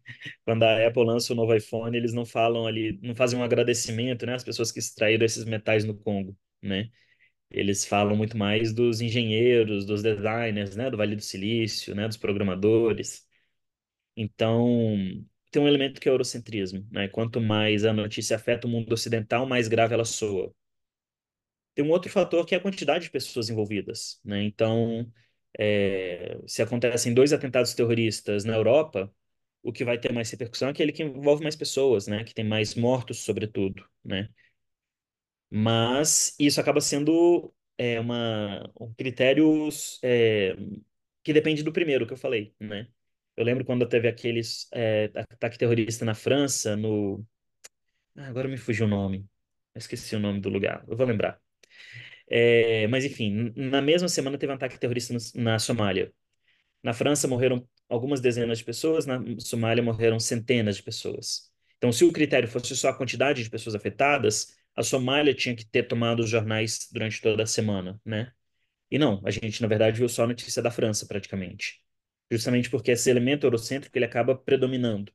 Quando 0.45 0.63
a 0.63 0.87
Apple 0.87 1.03
lança 1.05 1.33
o 1.33 1.35
novo 1.35 1.55
iPhone, 1.55 1.97
eles 1.97 2.13
não 2.13 2.25
falam 2.25 2.67
ali, 2.67 2.99
não 3.01 3.15
fazem 3.15 3.39
um 3.39 3.43
agradecimento, 3.43 4.25
né? 4.25 4.35
As 4.35 4.43
pessoas 4.43 4.71
que 4.71 4.79
extraíram 4.79 5.25
esses 5.25 5.45
metais 5.45 5.83
no 5.83 5.95
Congo, 5.97 6.37
né? 6.61 6.89
Eles 7.51 7.85
falam 7.85 8.15
muito 8.17 8.37
mais 8.37 8.73
dos 8.73 9.01
engenheiros, 9.01 9.85
dos 9.85 10.03
designers, 10.03 10.75
né? 10.75 10.89
Do 10.91 10.97
Vale 10.97 11.15
do 11.15 11.23
Silício, 11.23 11.95
né? 11.95 12.07
Dos 12.07 12.17
programadores. 12.17 13.27
Então, 14.15 14.97
tem 15.51 15.61
um 15.61 15.67
elemento 15.67 16.01
que 16.01 16.09
é 16.09 16.11
o 16.11 16.15
eurocentrismo, 16.15 16.87
né? 16.91 17.07
Quanto 17.07 17.41
mais 17.41 17.85
a 17.85 17.93
notícia 17.93 18.35
afeta 18.37 18.67
o 18.67 18.69
mundo 18.69 18.93
ocidental, 18.93 19.45
mais 19.47 19.67
grave 19.67 19.93
ela 19.93 20.05
soa. 20.05 20.53
Tem 21.75 21.83
um 21.85 21.89
outro 21.91 22.11
fator 22.11 22.45
que 22.45 22.53
é 22.55 22.57
a 22.57 22.61
quantidade 22.61 23.05
de 23.05 23.11
pessoas 23.11 23.49
envolvidas, 23.49 24.19
né? 24.23 24.43
Então, 24.43 25.11
é, 25.59 26.39
se 26.47 26.61
acontecem 26.61 27.13
dois 27.13 27.33
atentados 27.33 27.73
terroristas 27.73 28.43
na 28.45 28.55
Europa, 28.55 29.13
o 29.63 29.71
que 29.73 29.85
vai 29.85 29.97
ter 29.99 30.11
mais 30.13 30.29
repercussão 30.31 30.67
é 30.69 30.71
aquele 30.71 30.91
que 30.91 31.03
envolve 31.03 31.43
mais 31.43 31.55
pessoas, 31.55 32.07
né? 32.07 32.23
Que 32.23 32.33
tem 32.33 32.45
mais 32.45 32.75
mortos, 32.75 33.19
sobretudo, 33.19 33.85
né? 34.03 34.29
Mas 35.49 36.35
isso 36.39 36.59
acaba 36.59 36.81
sendo 36.81 37.53
é, 37.77 37.99
uma, 37.99 38.71
um 38.79 38.93
critério 38.93 39.69
é, 40.03 40.55
que 41.23 41.33
depende 41.33 41.63
do 41.63 41.71
primeiro 41.73 42.07
que 42.07 42.13
eu 42.13 42.17
falei, 42.17 42.55
né? 42.59 42.87
Eu 43.35 43.43
lembro 43.45 43.65
quando 43.65 43.87
teve 43.87 44.07
aqueles 44.07 44.67
é, 44.73 45.05
ataque 45.15 45.57
terrorista 45.57 46.05
na 46.05 46.15
França, 46.15 46.75
no... 46.75 47.25
Ah, 48.17 48.27
agora 48.27 48.47
me 48.49 48.57
fugiu 48.57 48.85
o 48.87 48.89
nome. 48.89 49.27
Esqueci 49.75 50.15
o 50.15 50.19
nome 50.19 50.41
do 50.41 50.49
lugar. 50.49 50.85
Eu 50.87 50.97
vou 50.97 51.07
lembrar. 51.07 51.41
É, 52.29 52.87
mas, 52.87 53.05
enfim, 53.05 53.53
na 53.55 53.81
mesma 53.81 54.07
semana 54.07 54.37
teve 54.37 54.51
um 54.51 54.55
ataque 54.55 54.79
terrorista 54.79 55.13
na 55.35 55.59
Somália. 55.59 56.13
Na 56.83 56.93
França 56.93 57.27
morreram 57.27 57.67
algumas 57.89 58.21
dezenas 58.21 58.59
de 58.59 58.63
pessoas, 58.65 59.05
na 59.05 59.21
Somália 59.39 59.83
morreram 59.83 60.19
centenas 60.19 60.77
de 60.77 60.83
pessoas. 60.83 61.51
Então, 61.77 61.91
se 61.91 62.05
o 62.05 62.11
critério 62.13 62.47
fosse 62.47 62.75
só 62.75 62.89
a 62.89 62.93
quantidade 62.97 63.43
de 63.43 63.49
pessoas 63.49 63.75
afetadas, 63.75 64.55
a 64.75 64.83
Somália 64.83 65.33
tinha 65.33 65.55
que 65.55 65.65
ter 65.65 65.83
tomado 65.83 66.21
os 66.21 66.29
jornais 66.29 66.89
durante 66.91 67.21
toda 67.21 67.43
a 67.43 67.45
semana, 67.45 67.99
né? 68.05 68.31
E 68.91 68.99
não, 68.99 69.21
a 69.25 69.31
gente, 69.31 69.61
na 69.61 69.67
verdade, 69.67 69.99
viu 69.99 70.09
só 70.09 70.23
a 70.23 70.27
notícia 70.27 70.61
da 70.61 70.71
França, 70.71 71.05
praticamente. 71.07 71.81
Justamente 72.31 72.69
porque 72.69 72.91
esse 72.91 73.09
elemento 73.09 73.45
eurocêntrico 73.45 73.97
ele 73.97 74.05
acaba 74.05 74.35
predominando. 74.35 75.11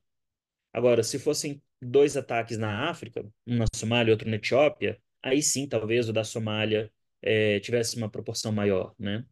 Agora, 0.73 1.03
se 1.03 1.19
fossem 1.19 1.61
dois 1.81 2.17
ataques 2.17 2.57
na 2.57 2.89
África, 2.89 3.25
um 3.47 3.57
na 3.57 3.65
Somália 3.73 4.11
e 4.11 4.13
outro 4.13 4.29
na 4.29 4.35
Etiópia, 4.37 4.99
aí 5.23 5.41
sim, 5.41 5.67
talvez 5.67 6.09
o 6.09 6.13
da 6.13 6.23
Somália 6.23 6.91
é, 7.21 7.59
tivesse 7.59 7.97
uma 7.97 8.09
proporção 8.09 8.51
maior, 8.51 8.93
né? 8.97 9.25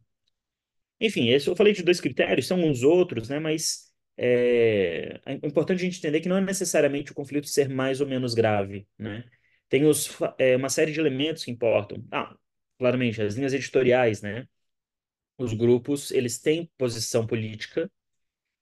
Enfim, 1.00 1.28
eu 1.28 1.56
falei 1.56 1.72
de 1.72 1.82
dois 1.82 2.00
critérios, 2.00 2.46
são 2.46 2.58
uns 2.60 2.82
outros, 2.82 3.28
né? 3.28 3.38
Mas 3.38 3.92
é, 4.16 5.20
é 5.24 5.34
importante 5.46 5.78
a 5.80 5.84
gente 5.84 5.98
entender 5.98 6.20
que 6.20 6.28
não 6.28 6.36
é 6.36 6.40
necessariamente 6.40 7.12
o 7.12 7.14
conflito 7.14 7.46
ser 7.48 7.68
mais 7.68 8.00
ou 8.00 8.06
menos 8.06 8.34
grave, 8.34 8.86
né? 8.98 9.24
Tem 9.68 9.84
os, 9.84 10.10
é, 10.38 10.56
uma 10.56 10.68
série 10.68 10.92
de 10.92 11.00
elementos 11.00 11.44
que 11.44 11.50
importam. 11.50 12.04
Ah, 12.10 12.36
claramente, 12.78 13.22
as 13.22 13.36
linhas 13.36 13.52
editoriais, 13.54 14.22
né? 14.22 14.48
Os 15.38 15.52
grupos, 15.54 16.10
eles 16.10 16.40
têm 16.40 16.70
posição 16.78 17.26
política 17.26 17.90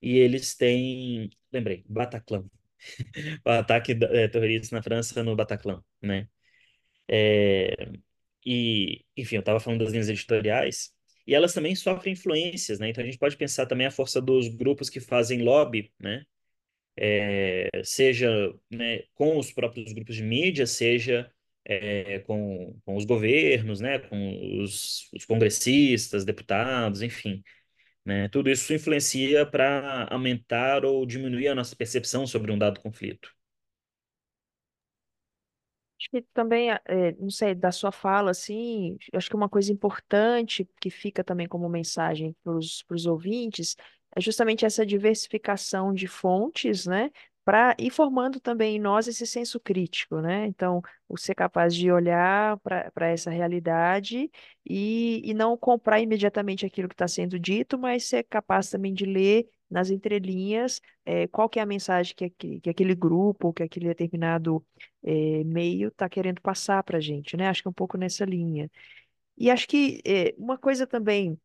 e 0.02 0.18
eles 0.18 0.54
têm... 0.56 1.30
Lembrei, 1.52 1.84
Bataclan. 1.88 2.46
o 3.46 3.50
ataque 3.50 3.92
é, 4.12 4.28
terrorista 4.28 4.76
na 4.76 4.82
França 4.82 5.22
no 5.22 5.36
Bataclan, 5.36 5.82
né? 6.02 6.28
É, 7.08 7.92
e, 8.46 9.04
enfim, 9.16 9.37
eu 9.37 9.40
estava 9.40 9.61
falando 9.61 9.80
das 9.80 9.92
linhas 9.92 10.09
editoriais, 10.09 10.92
e 11.26 11.35
elas 11.35 11.52
também 11.52 11.74
sofrem 11.74 12.12
influências, 12.12 12.78
né? 12.78 12.88
Então 12.90 13.02
a 13.02 13.06
gente 13.06 13.18
pode 13.18 13.37
pensar 13.37 13.66
também 13.66 13.87
a 13.87 13.90
força 13.90 14.20
dos 14.20 14.48
grupos 14.48 14.88
que 14.88 15.00
fazem 15.00 15.42
lobby, 15.42 15.92
né? 16.00 16.24
É, 16.98 17.70
seja 17.85 18.28
né, 18.70 19.02
com 19.14 19.38
os 19.38 19.52
próprios 19.52 19.92
grupos 19.92 20.16
de 20.16 20.22
mídia, 20.22 20.66
seja 20.66 21.30
é, 21.64 22.20
com, 22.20 22.78
com 22.85 22.96
os 22.96 23.04
governos, 23.04 23.80
né? 23.80 23.98
Com 23.98 24.62
os, 24.62 25.11
os 25.12 25.24
congressistas, 25.24 26.24
deputados, 26.24 27.02
enfim. 27.02 27.42
Né? 28.04 28.28
Tudo 28.28 28.50
isso 28.50 28.72
influencia 28.72 29.44
para 29.44 30.06
aumentar 30.11 30.85
ou 30.85 31.04
diminuir 31.04 31.48
a 31.48 31.54
nossa 31.56 31.74
percepção 31.76 32.26
sobre 32.26 32.52
um 32.52 32.59
dado 32.59 32.80
conflito. 32.80 33.30
Acho 35.98 36.11
que 36.11 36.22
também, 36.35 36.70
é, 36.70 37.12
não 37.18 37.30
sei, 37.30 37.54
da 37.54 37.72
sua 37.72 37.90
fala, 37.90 38.30
assim, 38.30 38.98
acho 39.14 39.30
que 39.30 39.37
uma 39.37 39.48
coisa 39.48 39.72
importante 39.72 40.68
que 40.80 40.90
fica 40.90 41.24
também 41.24 41.48
como 41.48 41.68
mensagem 41.70 42.37
para 42.44 42.52
os 42.54 43.06
ouvintes 43.06 43.76
é 44.14 44.20
justamente 44.20 44.64
essa 44.66 44.85
diversificação 44.85 45.92
de 45.94 46.06
fontes, 46.06 46.87
né? 46.87 47.11
Para 47.44 47.74
ir 47.78 47.90
formando 47.90 48.40
também 48.40 48.76
em 48.76 48.80
nós 48.80 49.06
esse 49.09 49.26
senso 49.26 49.59
crítico, 49.61 50.20
né? 50.20 50.46
Então, 50.46 50.82
ser 51.16 51.35
capaz 51.35 51.74
de 51.74 51.90
olhar 51.90 52.59
para 52.61 53.09
essa 53.09 53.30
realidade 53.30 54.30
e, 54.68 55.22
e 55.24 55.32
não 55.35 55.56
comprar 55.56 56.00
imediatamente 56.00 56.66
aquilo 56.66 56.88
que 56.88 56.94
está 56.94 57.06
sendo 57.09 57.38
dito, 57.38 57.78
mas 57.78 58.04
ser 58.04 58.24
capaz 58.24 58.68
também 58.68 58.92
de 58.92 59.04
ler 59.06 59.48
nas 59.70 59.90
entrelinhas 59.90 60.81
é, 61.05 61.26
qual 61.29 61.48
que 61.48 61.59
é 61.59 61.62
a 61.62 61.66
mensagem 61.66 62.14
que, 62.14 62.31
que, 62.31 62.61
que 62.61 62.70
aquele 62.70 62.94
grupo, 62.94 63.52
que 63.52 63.62
aquele 63.62 63.87
determinado 63.88 64.64
é, 65.02 65.44
meio 65.44 65.88
está 65.88 66.09
querendo 66.09 66.40
passar 66.40 66.83
para 66.83 66.98
a 66.98 67.00
gente, 67.00 67.37
né? 67.37 67.48
Acho 67.48 67.62
que 67.62 67.68
é 67.68 67.70
um 67.70 67.74
pouco 67.74 67.96
nessa 67.98 68.24
linha. 68.24 68.70
E 69.37 69.50
acho 69.50 69.68
que 69.68 70.00
é, 70.07 70.35
uma 70.38 70.59
coisa 70.59 70.87
também, 70.87 71.38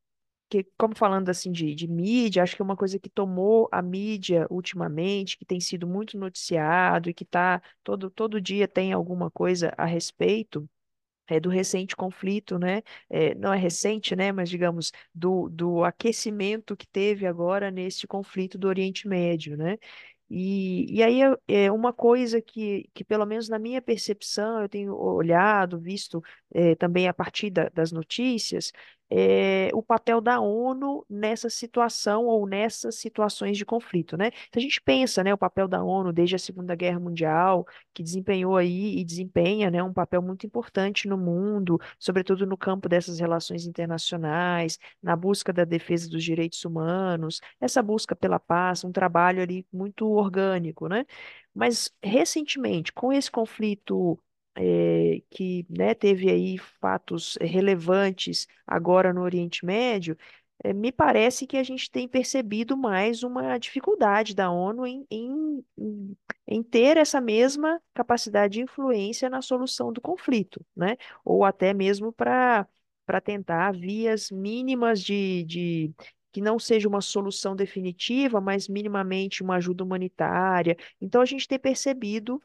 que 0.49 0.65
como 0.77 0.95
falando 0.95 1.29
assim 1.29 1.51
de, 1.51 1.75
de 1.75 1.87
mídia, 1.87 2.43
acho 2.43 2.55
que 2.55 2.61
é 2.61 2.65
uma 2.65 2.77
coisa 2.77 2.99
que 2.99 3.09
tomou 3.09 3.69
a 3.71 3.81
mídia 3.81 4.47
ultimamente, 4.49 5.37
que 5.37 5.45
tem 5.45 5.59
sido 5.59 5.87
muito 5.87 6.17
noticiado 6.17 7.09
e 7.09 7.13
que 7.13 7.25
tá 7.25 7.61
todo, 7.83 8.09
todo 8.11 8.41
dia 8.41 8.67
tem 8.67 8.93
alguma 8.93 9.31
coisa 9.31 9.73
a 9.77 9.85
respeito, 9.85 10.69
é, 11.31 11.39
do 11.39 11.49
recente 11.49 11.95
conflito, 11.95 12.59
né? 12.59 12.81
É, 13.09 13.35
não 13.35 13.53
é 13.53 13.57
recente, 13.57 14.15
né? 14.15 14.31
Mas 14.31 14.49
digamos 14.49 14.91
do, 15.13 15.49
do 15.49 15.83
aquecimento 15.83 16.75
que 16.77 16.87
teve 16.87 17.25
agora 17.27 17.71
nesse 17.71 18.07
conflito 18.07 18.57
do 18.57 18.67
Oriente 18.67 19.07
Médio, 19.07 19.57
né? 19.57 19.77
E, 20.29 20.85
e 20.97 21.03
aí 21.03 21.19
é 21.47 21.69
uma 21.71 21.91
coisa 21.91 22.41
que, 22.41 22.89
que, 22.93 23.03
pelo 23.03 23.25
menos 23.25 23.49
na 23.49 23.59
minha 23.59 23.81
percepção, 23.81 24.61
eu 24.61 24.69
tenho 24.69 24.95
olhado, 24.95 25.77
visto 25.79 26.23
é, 26.53 26.73
também 26.75 27.07
a 27.07 27.13
partir 27.13 27.49
da- 27.49 27.67
das 27.69 27.91
notícias, 27.91 28.71
é, 29.13 29.69
o 29.73 29.83
papel 29.83 30.21
da 30.21 30.39
ONU 30.39 31.05
nessa 31.09 31.49
situação 31.49 32.25
ou 32.25 32.47
nessas 32.47 32.95
situações 32.95 33.57
de 33.57 33.65
conflito, 33.65 34.15
né? 34.15 34.27
Então 34.47 34.59
a 34.59 34.61
gente 34.61 34.79
pensa, 34.81 35.21
né, 35.21 35.33
o 35.33 35.37
papel 35.37 35.67
da 35.67 35.83
ONU 35.83 36.13
desde 36.13 36.37
a 36.37 36.39
Segunda 36.39 36.73
Guerra 36.75 36.99
Mundial, 36.99 37.67
que 37.93 38.01
desempenhou 38.01 38.55
aí 38.55 38.97
e 38.97 39.03
desempenha, 39.03 39.69
né, 39.69 39.83
um 39.83 39.91
papel 39.93 40.21
muito 40.21 40.45
importante 40.45 41.09
no 41.09 41.17
mundo, 41.17 41.77
sobretudo 41.99 42.45
no 42.45 42.57
campo 42.57 42.87
dessas 42.87 43.19
relações 43.19 43.65
internacionais, 43.65 44.79
na 45.03 45.15
busca 45.15 45.51
da 45.51 45.65
defesa 45.65 46.09
dos 46.09 46.23
direitos 46.23 46.63
humanos, 46.63 47.41
essa 47.59 47.81
busca 47.83 48.15
pela 48.15 48.39
paz, 48.39 48.83
um 48.85 48.91
trabalho 48.93 49.41
ali 49.41 49.65
muito 49.73 50.07
orgânico, 50.09 50.87
né? 50.87 51.05
Mas 51.53 51.91
recentemente, 52.01 52.93
com 52.93 53.11
esse 53.11 53.29
conflito 53.29 54.17
eh, 54.55 55.21
que 55.29 55.65
né, 55.69 55.93
teve 55.93 56.29
aí 56.29 56.57
fatos 56.57 57.37
relevantes 57.41 58.47
agora 58.67 59.13
no 59.13 59.21
Oriente 59.21 59.65
Médio, 59.65 60.17
eh, 60.63 60.73
me 60.73 60.91
parece 60.91 61.47
que 61.47 61.57
a 61.57 61.63
gente 61.63 61.89
tem 61.89 62.07
percebido 62.07 62.77
mais 62.77 63.23
uma 63.23 63.57
dificuldade 63.57 64.35
da 64.35 64.51
ONU 64.51 64.85
em, 64.85 65.05
em, 65.09 65.65
em 65.77 66.17
em 66.47 66.61
ter 66.63 66.97
essa 66.97 67.21
mesma 67.21 67.81
capacidade 67.93 68.55
de 68.55 68.61
influência 68.61 69.29
na 69.29 69.41
solução 69.41 69.91
do 69.93 70.01
conflito, 70.01 70.65
né? 70.75 70.97
Ou 71.23 71.45
até 71.45 71.73
mesmo 71.73 72.11
para 72.11 72.67
para 73.05 73.19
tentar 73.21 73.71
vias 73.73 74.31
mínimas 74.31 75.01
de, 75.01 75.43
de 75.43 75.93
que 76.31 76.39
não 76.41 76.57
seja 76.59 76.87
uma 76.87 77.01
solução 77.01 77.55
definitiva, 77.55 78.39
mas 78.39 78.67
minimamente 78.69 79.43
uma 79.43 79.55
ajuda 79.57 79.83
humanitária. 79.83 80.77
Então 81.01 81.21
a 81.21 81.25
gente 81.25 81.47
tem 81.47 81.59
percebido 81.59 82.41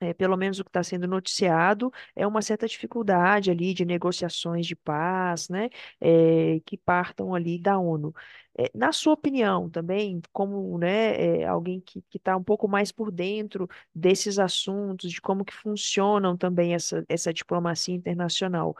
é, 0.00 0.12
pelo 0.14 0.36
menos 0.36 0.58
o 0.60 0.64
que 0.64 0.68
está 0.70 0.82
sendo 0.82 1.06
noticiado, 1.08 1.92
é 2.14 2.26
uma 2.26 2.42
certa 2.42 2.66
dificuldade 2.68 3.50
ali 3.50 3.72
de 3.74 3.84
negociações 3.84 4.66
de 4.66 4.76
paz, 4.76 5.48
né, 5.48 5.68
é, 6.00 6.60
que 6.66 6.76
partam 6.76 7.34
ali 7.34 7.58
da 7.58 7.78
ONU. 7.78 8.14
É, 8.58 8.70
na 8.74 8.92
sua 8.92 9.12
opinião, 9.14 9.68
também, 9.68 10.20
como 10.32 10.78
né, 10.78 11.40
é, 11.42 11.46
alguém 11.46 11.80
que 11.80 12.02
está 12.14 12.36
um 12.36 12.42
pouco 12.42 12.66
mais 12.68 12.90
por 12.92 13.10
dentro 13.10 13.68
desses 13.94 14.38
assuntos, 14.38 15.10
de 15.12 15.20
como 15.20 15.44
que 15.44 15.52
funcionam 15.54 16.36
também 16.36 16.74
essa, 16.74 17.04
essa 17.08 17.32
diplomacia 17.32 17.94
internacional, 17.94 18.74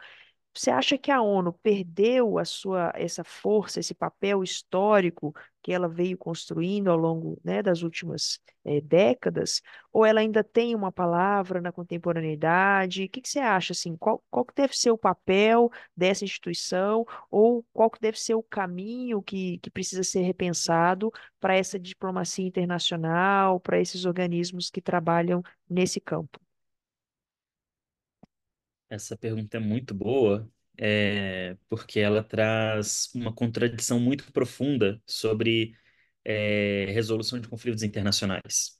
você 0.59 0.71
acha 0.71 0.97
que 0.97 1.11
a 1.11 1.21
ONU 1.21 1.53
perdeu 1.53 2.37
a 2.37 2.45
sua 2.45 2.91
essa 2.95 3.23
força, 3.23 3.79
esse 3.79 3.93
papel 3.93 4.43
histórico 4.43 5.33
que 5.61 5.71
ela 5.73 5.87
veio 5.87 6.17
construindo 6.17 6.89
ao 6.89 6.97
longo, 6.97 7.39
né, 7.43 7.61
das 7.61 7.81
últimas 7.81 8.39
eh, 8.65 8.81
décadas? 8.81 9.61
Ou 9.91 10.05
ela 10.05 10.19
ainda 10.21 10.43
tem 10.43 10.73
uma 10.75 10.91
palavra 10.91 11.59
na 11.61 11.71
contemporaneidade? 11.71 13.03
O 13.05 13.09
que 13.09 13.21
que 13.21 13.29
você 13.29 13.39
acha 13.39 13.73
assim? 13.73 13.95
Qual, 13.97 14.23
qual 14.29 14.45
que 14.45 14.53
deve 14.55 14.77
ser 14.77 14.91
o 14.91 14.97
papel 14.97 15.69
dessa 15.95 16.23
instituição? 16.23 17.05
Ou 17.29 17.65
qual 17.73 17.89
que 17.89 17.99
deve 17.99 18.19
ser 18.19 18.35
o 18.35 18.43
caminho 18.43 19.21
que, 19.21 19.59
que 19.59 19.69
precisa 19.69 20.03
ser 20.03 20.21
repensado 20.21 21.11
para 21.39 21.55
essa 21.55 21.79
diplomacia 21.79 22.45
internacional, 22.47 23.59
para 23.59 23.79
esses 23.79 24.05
organismos 24.05 24.69
que 24.69 24.81
trabalham 24.81 25.43
nesse 25.69 25.99
campo? 25.99 26.39
Essa 28.89 29.17
pergunta 29.17 29.57
é 29.57 29.59
muito 29.59 29.93
boa, 29.93 30.49
é, 30.77 31.57
porque 31.69 31.99
ela 31.99 32.23
traz 32.23 33.09
uma 33.13 33.33
contradição 33.33 33.99
muito 33.99 34.31
profunda 34.31 35.01
sobre 35.05 35.73
é, 36.23 36.85
resolução 36.91 37.39
de 37.39 37.47
conflitos 37.49 37.83
internacionais. 37.83 38.79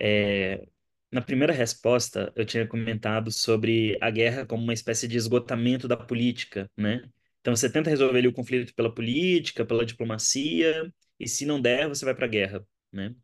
É, 0.00 0.66
na 1.10 1.22
primeira 1.22 1.52
resposta, 1.52 2.32
eu 2.36 2.44
tinha 2.46 2.66
comentado 2.66 3.32
sobre 3.32 3.98
a 4.00 4.10
guerra 4.10 4.46
como 4.46 4.62
uma 4.62 4.74
espécie 4.74 5.08
de 5.08 5.16
esgotamento 5.16 5.88
da 5.88 5.96
política, 5.96 6.70
né? 6.76 7.02
Então 7.40 7.56
você 7.56 7.70
tenta 7.70 7.90
resolver 7.90 8.18
ali 8.18 8.28
o 8.28 8.32
conflito 8.32 8.74
pela 8.74 8.94
política, 8.94 9.64
pela 9.64 9.86
diplomacia, 9.86 10.92
e 11.18 11.28
se 11.28 11.46
não 11.46 11.60
der, 11.60 11.88
você 11.88 12.04
vai 12.04 12.14
para 12.14 12.26
a 12.26 12.28
guerra, 12.28 12.66
né? 12.92 13.14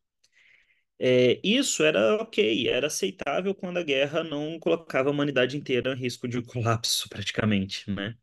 É, 0.99 1.41
isso 1.43 1.83
era 1.85 2.17
ok, 2.23 2.69
era 2.69 2.87
aceitável 2.87 3.55
quando 3.55 3.79
a 3.79 3.83
guerra 3.83 4.23
não 4.23 4.59
colocava 4.61 5.09
a 5.09 5.13
humanidade 5.13 5.57
inteira 5.57 5.93
em 5.93 5.97
risco 5.99 6.29
de 6.29 6.41
colapso, 6.43 7.09
praticamente, 7.09 7.91
né? 7.91 8.17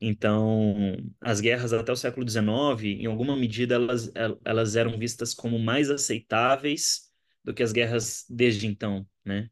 Então, 0.00 0.96
as 1.20 1.40
guerras 1.40 1.72
até 1.72 1.92
o 1.92 1.96
século 1.96 2.24
XIX, 2.24 3.00
em 3.00 3.06
alguma 3.06 3.36
medida, 3.36 3.76
elas, 3.76 4.12
elas 4.44 4.76
eram 4.76 4.98
vistas 4.98 5.34
como 5.34 5.58
mais 5.58 5.90
aceitáveis 5.90 7.12
do 7.44 7.54
que 7.54 7.62
as 7.62 7.72
guerras 7.72 8.26
desde 8.28 8.66
então, 8.66 9.06
né? 9.24 9.50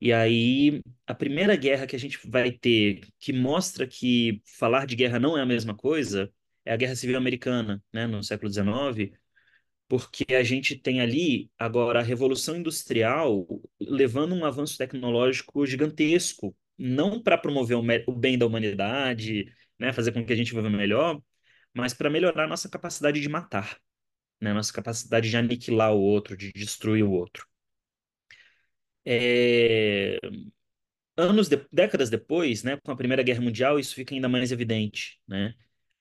E 0.00 0.12
aí, 0.12 0.80
a 1.06 1.14
primeira 1.14 1.56
guerra 1.56 1.86
que 1.86 1.96
a 1.96 1.98
gente 1.98 2.18
vai 2.28 2.52
ter, 2.52 3.00
que 3.18 3.32
mostra 3.32 3.86
que 3.86 4.40
falar 4.58 4.86
de 4.86 4.94
guerra 4.94 5.18
não 5.18 5.36
é 5.36 5.42
a 5.42 5.46
mesma 5.46 5.74
coisa, 5.76 6.32
é 6.64 6.72
a 6.72 6.76
Guerra 6.76 6.94
Civil 6.94 7.16
Americana, 7.16 7.82
né, 7.92 8.06
no 8.06 8.22
século 8.22 8.48
XIX, 8.50 9.12
porque 9.88 10.34
a 10.34 10.42
gente 10.42 10.76
tem 10.76 11.00
ali 11.00 11.50
agora 11.58 12.00
a 12.00 12.02
revolução 12.02 12.56
industrial 12.56 13.46
levando 13.80 14.34
um 14.34 14.44
avanço 14.44 14.76
tecnológico 14.76 15.66
gigantesco, 15.66 16.54
não 16.76 17.22
para 17.22 17.38
promover 17.38 17.78
o, 18.06 18.12
bem 18.12 18.38
da 18.38 18.46
humanidade, 18.46 19.46
né, 19.78 19.92
fazer 19.92 20.12
com 20.12 20.24
que 20.24 20.32
a 20.32 20.36
gente 20.36 20.54
viva 20.54 20.68
melhor, 20.70 21.20
mas 21.74 21.94
para 21.94 22.10
melhorar 22.10 22.44
a 22.44 22.48
nossa 22.48 22.68
capacidade 22.68 23.20
de 23.20 23.28
matar, 23.28 23.78
né, 24.40 24.52
nossa 24.52 24.72
capacidade 24.72 25.30
de 25.30 25.36
aniquilar 25.36 25.92
o 25.94 26.00
outro, 26.00 26.36
de 26.36 26.52
destruir 26.52 27.04
o 27.04 27.10
outro. 27.12 27.46
É... 29.04 30.18
Anos, 31.16 31.48
de... 31.48 31.66
décadas 31.72 32.10
depois, 32.10 32.62
né, 32.62 32.76
com 32.76 32.92
a 32.92 32.96
Primeira 32.96 33.22
Guerra 33.22 33.40
Mundial, 33.40 33.78
isso 33.78 33.94
fica 33.94 34.14
ainda 34.14 34.28
mais 34.28 34.52
evidente, 34.52 35.18
né? 35.26 35.54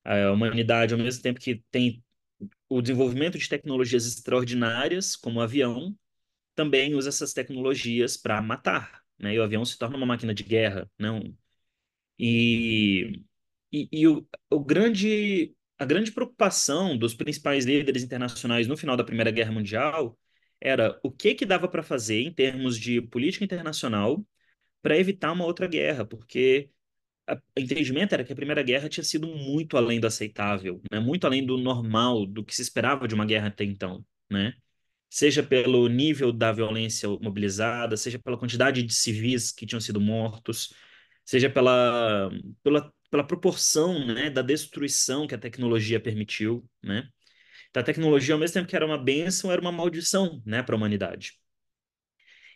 A 0.03 0.31
humanidade, 0.31 0.93
ao 0.93 0.99
mesmo 0.99 1.21
tempo 1.21 1.39
que 1.39 1.63
tem 1.71 2.03
o 2.69 2.81
desenvolvimento 2.81 3.37
de 3.37 3.47
tecnologias 3.49 4.05
extraordinárias, 4.05 5.15
como 5.15 5.39
o 5.39 5.41
avião, 5.41 5.95
também 6.55 6.95
usa 6.95 7.09
essas 7.09 7.33
tecnologias 7.33 8.17
para 8.17 8.41
matar, 8.41 9.03
né? 9.19 9.35
E 9.35 9.39
o 9.39 9.43
avião 9.43 9.65
se 9.65 9.77
torna 9.77 9.97
uma 9.97 10.05
máquina 10.05 10.33
de 10.33 10.43
guerra, 10.43 10.89
não? 10.99 11.21
E, 12.19 13.21
e, 13.71 13.87
e 13.91 14.07
o, 14.07 14.27
o 14.51 14.59
grande, 14.59 15.55
a 15.77 15.85
grande 15.85 16.11
preocupação 16.11 16.97
dos 16.97 17.13
principais 17.13 17.65
líderes 17.65 18.03
internacionais 18.03 18.67
no 18.67 18.77
final 18.77 18.97
da 18.97 19.03
Primeira 19.03 19.31
Guerra 19.31 19.51
Mundial 19.51 20.17
era 20.59 20.99
o 21.03 21.11
que 21.11 21.35
que 21.35 21.45
dava 21.45 21.67
para 21.67 21.83
fazer 21.83 22.21
em 22.21 22.33
termos 22.33 22.77
de 22.79 23.01
política 23.01 23.45
internacional 23.45 24.25
para 24.81 24.97
evitar 24.97 25.31
uma 25.31 25.45
outra 25.45 25.67
guerra, 25.67 26.05
porque 26.05 26.69
o 27.35 27.59
entendimento 27.59 28.13
era 28.13 28.23
que 28.23 28.31
a 28.31 28.35
Primeira 28.35 28.63
Guerra 28.63 28.89
tinha 28.89 29.03
sido 29.03 29.27
muito 29.27 29.77
além 29.77 29.99
do 29.99 30.07
aceitável, 30.07 30.81
né? 30.91 30.99
muito 30.99 31.25
além 31.25 31.45
do 31.45 31.57
normal, 31.57 32.25
do 32.25 32.43
que 32.43 32.55
se 32.55 32.61
esperava 32.61 33.07
de 33.07 33.15
uma 33.15 33.25
guerra 33.25 33.47
até 33.47 33.63
então, 33.63 34.05
né? 34.29 34.53
Seja 35.09 35.43
pelo 35.43 35.87
nível 35.87 36.33
da 36.33 36.51
violência 36.51 37.09
mobilizada, 37.09 37.97
seja 37.97 38.19
pela 38.19 38.37
quantidade 38.37 38.83
de 38.83 38.93
civis 38.93 39.51
que 39.51 39.65
tinham 39.65 39.81
sido 39.81 40.01
mortos, 40.01 40.73
seja 41.25 41.49
pela, 41.49 42.29
pela, 42.63 42.93
pela 43.09 43.23
proporção 43.25 44.05
né, 44.05 44.29
da 44.29 44.41
destruição 44.41 45.27
que 45.27 45.35
a 45.35 45.37
tecnologia 45.37 45.99
permitiu, 45.99 46.69
né? 46.83 47.09
Então, 47.69 47.81
a 47.81 47.85
tecnologia, 47.85 48.33
ao 48.35 48.39
mesmo 48.39 48.55
tempo 48.55 48.67
que 48.67 48.75
era 48.75 48.85
uma 48.85 48.97
bênção, 48.97 49.51
era 49.51 49.61
uma 49.61 49.71
maldição 49.71 50.41
né, 50.45 50.63
para 50.63 50.75
a 50.75 50.77
humanidade. 50.77 51.33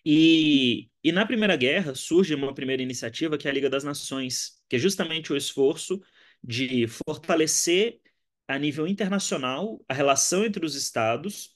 E, 0.05 0.89
e 1.03 1.11
na 1.11 1.25
Primeira 1.25 1.55
Guerra 1.55 1.95
surge 1.95 2.35
uma 2.35 2.53
primeira 2.53 2.81
iniciativa 2.83 3.37
que 3.37 3.47
é 3.47 3.51
a 3.51 3.53
Liga 3.53 3.69
das 3.69 3.83
Nações, 3.83 4.61
que 4.69 4.75
é 4.75 4.79
justamente 4.79 5.33
o 5.33 5.37
esforço 5.37 6.01
de 6.43 6.87
fortalecer 6.87 7.99
a 8.47 8.57
nível 8.59 8.87
internacional 8.87 9.83
a 9.87 9.93
relação 9.93 10.45
entre 10.45 10.65
os 10.65 10.75
estados, 10.75 11.55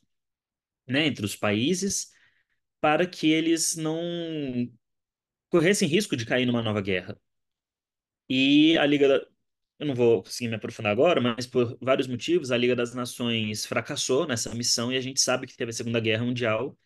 né, 0.87 1.07
entre 1.07 1.25
os 1.25 1.35
países, 1.35 2.11
para 2.81 3.05
que 3.07 3.31
eles 3.31 3.75
não 3.75 4.01
corressem 5.49 5.87
risco 5.87 6.15
de 6.15 6.25
cair 6.25 6.45
numa 6.45 6.61
nova 6.61 6.81
guerra. 6.81 7.19
E 8.29 8.77
a 8.77 8.85
Liga 8.85 9.07
da... 9.07 9.27
Eu 9.77 9.87
não 9.87 9.95
vou 9.95 10.23
conseguir 10.23 10.47
me 10.49 10.55
aprofundar 10.55 10.91
agora, 10.91 11.19
mas 11.19 11.45
por 11.45 11.77
vários 11.81 12.07
motivos 12.07 12.51
a 12.51 12.57
Liga 12.57 12.75
das 12.75 12.93
Nações 12.95 13.65
fracassou 13.65 14.25
nessa 14.25 14.53
missão 14.55 14.91
e 14.91 14.97
a 14.97 15.01
gente 15.01 15.19
sabe 15.19 15.45
que 15.47 15.55
teve 15.57 15.71
a 15.71 15.73
Segunda 15.73 15.99
Guerra 15.99 16.23
Mundial 16.23 16.77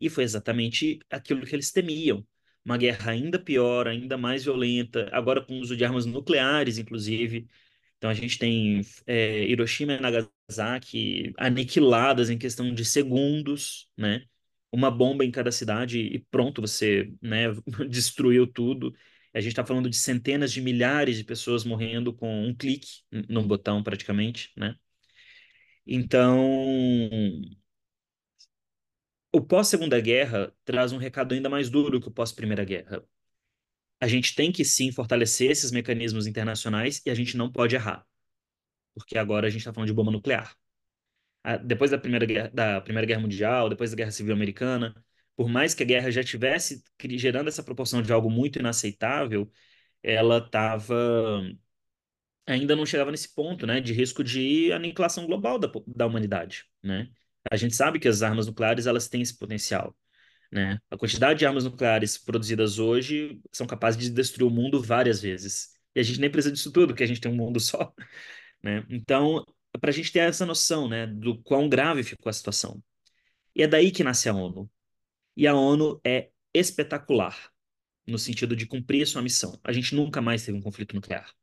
e 0.00 0.10
foi 0.10 0.24
exatamente 0.24 0.98
aquilo 1.10 1.46
que 1.46 1.54
eles 1.54 1.72
temiam. 1.72 2.26
Uma 2.64 2.76
guerra 2.76 3.12
ainda 3.12 3.38
pior, 3.38 3.86
ainda 3.88 4.18
mais 4.18 4.44
violenta, 4.44 5.08
agora 5.12 5.40
com 5.44 5.54
o 5.58 5.60
uso 5.60 5.76
de 5.76 5.84
armas 5.84 6.04
nucleares, 6.06 6.78
inclusive. 6.78 7.48
Então 7.98 8.10
a 8.10 8.14
gente 8.14 8.38
tem 8.38 8.82
é, 9.06 9.44
Hiroshima 9.44 9.94
e 9.94 10.00
Nagasaki 10.00 11.32
aniquiladas 11.38 12.30
em 12.30 12.38
questão 12.38 12.72
de 12.74 12.84
segundos, 12.84 13.88
né? 13.96 14.24
Uma 14.72 14.90
bomba 14.90 15.24
em 15.24 15.30
cada 15.30 15.50
cidade 15.52 15.98
e 16.00 16.18
pronto, 16.30 16.60
você 16.60 17.12
né, 17.22 17.46
destruiu 17.88 18.46
tudo. 18.46 18.94
A 19.32 19.40
gente 19.40 19.52
está 19.52 19.64
falando 19.64 19.88
de 19.90 19.96
centenas 19.96 20.52
de 20.52 20.60
milhares 20.60 21.16
de 21.16 21.24
pessoas 21.24 21.64
morrendo 21.64 22.12
com 22.12 22.46
um 22.48 22.54
clique 22.54 23.02
no 23.28 23.42
botão, 23.42 23.82
praticamente, 23.82 24.50
né? 24.56 24.76
Então, 25.86 26.38
o 29.36 29.40
pós-Segunda 29.42 30.00
Guerra 30.00 30.50
traz 30.64 30.92
um 30.92 30.96
recado 30.98 31.34
ainda 31.34 31.50
mais 31.50 31.68
duro 31.68 32.00
que 32.00 32.08
o 32.08 32.10
pós-Primeira 32.10 32.64
Guerra. 32.64 33.04
a 34.00 34.08
gente 34.08 34.34
tem 34.34 34.52
que 34.52 34.64
sim 34.64 34.90
fortalecer 34.92 35.50
esses 35.50 35.70
mecanismos 35.70 36.26
internacionais 36.26 37.02
e 37.04 37.10
a 37.10 37.14
gente 37.14 37.36
não 37.36 37.50
pode 37.52 37.74
errar, 37.74 38.06
porque 38.94 39.18
agora 39.18 39.46
a 39.46 39.50
gente 39.50 39.60
está 39.60 39.72
falando 39.72 39.88
de 39.88 39.94
bomba 39.94 40.10
nuclear. 40.10 40.56
Depois 41.64 41.90
da 41.90 41.98
primeira, 41.98 42.26
guerra, 42.26 42.50
da 42.52 42.80
primeira 42.80 43.06
Guerra 43.06 43.20
Mundial, 43.20 43.68
depois 43.68 43.90
da 43.90 43.96
Guerra 43.96 44.10
Civil 44.10 44.34
Americana, 44.34 44.94
por 45.36 45.48
mais 45.48 45.74
que 45.74 45.82
a 45.82 45.86
guerra 45.86 46.10
já 46.10 46.24
tivesse 46.24 46.82
gerando 47.10 47.48
essa 47.48 47.62
proporção 47.62 48.02
de 48.02 48.12
algo 48.12 48.30
muito 48.30 48.58
inaceitável, 48.58 49.50
ela 50.02 50.38
estava 50.38 51.42
ainda 52.46 52.76
não 52.76 52.86
chegava 52.86 53.10
nesse 53.10 53.34
ponto, 53.34 53.66
né, 53.66 53.80
de 53.80 53.92
risco 53.92 54.22
de 54.24 54.72
aniquilação 54.72 55.26
global 55.26 55.58
da, 55.58 55.70
da 55.86 56.06
humanidade, 56.06 56.64
né? 56.82 57.10
A 57.50 57.56
gente 57.56 57.74
sabe 57.74 57.98
que 57.98 58.08
as 58.08 58.22
armas 58.22 58.46
nucleares 58.46 58.86
elas 58.86 59.08
têm 59.08 59.22
esse 59.22 59.36
potencial, 59.36 59.96
né? 60.52 60.78
A 60.90 60.96
quantidade 60.96 61.38
de 61.38 61.46
armas 61.46 61.64
nucleares 61.64 62.18
produzidas 62.18 62.78
hoje 62.78 63.40
são 63.52 63.66
capazes 63.66 64.00
de 64.00 64.10
destruir 64.10 64.46
o 64.46 64.50
mundo 64.50 64.82
várias 64.82 65.20
vezes. 65.20 65.70
E 65.94 66.00
a 66.00 66.02
gente 66.02 66.20
nem 66.20 66.30
precisa 66.30 66.52
disso 66.52 66.72
tudo, 66.72 66.88
porque 66.88 67.02
a 67.04 67.06
gente 67.06 67.20
tem 67.20 67.30
um 67.30 67.36
mundo 67.36 67.58
só, 67.60 67.92
né? 68.62 68.84
Então, 68.90 69.44
para 69.80 69.90
a 69.90 69.92
gente 69.92 70.12
ter 70.12 70.20
essa 70.20 70.46
noção, 70.46 70.88
né, 70.88 71.06
do 71.06 71.40
quão 71.42 71.68
grave 71.68 72.02
ficou 72.02 72.30
a 72.30 72.32
situação. 72.32 72.82
E 73.54 73.62
é 73.62 73.68
daí 73.68 73.90
que 73.90 74.04
nasce 74.04 74.28
a 74.28 74.34
ONU. 74.34 74.70
E 75.36 75.46
a 75.46 75.54
ONU 75.54 76.00
é 76.04 76.30
espetacular 76.54 77.50
no 78.06 78.18
sentido 78.18 78.56
de 78.56 78.66
cumprir 78.66 79.06
sua 79.06 79.22
missão. 79.22 79.58
A 79.64 79.72
gente 79.72 79.94
nunca 79.94 80.22
mais 80.22 80.44
teve 80.44 80.56
um 80.58 80.62
conflito 80.62 80.94
nuclear 80.94 81.34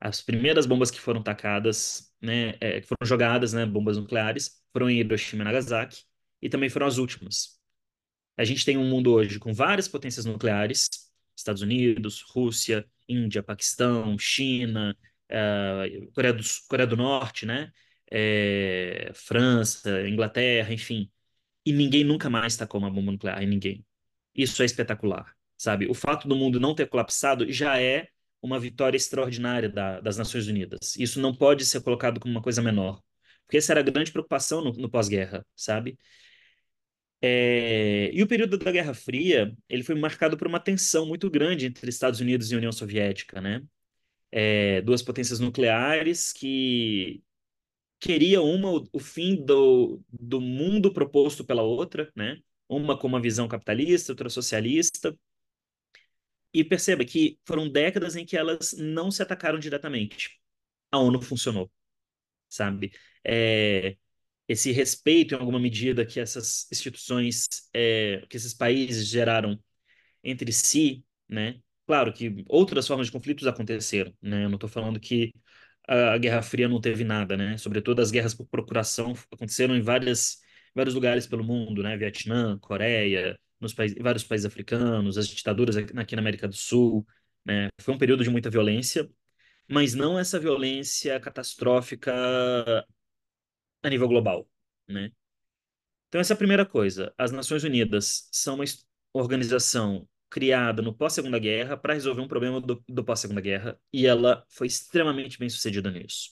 as 0.00 0.20
primeiras 0.20 0.66
bombas 0.66 0.90
que 0.90 1.00
foram 1.00 1.22
tacadas, 1.22 2.12
né, 2.20 2.54
é, 2.60 2.80
que 2.80 2.86
foram 2.86 3.06
jogadas, 3.06 3.52
né, 3.52 3.64
bombas 3.64 3.96
nucleares, 3.96 4.62
foram 4.76 4.90
em 4.90 4.98
Hiroshima 4.98 5.42
e 5.42 5.44
Nagasaki, 5.46 6.04
e 6.42 6.50
também 6.50 6.68
foram 6.68 6.86
as 6.86 6.98
últimas. 6.98 7.58
A 8.36 8.44
gente 8.44 8.62
tem 8.62 8.76
um 8.76 8.86
mundo 8.86 9.10
hoje 9.10 9.38
com 9.38 9.54
várias 9.54 9.88
potências 9.88 10.26
nucleares, 10.26 11.10
Estados 11.34 11.62
Unidos, 11.62 12.20
Rússia, 12.20 12.86
Índia, 13.08 13.42
Paquistão, 13.42 14.18
China, 14.18 14.94
uh, 15.30 16.12
Coreia, 16.12 16.34
do, 16.34 16.42
Coreia 16.68 16.86
do 16.86 16.94
Norte, 16.94 17.46
né, 17.46 17.72
é, 18.10 19.10
França, 19.14 20.06
Inglaterra, 20.06 20.74
enfim. 20.74 21.10
E 21.64 21.72
ninguém 21.72 22.04
nunca 22.04 22.28
mais 22.28 22.54
tacou 22.54 22.78
uma 22.78 22.90
bomba 22.90 23.12
nuclear 23.12 23.42
em 23.42 23.46
ninguém. 23.46 23.82
Isso 24.34 24.62
é 24.62 24.66
espetacular, 24.66 25.34
sabe? 25.56 25.86
O 25.88 25.94
fato 25.94 26.28
do 26.28 26.36
mundo 26.36 26.60
não 26.60 26.74
ter 26.74 26.86
colapsado 26.86 27.50
já 27.50 27.80
é 27.80 28.08
uma 28.42 28.60
vitória 28.60 28.98
extraordinária 28.98 29.70
da, 29.70 30.00
das 30.02 30.18
Nações 30.18 30.46
Unidas. 30.46 30.94
Isso 30.96 31.18
não 31.18 31.34
pode 31.34 31.64
ser 31.64 31.80
colocado 31.80 32.20
como 32.20 32.34
uma 32.34 32.42
coisa 32.42 32.60
menor, 32.60 33.02
porque 33.46 33.58
essa 33.58 33.72
era 33.72 33.80
a 33.80 33.82
grande 33.84 34.12
preocupação 34.12 34.62
no, 34.62 34.72
no 34.72 34.90
pós-guerra, 34.90 35.46
sabe? 35.54 35.98
É... 37.20 38.10
E 38.12 38.22
o 38.22 38.26
período 38.26 38.58
da 38.58 38.70
Guerra 38.70 38.94
Fria, 38.94 39.56
ele 39.68 39.82
foi 39.82 39.94
marcado 39.94 40.36
por 40.36 40.46
uma 40.46 40.60
tensão 40.60 41.06
muito 41.06 41.30
grande 41.30 41.66
entre 41.66 41.88
Estados 41.88 42.20
Unidos 42.20 42.50
e 42.50 42.56
União 42.56 42.72
Soviética, 42.72 43.40
né? 43.40 43.62
É... 44.30 44.82
Duas 44.82 45.02
potências 45.02 45.40
nucleares 45.40 46.32
que 46.32 47.22
queriam 48.00 48.44
uma 48.44 48.84
o 48.92 48.98
fim 49.00 49.36
do, 49.44 50.00
do 50.10 50.40
mundo 50.40 50.92
proposto 50.92 51.44
pela 51.44 51.62
outra, 51.62 52.10
né? 52.14 52.38
Uma 52.68 52.98
com 52.98 53.06
uma 53.06 53.20
visão 53.20 53.48
capitalista, 53.48 54.12
outra 54.12 54.28
socialista, 54.28 55.16
e 56.52 56.64
perceba 56.64 57.04
que 57.04 57.38
foram 57.44 57.68
décadas 57.68 58.16
em 58.16 58.24
que 58.24 58.36
elas 58.36 58.72
não 58.78 59.10
se 59.10 59.22
atacaram 59.22 59.58
diretamente. 59.58 60.40
A 60.90 60.98
ONU 60.98 61.20
funcionou, 61.20 61.70
sabe? 62.48 62.92
É, 63.26 63.96
esse 64.48 64.70
respeito, 64.72 65.34
em 65.34 65.38
alguma 65.38 65.58
medida, 65.60 66.06
que 66.06 66.20
essas 66.20 66.68
instituições, 66.70 67.46
é, 67.74 68.24
que 68.28 68.36
esses 68.36 68.54
países 68.54 69.06
geraram 69.08 69.58
entre 70.22 70.52
si, 70.52 71.04
né? 71.28 71.60
Claro 71.86 72.12
que 72.12 72.44
outras 72.48 72.86
formas 72.86 73.06
de 73.06 73.12
conflitos 73.12 73.46
aconteceram, 73.46 74.12
né? 74.22 74.44
Eu 74.44 74.48
não 74.48 74.56
estou 74.56 74.68
falando 74.70 75.00
que 75.00 75.32
a 75.88 76.18
Guerra 76.18 76.42
Fria 76.42 76.68
não 76.68 76.80
teve 76.80 77.04
nada, 77.04 77.36
né? 77.36 77.56
Sobretudo 77.58 78.00
as 78.02 78.10
guerras 78.10 78.34
por 78.34 78.46
procuração 78.46 79.14
aconteceram 79.32 79.76
em 79.76 79.80
várias, 79.82 80.38
vários 80.74 80.94
lugares 80.94 81.26
pelo 81.26 81.44
mundo, 81.44 81.82
né? 81.82 81.96
Vietnã, 81.96 82.58
Coreia, 82.58 83.38
nos 83.60 83.72
países, 83.74 83.96
vários 84.00 84.24
países 84.24 84.46
africanos, 84.46 85.16
as 85.18 85.28
ditaduras 85.28 85.76
aqui 85.76 86.16
na 86.16 86.20
América 86.22 86.48
do 86.48 86.56
Sul, 86.56 87.06
né? 87.44 87.68
Foi 87.80 87.94
um 87.94 87.98
período 87.98 88.24
de 88.24 88.30
muita 88.30 88.50
violência, 88.50 89.08
mas 89.68 89.94
não 89.94 90.18
essa 90.18 90.38
violência 90.40 91.18
catastrófica 91.20 92.12
a 93.86 93.90
nível 93.90 94.08
global, 94.08 94.48
né? 94.88 95.12
Então 96.08 96.20
essa 96.20 96.32
é 96.32 96.34
a 96.34 96.38
primeira 96.38 96.66
coisa. 96.66 97.14
As 97.16 97.30
Nações 97.30 97.62
Unidas 97.62 98.28
são 98.32 98.56
uma 98.56 98.64
organização 99.12 100.08
criada 100.28 100.82
no 100.82 100.92
pós-Segunda 100.92 101.38
Guerra 101.38 101.76
para 101.76 101.94
resolver 101.94 102.20
um 102.20 102.28
problema 102.28 102.60
do, 102.60 102.82
do 102.88 103.04
pós-Segunda 103.04 103.40
Guerra 103.40 103.78
e 103.92 104.06
ela 104.06 104.44
foi 104.48 104.66
extremamente 104.66 105.38
bem 105.38 105.48
sucedida 105.48 105.90
nisso. 105.90 106.30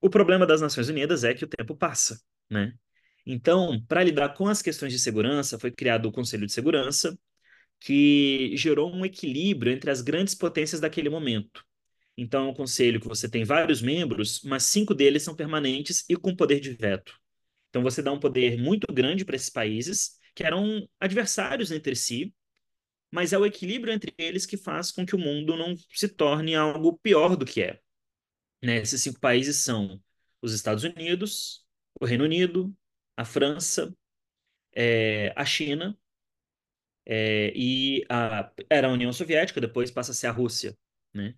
O 0.00 0.08
problema 0.08 0.46
das 0.46 0.62
Nações 0.62 0.88
Unidas 0.88 1.22
é 1.22 1.34
que 1.34 1.44
o 1.44 1.48
tempo 1.48 1.76
passa, 1.76 2.18
né? 2.48 2.74
Então, 3.26 3.84
para 3.86 4.02
lidar 4.02 4.30
com 4.30 4.48
as 4.48 4.62
questões 4.62 4.92
de 4.94 4.98
segurança, 4.98 5.58
foi 5.58 5.70
criado 5.70 6.06
o 6.06 6.12
Conselho 6.12 6.46
de 6.46 6.52
Segurança, 6.52 7.18
que 7.78 8.56
gerou 8.56 8.90
um 8.90 9.04
equilíbrio 9.04 9.70
entre 9.70 9.90
as 9.90 10.00
grandes 10.00 10.34
potências 10.34 10.80
daquele 10.80 11.10
momento. 11.10 11.62
Então, 12.22 12.48
é 12.48 12.50
um 12.50 12.54
conselho 12.54 13.00
que 13.00 13.08
você 13.08 13.30
tem 13.30 13.44
vários 13.44 13.80
membros, 13.80 14.42
mas 14.42 14.64
cinco 14.64 14.94
deles 14.94 15.22
são 15.22 15.34
permanentes 15.34 16.04
e 16.06 16.14
com 16.16 16.36
poder 16.36 16.60
de 16.60 16.70
veto. 16.70 17.18
Então, 17.70 17.82
você 17.82 18.02
dá 18.02 18.12
um 18.12 18.20
poder 18.20 18.58
muito 18.58 18.92
grande 18.92 19.24
para 19.24 19.36
esses 19.36 19.48
países, 19.48 20.18
que 20.34 20.44
eram 20.44 20.86
adversários 21.00 21.70
entre 21.72 21.96
si, 21.96 22.34
mas 23.10 23.32
é 23.32 23.38
o 23.38 23.46
equilíbrio 23.46 23.94
entre 23.94 24.12
eles 24.18 24.44
que 24.44 24.58
faz 24.58 24.92
com 24.92 25.06
que 25.06 25.16
o 25.16 25.18
mundo 25.18 25.56
não 25.56 25.74
se 25.94 26.08
torne 26.08 26.54
algo 26.54 26.98
pior 26.98 27.36
do 27.36 27.46
que 27.46 27.62
é. 27.62 27.80
Né? 28.62 28.76
Esses 28.76 29.00
cinco 29.00 29.18
países 29.18 29.56
são 29.56 29.98
os 30.42 30.52
Estados 30.52 30.84
Unidos, 30.84 31.64
o 31.98 32.04
Reino 32.04 32.24
Unido, 32.24 32.76
a 33.16 33.24
França, 33.24 33.96
é, 34.74 35.32
a 35.34 35.44
China 35.46 35.98
é, 37.06 37.50
e 37.56 38.04
a, 38.10 38.52
era 38.68 38.88
a 38.88 38.92
União 38.92 39.10
Soviética, 39.10 39.58
depois 39.58 39.90
passa 39.90 40.12
a 40.12 40.14
ser 40.14 40.26
a 40.26 40.32
Rússia, 40.32 40.76
né? 41.14 41.34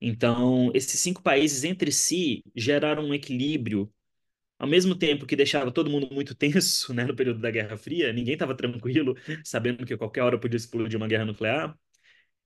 Então, 0.00 0.70
esses 0.74 1.00
cinco 1.00 1.22
países 1.22 1.64
entre 1.64 1.90
si 1.92 2.42
geraram 2.54 3.04
um 3.04 3.14
equilíbrio, 3.14 3.92
ao 4.58 4.68
mesmo 4.68 4.94
tempo 4.96 5.26
que 5.26 5.36
deixava 5.36 5.72
todo 5.72 5.90
mundo 5.90 6.08
muito 6.12 6.34
tenso, 6.36 6.94
né, 6.94 7.04
no 7.04 7.16
período 7.16 7.40
da 7.40 7.50
Guerra 7.50 7.76
Fria, 7.76 8.12
ninguém 8.12 8.34
estava 8.34 8.56
tranquilo, 8.56 9.16
sabendo 9.44 9.86
que 9.86 9.94
a 9.94 9.98
qualquer 9.98 10.22
hora 10.22 10.38
podia 10.40 10.56
explodir 10.56 10.96
uma 10.98 11.08
guerra 11.08 11.24
nuclear, 11.26 11.76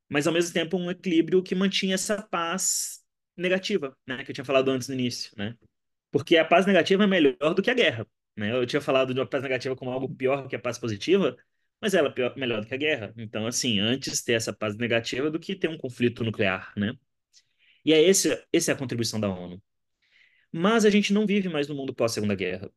mas 0.09 0.27
ao 0.27 0.33
mesmo 0.33 0.53
tempo 0.53 0.77
um 0.77 0.91
equilíbrio 0.91 1.43
que 1.43 1.55
mantinha 1.55 1.95
essa 1.95 2.23
paz 2.23 3.01
negativa, 3.37 3.97
né, 4.07 4.25
que 4.25 4.31
eu 4.31 4.35
tinha 4.35 4.45
falado 4.45 4.71
antes 4.71 4.89
no 4.89 4.95
início, 4.95 5.33
né? 5.37 5.57
Porque 6.11 6.37
a 6.37 6.45
paz 6.45 6.67
negativa 6.67 7.05
é 7.05 7.07
melhor 7.07 7.55
do 7.55 7.63
que 7.63 7.71
a 7.71 7.75
guerra. 7.75 8.07
Né? 8.37 8.53
Eu 8.53 8.67
tinha 8.67 8.81
falado 8.81 9.15
de 9.15 9.21
uma 9.21 9.27
paz 9.27 9.43
negativa 9.43 9.77
como 9.77 9.91
algo 9.91 10.15
pior 10.15 10.49
que 10.49 10.57
a 10.57 10.61
paz 10.61 10.79
positiva, 10.79 11.37
mas 11.81 11.95
ela 11.95 12.09
é 12.09 12.13
pior, 12.13 12.37
melhor 12.37 12.61
do 12.61 12.67
que 12.67 12.75
a 12.75 12.77
guerra. 12.79 13.13
Então, 13.17 13.47
assim, 13.47 13.81
antes 13.81 14.23
ter 14.23 14.35
essa 14.35 14.53
paz 14.53 14.77
negativa 14.77 15.31
do 15.31 15.41
que 15.41 15.57
ter 15.57 15.69
um 15.69 15.79
conflito 15.79 16.25
nuclear, 16.25 16.73
né? 16.77 16.95
E 17.85 17.93
é 17.93 18.03
esse, 18.03 18.29
essa 18.53 18.73
é 18.73 18.75
a 18.75 18.79
contribuição 18.79 19.21
da 19.21 19.29
ONU. 19.29 19.63
Mas 20.53 20.85
a 20.85 20.91
gente 20.91 21.13
não 21.13 21.27
vive 21.27 21.49
mais 21.49 21.69
no 21.69 21.75
mundo 21.75 21.95
pós-segunda 21.95 22.35
guerra, 22.35 22.71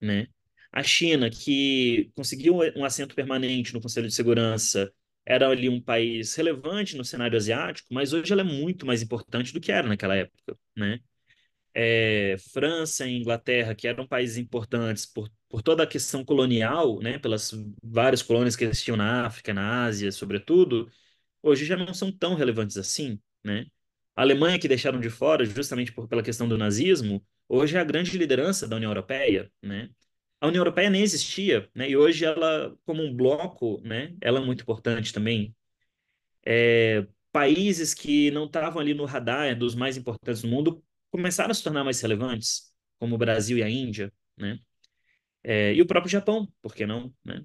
né? 0.00 0.28
A 0.70 0.82
China, 0.82 1.30
que 1.30 2.10
conseguiu 2.14 2.56
um 2.76 2.84
assento 2.84 3.14
permanente 3.14 3.74
no 3.74 3.80
Conselho 3.80 4.08
de 4.08 4.14
Segurança, 4.14 4.92
era 5.24 5.48
ali 5.48 5.68
um 5.68 5.80
país 5.80 6.34
relevante 6.34 6.96
no 6.96 7.04
cenário 7.04 7.36
asiático, 7.36 7.88
mas 7.92 8.12
hoje 8.12 8.32
ela 8.32 8.42
é 8.42 8.44
muito 8.44 8.86
mais 8.86 9.02
importante 9.02 9.52
do 9.52 9.60
que 9.60 9.72
era 9.72 9.88
naquela 9.88 10.16
época, 10.16 10.58
né? 10.76 11.00
é, 11.74 12.36
França 12.52 13.06
e 13.06 13.16
Inglaterra, 13.18 13.74
que 13.74 13.88
eram 13.88 14.06
países 14.06 14.36
importantes 14.36 15.06
por, 15.06 15.30
por 15.48 15.62
toda 15.62 15.82
a 15.84 15.86
questão 15.86 16.24
colonial, 16.24 17.00
né, 17.00 17.18
pelas 17.18 17.52
várias 17.82 18.22
colônias 18.22 18.56
que 18.56 18.64
existiam 18.64 18.96
na 18.96 19.26
África, 19.26 19.54
na 19.54 19.84
Ásia, 19.84 20.12
sobretudo, 20.12 20.90
hoje 21.42 21.64
já 21.64 21.76
não 21.76 21.94
são 21.94 22.12
tão 22.12 22.34
relevantes 22.34 22.76
assim, 22.76 23.20
né? 23.44 23.66
A 24.14 24.22
Alemanha, 24.22 24.58
que 24.58 24.68
deixaram 24.68 25.00
de 25.00 25.10
fora 25.10 25.44
justamente 25.44 25.92
por, 25.92 26.06
pela 26.08 26.22
questão 26.22 26.48
do 26.48 26.58
nazismo, 26.58 27.24
hoje 27.48 27.76
é 27.76 27.80
a 27.80 27.84
grande 27.84 28.16
liderança 28.18 28.68
da 28.68 28.76
União 28.76 28.90
Europeia, 28.90 29.50
né? 29.62 29.90
A 30.40 30.48
União 30.48 30.60
Europeia 30.60 30.90
nem 30.90 31.02
existia, 31.02 31.70
né? 31.74 31.88
E 31.88 31.96
hoje 31.96 32.24
ela, 32.24 32.76
como 32.84 33.02
um 33.02 33.14
bloco, 33.14 33.80
né, 33.82 34.14
ela 34.20 34.40
é 34.40 34.44
muito 34.44 34.62
importante 34.62 35.12
também. 35.12 35.54
É, 36.44 37.06
países 37.30 37.94
que 37.94 38.30
não 38.32 38.46
estavam 38.46 38.80
ali 38.80 38.94
no 38.94 39.04
radar 39.04 39.56
dos 39.56 39.74
mais 39.74 39.96
importantes 39.96 40.42
do 40.42 40.48
mundo 40.48 40.84
começaram 41.10 41.50
a 41.50 41.54
se 41.54 41.62
tornar 41.62 41.84
mais 41.84 42.00
relevantes, 42.00 42.72
como 42.98 43.14
o 43.14 43.18
Brasil 43.18 43.58
e 43.58 43.62
a 43.62 43.70
Índia, 43.70 44.12
né? 44.36 44.58
É, 45.44 45.74
e 45.74 45.82
o 45.82 45.86
próprio 45.86 46.10
Japão, 46.10 46.48
por 46.60 46.74
que 46.74 46.86
não, 46.86 47.12
né? 47.24 47.44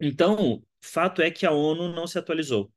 Então, 0.00 0.62
fato 0.80 1.22
é 1.22 1.30
que 1.30 1.46
a 1.46 1.52
ONU 1.52 1.92
não 1.92 2.06
se 2.06 2.18
atualizou. 2.18 2.72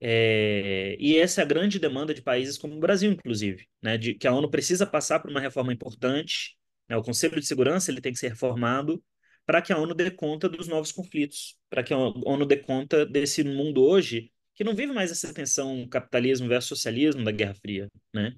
É, 0.00 0.96
e 1.00 1.16
essa 1.18 1.40
é 1.40 1.44
a 1.44 1.46
grande 1.46 1.78
demanda 1.78 2.12
de 2.12 2.22
países 2.22 2.58
como 2.58 2.74
o 2.76 2.80
Brasil, 2.80 3.10
inclusive, 3.10 3.66
né? 3.82 3.96
De 3.96 4.14
que 4.14 4.26
a 4.26 4.32
ONU 4.32 4.50
precisa 4.50 4.86
passar 4.86 5.20
por 5.20 5.30
uma 5.30 5.40
reforma 5.40 5.72
importante. 5.72 6.56
Né? 6.88 6.96
O 6.96 7.02
Conselho 7.02 7.40
de 7.40 7.46
Segurança 7.46 7.90
ele 7.90 8.00
tem 8.00 8.12
que 8.12 8.18
ser 8.18 8.28
reformado 8.28 9.02
para 9.46 9.62
que 9.62 9.72
a 9.72 9.78
ONU 9.78 9.94
dê 9.94 10.10
conta 10.10 10.48
dos 10.48 10.68
novos 10.68 10.92
conflitos, 10.92 11.56
para 11.70 11.82
que 11.82 11.94
a 11.94 11.98
ONU 11.98 12.44
dê 12.46 12.56
conta 12.56 13.06
desse 13.06 13.44
mundo 13.44 13.82
hoje 13.82 14.32
que 14.54 14.64
não 14.64 14.74
vive 14.74 14.92
mais 14.92 15.10
essa 15.10 15.32
tensão 15.32 15.86
capitalismo 15.88 16.48
versus 16.48 16.68
socialismo 16.68 17.22
da 17.24 17.30
Guerra 17.30 17.54
Fria, 17.54 17.90
né? 18.12 18.34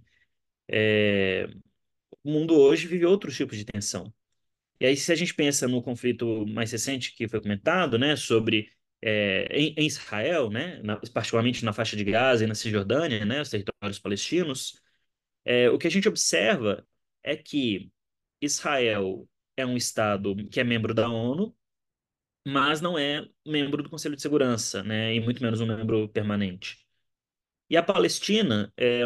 É, 0.68 1.48
o 2.24 2.30
mundo 2.30 2.54
hoje 2.54 2.86
vive 2.86 3.06
outros 3.06 3.36
tipos 3.36 3.56
de 3.56 3.64
tensão. 3.64 4.12
E 4.80 4.86
aí, 4.86 4.96
se 4.96 5.12
a 5.12 5.14
gente 5.16 5.34
pensa 5.34 5.66
no 5.68 5.82
conflito 5.82 6.46
mais 6.46 6.70
recente 6.72 7.14
que 7.14 7.28
foi 7.28 7.40
comentado, 7.40 7.98
né, 7.98 8.16
sobre 8.16 8.70
é, 9.02 9.46
em, 9.50 9.74
em, 9.76 9.86
Israel, 9.86 10.50
né, 10.50 10.80
na, 10.82 10.96
particularmente 11.12 11.64
na 11.64 11.72
faixa 11.72 11.96
de 11.96 12.04
Gaza 12.04 12.44
e 12.44 12.46
na 12.46 12.54
Cisjordânia, 12.54 13.24
né, 13.24 13.40
os 13.40 13.50
territórios 13.50 13.98
palestinos, 13.98 14.80
é, 15.44 15.70
o 15.70 15.78
que 15.78 15.86
a 15.86 15.90
gente 15.90 16.08
observa 16.08 16.86
é 17.22 17.36
que 17.36 17.90
Israel 18.40 19.28
é 19.56 19.66
um 19.66 19.76
estado 19.76 20.36
que 20.50 20.60
é 20.60 20.64
membro 20.64 20.94
da 20.94 21.08
ONU, 21.08 21.54
mas 22.46 22.80
não 22.80 22.98
é 22.98 23.26
membro 23.46 23.82
do 23.82 23.90
Conselho 23.90 24.16
de 24.16 24.22
Segurança, 24.22 24.82
né, 24.82 25.14
e 25.14 25.20
muito 25.20 25.42
menos 25.42 25.60
um 25.60 25.66
membro 25.66 26.08
permanente. 26.08 26.78
E 27.70 27.76
a 27.76 27.82
Palestina 27.82 28.72
é 28.76 29.04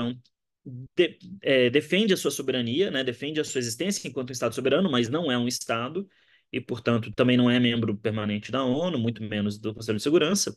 de, 0.64 1.18
é, 1.42 1.70
defende 1.70 2.14
a 2.14 2.16
sua 2.16 2.30
soberania, 2.30 2.90
né, 2.90 3.02
defende 3.04 3.40
a 3.40 3.44
sua 3.44 3.58
existência 3.58 4.06
enquanto 4.08 4.30
um 4.30 4.32
Estado 4.32 4.54
soberano, 4.54 4.90
mas 4.90 5.08
não 5.08 5.30
é 5.30 5.36
um 5.36 5.48
Estado 5.48 6.08
e, 6.52 6.60
portanto, 6.60 7.12
também 7.14 7.36
não 7.36 7.50
é 7.50 7.58
membro 7.58 7.96
permanente 7.96 8.52
da 8.52 8.64
ONU, 8.64 8.98
muito 8.98 9.22
menos 9.22 9.58
do 9.58 9.74
Conselho 9.74 9.98
de 9.98 10.02
Segurança. 10.02 10.56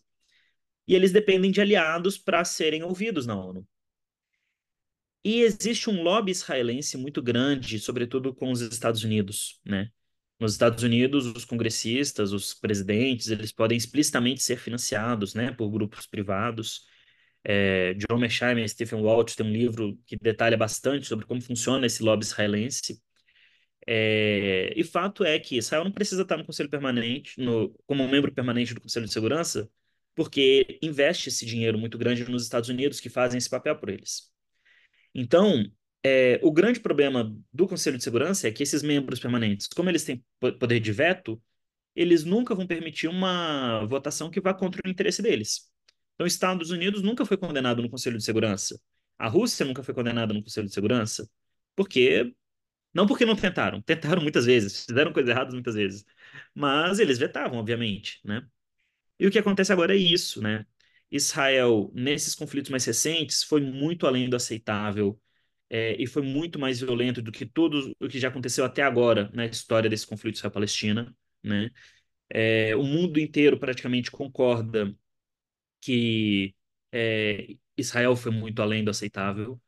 E 0.87 0.95
eles 0.95 1.11
dependem 1.11 1.51
de 1.51 1.61
aliados 1.61 2.17
para 2.17 2.43
serem 2.45 2.83
ouvidos 2.83 3.25
na 3.25 3.35
ONU. 3.35 3.65
E 5.23 5.41
existe 5.41 5.89
um 5.89 6.03
lobby 6.03 6.31
israelense 6.31 6.97
muito 6.97 7.21
grande, 7.21 7.79
sobretudo 7.79 8.33
com 8.35 8.51
os 8.51 8.61
Estados 8.61 9.03
Unidos, 9.03 9.59
né? 9.65 9.89
Nos 10.39 10.51
Estados 10.51 10.83
Unidos, 10.83 11.25
os 11.25 11.45
congressistas, 11.45 12.31
os 12.33 12.53
presidentes, 12.53 13.29
eles 13.29 13.51
podem 13.51 13.77
explicitamente 13.77 14.43
ser 14.43 14.57
financiados, 14.57 15.33
né, 15.33 15.51
por 15.51 15.69
grupos 15.71 16.05
privados. 16.05 16.85
É, 17.43 17.93
John 17.95 18.17
Mearsheimer 18.17 18.63
e 18.65 18.69
Stephen 18.69 19.01
Waltz 19.01 19.35
têm 19.35 19.45
um 19.45 19.51
livro 19.51 19.97
que 20.05 20.17
detalha 20.17 20.57
bastante 20.57 21.07
sobre 21.07 21.25
como 21.25 21.41
funciona 21.41 21.85
esse 21.85 22.03
lobby 22.03 22.25
israelense. 22.25 23.01
É, 23.87 24.73
e 24.75 24.83
fato 24.83 25.23
é 25.23 25.37
que 25.39 25.57
Israel 25.57 25.83
não 25.83 25.91
precisa 25.91 26.23
estar 26.23 26.37
no 26.37 26.45
Conselho 26.45 26.69
Permanente, 26.69 27.39
no, 27.39 27.69
como 27.85 28.07
membro 28.07 28.33
permanente 28.33 28.73
do 28.73 28.81
Conselho 28.81 29.05
de 29.05 29.13
Segurança, 29.13 29.69
porque 30.15 30.79
investe 30.81 31.29
esse 31.29 31.45
dinheiro 31.45 31.77
muito 31.77 31.97
grande 31.97 32.29
nos 32.29 32.43
Estados 32.43 32.69
Unidos, 32.69 32.99
que 32.99 33.09
fazem 33.09 33.37
esse 33.37 33.49
papel 33.49 33.75
por 33.77 33.89
eles. 33.89 34.31
Então, 35.13 35.65
é, 36.03 36.39
o 36.43 36.51
grande 36.51 36.79
problema 36.79 37.35
do 37.51 37.67
Conselho 37.67 37.97
de 37.97 38.03
Segurança 38.03 38.47
é 38.47 38.51
que 38.51 38.63
esses 38.63 38.83
membros 38.83 39.19
permanentes, 39.19 39.67
como 39.67 39.89
eles 39.89 40.03
têm 40.03 40.23
poder 40.39 40.79
de 40.79 40.91
veto, 40.91 41.41
eles 41.95 42.23
nunca 42.23 42.53
vão 42.53 42.67
permitir 42.67 43.07
uma 43.07 43.85
votação 43.85 44.29
que 44.29 44.41
vá 44.41 44.53
contra 44.53 44.81
o 44.85 44.89
interesse 44.89 45.21
deles. 45.21 45.71
Então, 46.15 46.27
Estados 46.27 46.69
Unidos 46.71 47.01
nunca 47.01 47.25
foi 47.25 47.37
condenado 47.37 47.81
no 47.81 47.89
Conselho 47.89 48.17
de 48.17 48.23
Segurança. 48.23 48.79
A 49.17 49.27
Rússia 49.27 49.65
nunca 49.65 49.83
foi 49.83 49.93
condenada 49.93 50.33
no 50.33 50.41
Conselho 50.43 50.67
de 50.67 50.73
Segurança. 50.73 51.29
Porque. 51.75 52.35
Não 52.95 53.07
porque 53.07 53.25
não 53.25 53.35
tentaram. 53.37 53.81
Tentaram 53.81 54.23
muitas 54.23 54.45
vezes. 54.47 54.85
Fizeram 54.85 55.13
coisas 55.13 55.31
erradas 55.31 55.53
muitas 55.53 55.75
vezes. 55.75 56.05
Mas 56.55 56.99
eles 56.99 57.19
vetavam, 57.19 57.59
obviamente, 57.59 58.21
né? 58.25 58.47
E 59.19 59.27
o 59.27 59.31
que 59.31 59.39
acontece 59.39 59.73
agora 59.73 59.93
é 59.95 59.97
isso, 59.97 60.41
né? 60.41 60.65
Israel, 61.11 61.91
nesses 61.95 62.35
conflitos 62.35 62.69
mais 62.71 62.85
recentes, 62.85 63.43
foi 63.43 63.61
muito 63.61 64.07
além 64.07 64.29
do 64.29 64.35
aceitável 64.35 65.19
é, 65.69 66.01
e 66.01 66.07
foi 66.07 66.21
muito 66.23 66.59
mais 66.59 66.79
violento 66.81 67.21
do 67.21 67.31
que 67.31 67.45
tudo 67.45 67.95
o 67.99 68.07
que 68.07 68.19
já 68.19 68.29
aconteceu 68.29 68.65
até 68.65 68.83
agora 68.83 69.29
na 69.33 69.45
história 69.45 69.89
desse 69.89 70.07
conflito 70.07 70.35
Israel-Palestina, 70.37 71.15
né? 71.43 71.71
É, 72.29 72.75
o 72.75 72.83
mundo 72.83 73.19
inteiro 73.19 73.59
praticamente 73.59 74.11
concorda 74.11 74.95
que 75.81 76.55
é, 76.91 77.55
Israel 77.77 78.15
foi 78.15 78.31
muito 78.31 78.61
além 78.61 78.83
do 78.83 78.91
aceitável, 78.91 79.61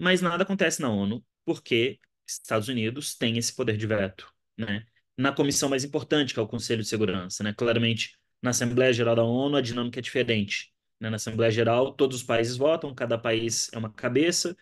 mas 0.00 0.22
nada 0.22 0.44
acontece 0.44 0.82
na 0.82 0.90
ONU 0.90 1.24
porque 1.44 2.00
Estados 2.26 2.68
Unidos 2.68 3.14
tem 3.14 3.38
esse 3.38 3.54
poder 3.54 3.76
de 3.76 3.86
veto, 3.86 4.32
né? 4.58 4.84
Na 5.16 5.32
comissão 5.32 5.68
mais 5.68 5.84
importante, 5.84 6.34
que 6.34 6.40
é 6.40 6.42
o 6.42 6.46
Conselho 6.48 6.82
de 6.82 6.88
Segurança, 6.88 7.42
né? 7.42 7.54
Claramente, 7.54 8.18
na 8.42 8.50
Assembleia 8.50 8.92
Geral 8.92 9.16
da 9.16 9.24
ONU, 9.24 9.56
a 9.56 9.60
dinâmica 9.62 9.98
é 10.00 10.02
diferente. 10.02 10.72
Né? 11.00 11.10
Na 11.10 11.16
Assembleia 11.16 11.50
Geral, 11.50 11.92
todos 11.94 12.18
os 12.18 12.22
países 12.22 12.56
votam, 12.56 12.94
cada 12.94 13.18
país 13.18 13.70
é 13.72 13.78
uma 13.78 13.92
cabeça, 13.92 14.56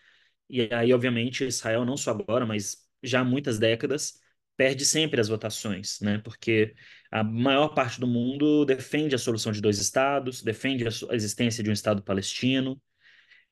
e 0.49 0.63
aí, 0.73 0.93
obviamente, 0.93 1.45
Israel, 1.45 1.85
não 1.85 1.97
só 1.97 2.11
agora, 2.11 2.47
mas 2.47 2.87
já 3.03 3.21
há 3.21 3.25
muitas 3.25 3.59
décadas, 3.59 4.21
perde 4.57 4.85
sempre 4.85 5.21
as 5.21 5.29
votações, 5.29 6.01
né? 6.01 6.19
Porque 6.19 6.75
a 7.11 7.25
maior 7.25 7.69
parte 7.69 8.01
do 8.01 8.07
mundo 8.07 8.65
defende 8.65 9.15
a 9.15 9.19
solução 9.19 9.53
de 9.53 9.61
dois 9.61 9.79
estados, 9.79 10.43
defende 10.43 10.87
a 10.87 11.15
existência 11.15 11.63
de 11.63 11.71
um 11.71 11.73
estado 11.73 12.03
palestino, 12.03 12.81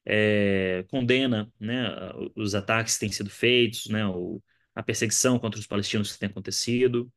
é, 0.05 0.85
condena, 0.89 1.53
né, 1.61 1.89
os 2.37 2.55
ataques 2.55 2.95
que 2.95 3.01
têm 3.01 3.13
sido 3.13 3.31
feitos, 3.31 3.87
né, 3.87 4.07
o, 4.07 4.43
a 4.75 4.83
perseguição 4.83 5.39
contra 5.39 5.61
os 5.61 5.67
palestinos 5.67 6.13
que 6.13 6.19
tem 6.19 6.29
acontecido. 6.29 7.13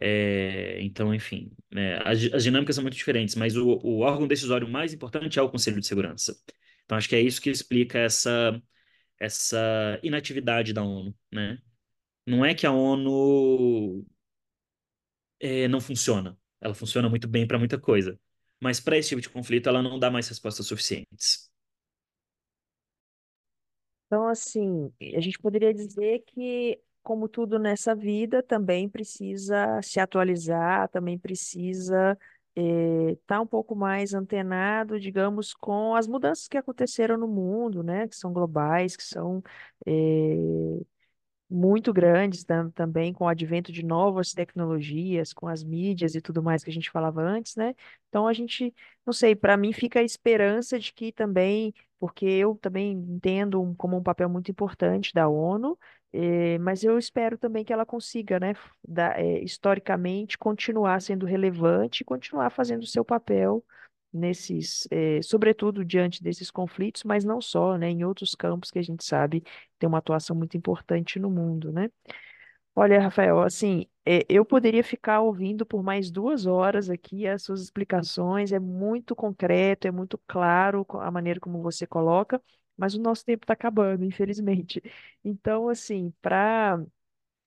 É, 0.00 0.78
então, 0.82 1.14
enfim, 1.14 1.52
né, 1.72 1.98
as, 2.04 2.32
as, 2.32 2.42
dinâmicas 2.44 2.74
são 2.76 2.82
muito 2.82 2.96
diferentes, 2.96 3.34
mas 3.36 3.56
o, 3.56 3.78
o 3.82 4.00
órgão 4.00 4.26
decisório 4.26 4.68
mais 4.68 4.92
importante 4.92 5.38
é 5.38 5.42
o 5.42 5.50
Conselho 5.50 5.80
de 5.80 5.86
Segurança. 5.86 6.36
Então, 6.84 6.98
acho 6.98 7.08
que 7.08 7.16
é 7.16 7.20
isso 7.20 7.40
que 7.40 7.50
explica 7.50 7.98
essa, 7.98 8.60
essa 9.20 9.98
inatividade 10.02 10.72
da 10.72 10.82
ONU, 10.82 11.14
né? 11.32 11.58
não 12.26 12.44
é 12.44 12.54
que 12.54 12.66
a 12.66 12.72
ONU 12.72 14.04
é, 15.40 15.68
não 15.68 15.80
funciona. 15.80 16.38
Ela 16.60 16.74
funciona 16.74 17.08
muito 17.08 17.28
bem 17.28 17.46
para 17.46 17.58
muita 17.58 17.78
coisa. 17.78 18.18
Mas 18.60 18.80
para 18.80 18.96
esse 18.96 19.10
tipo 19.10 19.20
de 19.20 19.28
conflito, 19.28 19.68
ela 19.68 19.82
não 19.82 19.98
dá 19.98 20.10
mais 20.10 20.28
respostas 20.28 20.66
suficientes. 20.66 21.50
Então, 24.14 24.28
assim, 24.28 24.92
a 25.16 25.20
gente 25.20 25.36
poderia 25.40 25.74
dizer 25.74 26.20
que, 26.24 26.80
como 27.02 27.28
tudo 27.28 27.58
nessa 27.58 27.96
vida, 27.96 28.44
também 28.44 28.88
precisa 28.88 29.82
se 29.82 29.98
atualizar, 29.98 30.88
também 30.88 31.18
precisa 31.18 32.16
estar 32.54 33.16
tá 33.38 33.40
um 33.40 33.46
pouco 33.46 33.74
mais 33.74 34.14
antenado, 34.14 35.00
digamos, 35.00 35.52
com 35.52 35.96
as 35.96 36.06
mudanças 36.06 36.46
que 36.46 36.56
aconteceram 36.56 37.16
no 37.18 37.26
mundo, 37.26 37.82
né? 37.82 38.06
Que 38.06 38.14
são 38.16 38.32
globais, 38.32 38.94
que 38.96 39.02
são 39.02 39.42
eh, 39.84 40.80
muito 41.50 41.92
grandes 41.92 42.44
tam- 42.44 42.70
também 42.70 43.12
com 43.12 43.24
o 43.24 43.28
advento 43.28 43.70
de 43.72 43.84
novas 43.84 44.32
tecnologias, 44.32 45.32
com 45.32 45.46
as 45.48 45.62
mídias 45.62 46.14
e 46.14 46.20
tudo 46.20 46.42
mais 46.42 46.64
que 46.64 46.70
a 46.70 46.72
gente 46.72 46.90
falava 46.90 47.22
antes, 47.22 47.54
né? 47.56 47.74
Então 48.08 48.26
a 48.26 48.32
gente, 48.32 48.74
não 49.04 49.12
sei, 49.12 49.34
para 49.36 49.56
mim 49.56 49.72
fica 49.72 50.00
a 50.00 50.02
esperança 50.02 50.78
de 50.78 50.92
que 50.92 51.12
também, 51.12 51.72
porque 51.98 52.24
eu 52.26 52.56
também 52.56 52.92
entendo 52.92 53.74
como 53.76 53.96
um 53.96 54.02
papel 54.02 54.28
muito 54.28 54.50
importante 54.50 55.12
da 55.12 55.28
ONU, 55.28 55.78
eh, 56.12 56.58
mas 56.58 56.82
eu 56.84 56.98
espero 56.98 57.36
também 57.38 57.64
que 57.64 57.72
ela 57.72 57.84
consiga, 57.86 58.38
né, 58.40 58.54
da- 58.86 59.18
eh, 59.20 59.42
historicamente 59.42 60.38
continuar 60.38 61.00
sendo 61.02 61.26
relevante 61.26 62.02
e 62.02 62.04
continuar 62.04 62.50
fazendo 62.50 62.82
o 62.82 62.86
seu 62.86 63.04
papel 63.04 63.64
nesses, 64.14 64.86
eh, 64.90 65.20
sobretudo 65.22 65.84
diante 65.84 66.22
desses 66.22 66.50
conflitos, 66.50 67.04
mas 67.04 67.24
não 67.24 67.40
só, 67.40 67.76
né, 67.78 67.90
em 67.90 68.04
outros 68.04 68.34
campos 68.34 68.70
que 68.70 68.78
a 68.78 68.82
gente 68.82 69.04
sabe 69.04 69.42
tem 69.78 69.88
uma 69.88 69.98
atuação 69.98 70.36
muito 70.36 70.56
importante 70.56 71.18
no 71.18 71.30
mundo, 71.30 71.72
né? 71.72 71.90
Olha, 72.76 73.00
Rafael, 73.00 73.40
assim, 73.40 73.86
eh, 74.04 74.24
eu 74.28 74.44
poderia 74.44 74.82
ficar 74.82 75.20
ouvindo 75.20 75.64
por 75.64 75.82
mais 75.82 76.10
duas 76.10 76.44
horas 76.46 76.90
aqui 76.90 77.26
as 77.26 77.42
suas 77.42 77.60
explicações, 77.62 78.52
é 78.52 78.58
muito 78.58 79.14
concreto, 79.14 79.86
é 79.86 79.90
muito 79.92 80.18
claro 80.26 80.84
a 81.00 81.10
maneira 81.10 81.38
como 81.40 81.62
você 81.62 81.86
coloca, 81.86 82.42
mas 82.76 82.94
o 82.94 83.00
nosso 83.00 83.24
tempo 83.24 83.44
está 83.44 83.52
acabando, 83.54 84.04
infelizmente. 84.04 84.82
Então, 85.24 85.68
assim, 85.68 86.12
para 86.20 86.84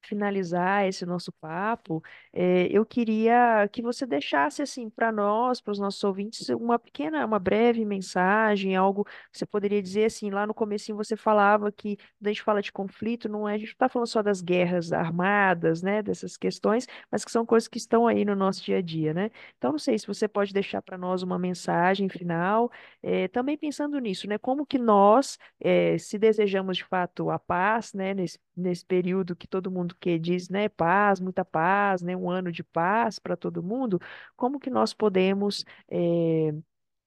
finalizar 0.08 0.86
esse 0.88 1.06
nosso 1.06 1.32
papo, 1.34 2.04
eh, 2.34 2.68
eu 2.72 2.86
queria 2.86 3.68
que 3.72 3.82
você 3.82 4.06
deixasse 4.06 4.62
assim 4.62 4.90
para 4.90 5.12
nós, 5.12 5.60
para 5.62 5.72
os 5.72 5.80
nossos 5.80 6.04
ouvintes, 6.04 6.48
uma 6.50 6.80
pequena, 6.80 7.26
uma 7.26 7.40
breve 7.40 7.84
mensagem, 7.86 8.76
algo 8.76 9.04
que 9.06 9.38
você 9.38 9.46
poderia 9.46 9.82
dizer 9.82 10.06
assim, 10.06 10.30
lá 10.30 10.46
no 10.48 10.54
comecinho 10.54 10.96
você 10.98 11.16
falava 11.16 11.72
que 11.72 11.98
quando 11.98 12.28
a 12.28 12.30
gente 12.30 12.44
fala 12.44 12.62
de 12.62 12.72
conflito, 12.72 13.30
não 13.30 13.48
é, 13.48 13.56
a 13.56 13.58
gente 13.58 13.68
não 13.70 13.74
está 13.74 13.90
falando 13.90 14.08
só 14.08 14.22
das 14.22 14.42
guerras 14.42 14.92
armadas, 14.92 15.82
né, 15.82 16.02
dessas 16.02 16.38
questões, 16.38 16.88
mas 17.12 17.24
que 17.26 17.32
são 17.32 17.46
coisas 17.46 17.68
que 17.68 17.78
estão 17.78 18.08
aí 18.08 18.24
no 18.26 18.36
nosso 18.36 18.64
dia 18.64 18.78
a 18.78 18.82
dia, 18.82 19.14
né? 19.14 19.32
Então, 19.58 19.72
não 19.72 19.80
sei 19.80 19.98
se 19.98 20.08
você 20.08 20.28
pode 20.28 20.54
deixar 20.54 20.82
para 20.82 20.98
nós 20.98 21.24
uma 21.24 21.38
mensagem 21.40 22.10
final, 22.10 22.72
eh, 23.04 23.28
também 23.30 23.58
pensando 23.58 23.98
nisso, 24.00 24.28
né? 24.28 24.38
Como 24.38 24.66
que 24.66 24.78
nós, 24.78 25.38
eh, 25.60 25.98
se 25.98 26.18
desejamos 26.18 26.78
de 26.78 26.84
fato 26.86 27.30
a 27.30 27.40
paz, 27.40 27.94
né, 27.94 28.14
nesse, 28.14 28.40
nesse 28.56 28.86
período 28.86 29.36
que 29.36 29.48
todo 29.48 29.72
mundo 29.72 29.96
que 30.00 30.18
diz, 30.20 30.50
né, 30.50 30.70
paz, 30.70 31.20
muita 31.20 31.44
paz, 31.46 32.02
né, 32.02 32.16
um 32.16 32.30
ano 32.30 32.52
de 32.52 32.64
paz 32.64 33.20
para 33.20 33.36
todo 33.38 33.64
mundo, 33.64 34.00
como 34.36 34.60
que 34.60 34.70
nós 34.70 34.94
podemos 34.94 35.66
eh, 35.90 36.54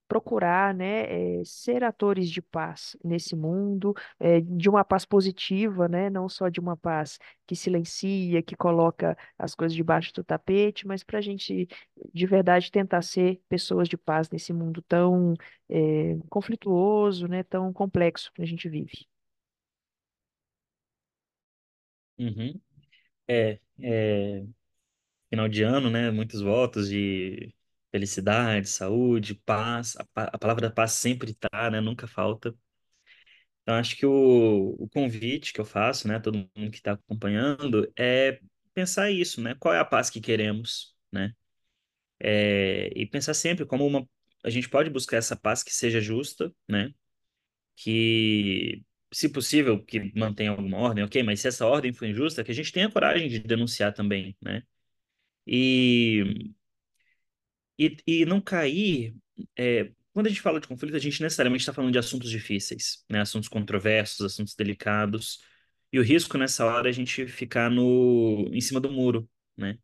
procurar, 0.09 0.75
né, 0.75 1.41
é, 1.41 1.45
ser 1.45 1.85
atores 1.85 2.29
de 2.31 2.43
paz 2.43 2.97
nesse 3.05 3.37
mundo, 3.37 3.95
é, 4.19 4.41
de 4.41 4.69
uma 4.69 4.85
paz 4.85 5.05
positiva, 5.05 5.87
né, 5.89 6.11
não 6.11 6.29
só 6.29 6.49
de 6.49 6.59
uma 6.59 6.77
paz 6.77 7.17
que 7.47 7.55
silencia, 7.55 8.43
que 8.43 8.57
coloca 8.57 9.17
as 9.39 9.55
coisas 9.55 9.75
debaixo 9.77 10.13
do 10.13 10.25
tapete, 10.25 10.85
mas 10.87 11.05
para 11.05 11.19
a 11.19 11.21
gente 11.23 11.69
de 12.13 12.27
verdade 12.27 12.73
tentar 12.73 13.03
ser 13.03 13.41
pessoas 13.49 13.89
de 13.89 13.97
paz 13.97 14.29
nesse 14.31 14.53
mundo 14.53 14.83
tão 14.83 15.35
é, 15.69 16.17
conflituoso, 16.29 17.29
né, 17.29 17.45
tão 17.45 17.73
complexo 17.73 18.33
que 18.35 18.43
a 18.43 18.47
gente 18.47 18.69
vive. 18.69 19.07
Uhum. 22.19 22.61
É, 23.33 23.61
é, 23.81 24.45
final 25.31 25.49
de 25.49 25.63
ano, 25.63 25.91
né? 25.91 26.11
Muitos 26.11 26.41
votos 26.43 26.89
de 26.89 27.55
felicidade, 27.93 28.69
saúde, 28.69 29.35
paz. 29.35 29.97
A, 30.17 30.25
a 30.37 30.39
palavra 30.39 30.71
paz 30.73 30.93
sempre 30.93 31.35
tá, 31.35 31.71
né? 31.71 31.81
Nunca 31.81 32.07
falta. 32.07 32.55
Então, 33.63 33.75
acho 33.77 33.97
que 33.97 34.07
o, 34.07 34.77
o 34.79 34.89
convite 34.89 35.53
que 35.53 35.61
eu 35.61 35.65
faço, 35.65 36.09
né? 36.09 36.19
Todo 36.19 36.37
mundo 36.57 36.71
que 36.71 36.79
está 36.79 36.93
acompanhando, 36.93 37.91
é 37.99 38.41
pensar 38.75 39.11
isso, 39.11 39.41
né? 39.41 39.55
Qual 39.59 39.75
é 39.75 39.79
a 39.79 39.85
paz 39.85 40.11
que 40.11 40.21
queremos, 40.21 40.97
né? 41.13 41.35
É, 42.21 42.91
e 42.97 43.07
pensar 43.07 43.35
sempre 43.35 43.67
como 43.67 43.87
uma, 43.87 44.09
a 44.45 44.51
gente 44.51 44.69
pode 44.69 44.91
buscar 44.91 45.19
essa 45.19 45.37
paz 45.37 45.63
que 45.63 45.73
seja 45.75 46.01
justa, 46.01 46.55
né? 46.69 46.93
Que, 47.77 48.83
se 49.13 49.29
possível, 49.29 49.83
que 49.85 50.13
mantenha 50.19 50.51
alguma 50.51 50.79
ordem, 50.79 51.05
ok? 51.05 51.23
Mas 51.23 51.41
se 51.41 51.49
essa 51.49 51.67
ordem 51.67 51.93
for 51.93 52.07
injusta, 52.07 52.45
que 52.45 52.51
a 52.53 52.55
gente 52.55 52.73
tenha 52.73 52.91
coragem 52.91 53.29
de 53.29 53.41
denunciar 53.41 53.93
também, 53.95 54.37
né? 54.43 54.63
E 55.47 56.53
E, 57.79 57.97
e 58.07 58.25
não 58.27 58.41
cair. 58.41 59.15
é, 59.57 59.91
quando 60.13 60.27
a 60.27 60.29
gente 60.29 60.41
fala 60.43 60.61
de 60.61 60.69
conflito, 60.69 60.97
a 60.97 60.99
gente 60.99 61.23
necessariamente 61.23 61.63
está 61.63 61.73
falando 61.73 61.93
de 61.93 61.99
assuntos 61.99 62.31
difíceis, 62.31 63.05
né? 63.09 63.21
Assuntos 63.21 63.49
controversos, 63.49 64.21
assuntos 64.27 64.55
delicados. 64.55 65.41
E 65.93 65.99
o 65.99 66.03
risco 66.03 66.37
nessa 66.39 66.65
hora 66.67 66.89
é 66.89 66.91
a 66.91 66.93
gente 66.93 67.27
ficar 67.27 67.71
no, 67.71 68.49
em 68.53 68.61
cima 68.61 68.81
do 68.81 68.91
muro, 68.91 69.29
né? 69.57 69.79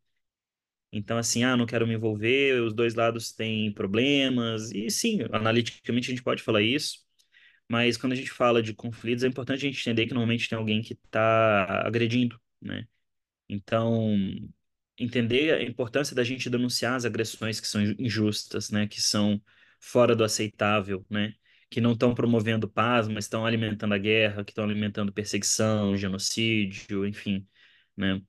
Então, 0.92 1.18
assim, 1.18 1.44
ah, 1.44 1.56
não 1.56 1.66
quero 1.66 1.86
me 1.86 1.94
envolver, 1.94 2.60
os 2.62 2.74
dois 2.74 2.94
lados 2.96 3.32
têm 3.32 3.72
problemas. 3.74 4.72
E 4.72 4.90
sim, 4.90 5.20
analiticamente 5.32 6.08
a 6.08 6.14
gente 6.14 6.24
pode 6.24 6.42
falar 6.42 6.62
isso, 6.62 7.00
mas 7.70 7.96
quando 7.96 8.12
a 8.12 8.16
gente 8.16 8.30
fala 8.30 8.62
de 8.62 8.74
conflitos, 8.74 9.24
é 9.24 9.28
importante 9.28 9.66
a 9.66 9.68
gente 9.70 9.80
entender 9.80 10.06
que 10.06 10.14
normalmente 10.14 10.48
tem 10.48 10.58
alguém 10.58 10.82
que 10.82 10.94
está 10.94 11.86
agredindo, 11.86 12.40
né? 12.60 12.86
Então, 13.48 14.16
entender 14.98 15.54
a 15.54 15.62
importância 15.62 16.14
da 16.16 16.24
gente 16.24 16.48
denunciar 16.50 16.94
as 16.96 17.04
agressões 17.04 17.60
que 17.60 17.66
são 17.66 17.82
injustas, 17.82 18.70
né, 18.70 18.86
que 18.86 19.00
são 19.00 19.40
fora 19.80 20.16
do 20.16 20.24
aceitável, 20.24 21.04
né, 21.10 21.34
que 21.70 21.80
não 21.80 21.92
estão 21.92 22.14
promovendo 22.14 22.68
paz, 22.68 23.08
mas 23.08 23.24
estão 23.26 23.44
alimentando 23.46 23.94
a 23.94 23.98
guerra, 23.98 24.44
que 24.44 24.52
estão 24.52 24.64
alimentando 24.64 25.12
perseguição, 25.12 25.96
genocídio, 25.96 27.06
enfim, 27.06 27.46
né. 27.96 28.20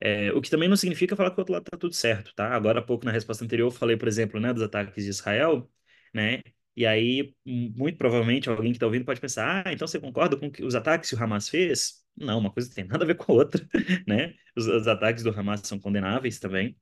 É, 0.00 0.32
o 0.32 0.40
que 0.40 0.50
também 0.50 0.68
não 0.68 0.76
significa 0.76 1.16
falar 1.16 1.30
que 1.30 1.38
o 1.38 1.40
outro 1.40 1.52
lado 1.54 1.64
está 1.66 1.76
tudo 1.78 1.94
certo, 1.94 2.32
tá? 2.34 2.54
Agora 2.54 2.80
há 2.80 2.82
pouco, 2.82 3.04
na 3.04 3.12
resposta 3.12 3.44
anterior, 3.44 3.66
eu 3.68 3.70
falei, 3.72 3.96
por 3.96 4.08
exemplo, 4.08 4.40
né, 4.40 4.52
dos 4.52 4.62
ataques 4.62 5.04
de 5.04 5.10
Israel, 5.10 5.70
né? 6.14 6.42
E 6.78 6.86
aí, 6.86 7.34
muito 7.44 7.98
provavelmente, 7.98 8.48
alguém 8.48 8.70
que 8.70 8.76
está 8.76 8.86
ouvindo 8.86 9.04
pode 9.04 9.20
pensar, 9.20 9.66
ah, 9.66 9.72
então 9.72 9.84
você 9.88 9.98
concorda 9.98 10.36
com 10.36 10.48
os 10.64 10.76
ataques 10.76 11.10
que 11.10 11.16
o 11.16 11.20
Hamas 11.20 11.48
fez? 11.48 12.04
Não, 12.16 12.38
uma 12.38 12.52
coisa 12.52 12.72
tem 12.72 12.84
nada 12.84 13.02
a 13.02 13.06
ver 13.06 13.16
com 13.18 13.32
a 13.32 13.34
outra, 13.34 13.68
né? 14.06 14.32
Os, 14.56 14.68
os 14.68 14.86
ataques 14.86 15.24
do 15.24 15.30
Hamas 15.30 15.60
são 15.64 15.80
condenáveis 15.80 16.38
também, 16.38 16.78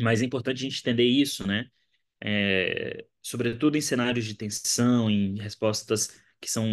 mas 0.00 0.22
é 0.22 0.24
importante 0.26 0.58
a 0.58 0.70
gente 0.70 0.80
entender 0.80 1.04
isso, 1.04 1.46
né? 1.46 1.66
É, 2.24 3.06
sobretudo 3.22 3.76
em 3.76 3.80
cenários 3.80 4.26
de 4.26 4.34
tensão, 4.36 5.10
em 5.10 5.38
respostas 5.40 6.20
que 6.40 6.50
são 6.50 6.66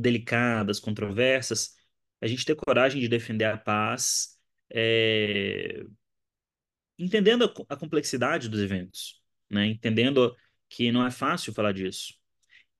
delicadas, 0.00 0.80
controversas, 0.80 1.76
a 2.20 2.26
gente 2.26 2.44
ter 2.44 2.56
coragem 2.56 3.00
de 3.00 3.08
defender 3.08 3.44
a 3.46 3.58
paz, 3.58 4.38
é, 4.74 5.84
entendendo 6.98 7.44
a, 7.68 7.74
a 7.74 7.76
complexidade 7.76 8.48
dos 8.48 8.60
eventos, 8.60 9.22
né? 9.50 9.66
Entendendo 9.66 10.34
que 10.72 10.90
não 10.92 11.06
é 11.06 11.10
fácil 11.10 11.52
falar 11.52 11.72
disso. 11.72 12.14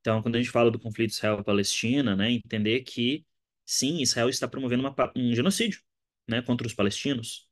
Então, 0.01 0.23
quando 0.23 0.37
a 0.37 0.39
gente 0.39 0.51
fala 0.51 0.71
do 0.71 0.79
conflito 0.79 1.13
Israel-Palestina, 1.13 2.17
né, 2.17 2.33
entender 2.33 2.81
que 2.83 3.25
sim, 3.67 4.01
Israel 4.03 4.29
está 4.29 4.49
promovendo 4.49 4.83
uma, 4.83 5.13
um 5.17 5.35
genocídio, 5.35 5.83
né, 6.29 6.43
contra 6.43 6.67
os 6.67 6.75
palestinos. 6.75 7.49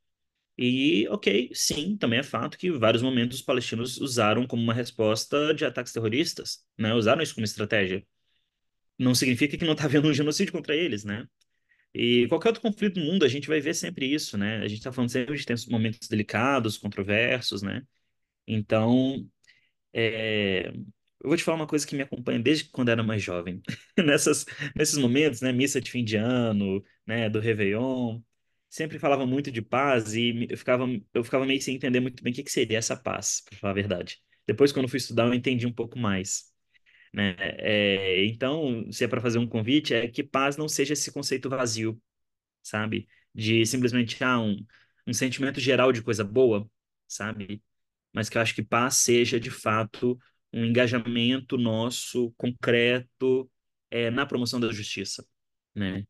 E, 0.58 1.08
ok, 1.10 1.50
sim, 1.54 1.96
também 1.96 2.20
é 2.20 2.22
fato 2.22 2.58
que 2.58 2.68
em 2.68 2.78
vários 2.78 3.02
momentos 3.02 3.38
os 3.38 3.44
palestinos 3.44 3.98
usaram 3.98 4.46
como 4.46 4.62
uma 4.62 4.74
resposta 4.74 5.54
de 5.54 5.64
ataques 5.64 5.92
terroristas, 5.92 6.64
né, 6.78 6.94
usaram 6.94 7.22
isso 7.22 7.34
como 7.34 7.44
estratégia. 7.44 8.06
Não 8.98 9.14
significa 9.14 9.56
que 9.58 9.64
não 9.64 9.72
está 9.72 9.84
havendo 9.86 10.08
um 10.08 10.14
genocídio 10.14 10.52
contra 10.52 10.76
eles, 10.76 11.04
né? 11.04 11.26
E 11.94 12.28
qualquer 12.28 12.50
outro 12.50 12.62
conflito 12.62 13.00
no 13.00 13.06
mundo, 13.06 13.24
a 13.24 13.28
gente 13.28 13.48
vai 13.48 13.60
ver 13.60 13.74
sempre 13.74 14.06
isso, 14.06 14.38
né? 14.38 14.58
A 14.58 14.68
gente 14.68 14.78
está 14.78 14.92
falando 14.92 15.10
sempre 15.10 15.36
de 15.36 15.70
momentos 15.70 16.08
delicados, 16.08 16.78
controversos, 16.78 17.62
né? 17.62 17.82
Então, 18.46 19.26
é, 19.92 20.68
eu 21.22 21.28
vou 21.28 21.36
te 21.36 21.44
falar 21.44 21.56
uma 21.58 21.66
coisa 21.66 21.86
que 21.86 21.94
me 21.94 22.02
acompanha 22.02 22.38
desde 22.40 22.64
quando 22.70 22.88
era 22.90 23.02
mais 23.02 23.22
jovem. 23.22 23.62
Nessas, 23.98 24.46
nesses 24.74 24.96
momentos, 24.98 25.40
né, 25.40 25.52
missa 25.52 25.80
de 25.80 25.90
fim 25.90 26.04
de 26.04 26.16
ano, 26.16 26.82
né, 27.06 27.28
do 27.28 27.40
Réveillon, 27.40 28.20
sempre 28.68 28.98
falava 28.98 29.26
muito 29.26 29.50
de 29.50 29.60
paz 29.62 30.14
e 30.14 30.46
eu 30.50 30.56
ficava, 30.56 30.86
eu 31.12 31.24
ficava 31.24 31.44
meio 31.46 31.60
sem 31.60 31.74
entender 31.76 32.00
muito 32.00 32.22
bem 32.22 32.32
o 32.32 32.36
que 32.36 32.42
que 32.42 32.52
seria 32.52 32.78
essa 32.78 32.96
paz, 32.96 33.42
para 33.48 33.58
falar 33.58 33.72
a 33.72 33.74
verdade. 33.74 34.18
Depois, 34.46 34.72
quando 34.72 34.88
fui 34.88 34.96
estudar, 34.98 35.26
eu 35.26 35.34
entendi 35.34 35.66
um 35.66 35.72
pouco 35.72 35.98
mais, 35.98 36.44
né? 37.12 37.36
É, 37.40 38.24
então, 38.26 38.90
se 38.92 39.04
é 39.04 39.08
para 39.08 39.20
fazer 39.20 39.38
um 39.38 39.46
convite, 39.48 39.94
é 39.94 40.08
que 40.08 40.22
paz 40.22 40.56
não 40.56 40.68
seja 40.68 40.92
esse 40.94 41.12
conceito 41.12 41.48
vazio, 41.50 42.00
sabe? 42.62 43.08
De 43.34 43.64
simplesmente, 43.66 44.22
ah, 44.24 44.40
um, 44.40 44.64
um 45.06 45.12
sentimento 45.12 45.60
geral 45.60 45.92
de 45.92 46.02
coisa 46.02 46.24
boa, 46.24 46.70
sabe? 47.08 47.62
Mas 48.12 48.28
que 48.28 48.36
eu 48.36 48.42
acho 48.42 48.54
que 48.54 48.62
paz 48.62 48.96
seja, 48.96 49.38
de 49.38 49.50
fato, 49.50 50.18
um 50.52 50.64
engajamento 50.64 51.56
nosso 51.56 52.32
concreto 52.36 53.50
é, 53.90 54.10
na 54.10 54.26
promoção 54.26 54.60
da 54.60 54.72
justiça, 54.72 55.24
né? 55.74 56.04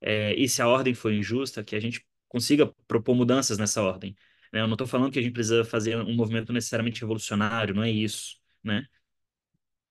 É, 0.00 0.34
e 0.34 0.48
se 0.48 0.60
a 0.62 0.68
ordem 0.68 0.94
for 0.94 1.12
injusta, 1.12 1.64
que 1.64 1.74
a 1.74 1.80
gente 1.80 2.04
consiga 2.28 2.72
propor 2.86 3.14
mudanças 3.14 3.58
nessa 3.58 3.82
ordem. 3.82 4.14
Né? 4.52 4.60
Eu 4.60 4.66
não 4.66 4.74
estou 4.74 4.86
falando 4.86 5.12
que 5.12 5.18
a 5.18 5.22
gente 5.22 5.32
precisa 5.32 5.64
fazer 5.64 5.96
um 5.96 6.14
movimento 6.14 6.52
necessariamente 6.52 7.00
revolucionário, 7.00 7.74
não 7.74 7.82
é 7.82 7.90
isso, 7.90 8.36
né? 8.62 8.84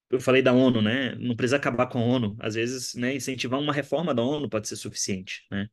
Eu 0.10 0.20
falei 0.22 0.42
da 0.42 0.54
ONU, 0.54 0.82
né? 0.82 1.16
Não 1.16 1.36
precisa 1.36 1.58
acabar 1.58 1.88
com 1.88 2.00
a 2.00 2.04
ONU. 2.04 2.36
Às 2.40 2.56
vezes, 2.56 2.94
né, 2.94 3.16
incentivar 3.16 3.60
uma 3.60 3.74
reforma 3.74 4.14
da 4.14 4.22
ONU 4.22 4.50
pode 4.50 4.68
ser 4.68 4.76
suficiente, 4.76 5.46
né? 5.52 5.68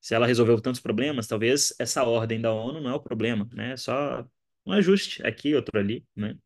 Se 0.00 0.14
ela 0.14 0.26
resolveu 0.26 0.60
tantos 0.60 0.80
problemas, 0.80 1.26
talvez 1.28 1.74
essa 1.78 2.02
ordem 2.04 2.40
da 2.40 2.52
ONU 2.52 2.80
não 2.80 2.90
é 2.90 2.94
o 2.94 3.00
problema, 3.00 3.48
né? 3.52 3.72
É 3.72 3.76
só 3.76 4.26
um 4.66 4.72
ajuste 4.72 5.24
aqui, 5.26 5.54
outro 5.54 5.78
ali, 5.78 6.04
né? 6.16 6.36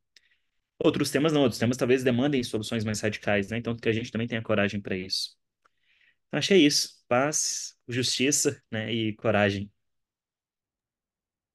Outros 0.78 1.10
temas 1.10 1.32
não, 1.32 1.42
outros 1.42 1.58
temas 1.58 1.76
talvez 1.76 2.04
demandem 2.04 2.42
soluções 2.44 2.84
mais 2.84 3.00
radicais, 3.00 3.50
né? 3.50 3.58
Então 3.58 3.76
que 3.76 3.88
a 3.88 3.92
gente 3.92 4.10
também 4.12 4.26
tenha 4.28 4.42
coragem 4.42 4.80
para 4.80 4.96
isso. 4.96 5.36
Então, 6.28 6.38
achei 6.38 6.64
isso. 6.66 7.02
Paz, 7.08 7.76
justiça, 7.88 8.60
né? 8.70 8.92
E 8.92 9.14
coragem. 9.16 9.70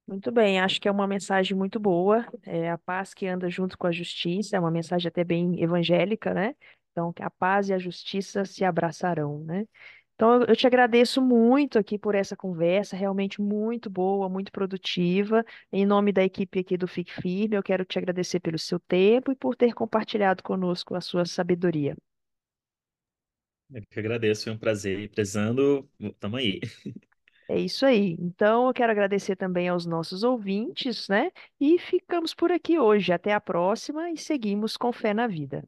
Muito 0.07 0.31
bem, 0.31 0.59
acho 0.59 0.81
que 0.81 0.87
é 0.87 0.91
uma 0.91 1.07
mensagem 1.07 1.55
muito 1.55 1.79
boa. 1.79 2.27
É 2.43 2.69
a 2.71 2.77
paz 2.77 3.13
que 3.13 3.27
anda 3.27 3.49
junto 3.49 3.77
com 3.77 3.87
a 3.87 3.91
justiça, 3.91 4.57
é 4.57 4.59
uma 4.59 4.71
mensagem 4.71 5.07
até 5.07 5.23
bem 5.23 5.61
evangélica, 5.61 6.33
né? 6.33 6.53
Então, 6.91 7.13
que 7.13 7.23
a 7.23 7.29
paz 7.29 7.69
e 7.69 7.73
a 7.73 7.77
justiça 7.79 8.43
se 8.43 8.65
abraçarão, 8.65 9.43
né? 9.45 9.65
Então, 10.21 10.43
eu 10.43 10.55
te 10.55 10.67
agradeço 10.67 11.19
muito 11.19 11.79
aqui 11.79 11.97
por 11.97 12.13
essa 12.13 12.35
conversa, 12.35 12.95
realmente 12.95 13.41
muito 13.41 13.89
boa, 13.89 14.29
muito 14.29 14.51
produtiva. 14.51 15.43
Em 15.73 15.83
nome 15.83 16.11
da 16.11 16.23
equipe 16.23 16.59
aqui 16.59 16.77
do 16.77 16.87
Fique 16.87 17.11
Firme, 17.11 17.55
eu 17.55 17.63
quero 17.63 17.83
te 17.83 17.97
agradecer 17.97 18.39
pelo 18.39 18.59
seu 18.59 18.79
tempo 18.79 19.31
e 19.31 19.35
por 19.35 19.55
ter 19.55 19.73
compartilhado 19.73 20.43
conosco 20.43 20.93
a 20.93 21.01
sua 21.01 21.25
sabedoria. 21.25 21.97
Eu 23.73 23.81
que 23.89 23.99
agradeço, 23.99 24.43
foi 24.43 24.53
um 24.53 24.59
prazer. 24.59 24.99
E 24.99 25.07
precisando, 25.07 25.89
tamo 26.19 26.35
aí. 26.35 26.59
É 27.49 27.59
isso 27.59 27.83
aí. 27.83 28.15
Então, 28.19 28.67
eu 28.67 28.73
quero 28.75 28.91
agradecer 28.91 29.35
também 29.35 29.69
aos 29.69 29.87
nossos 29.87 30.21
ouvintes, 30.21 31.09
né? 31.09 31.31
E 31.59 31.79
ficamos 31.79 32.35
por 32.35 32.51
aqui 32.51 32.77
hoje. 32.77 33.11
Até 33.11 33.33
a 33.33 33.41
próxima 33.41 34.11
e 34.11 34.17
seguimos 34.17 34.77
com 34.77 34.93
fé 34.93 35.15
na 35.15 35.25
vida. 35.25 35.67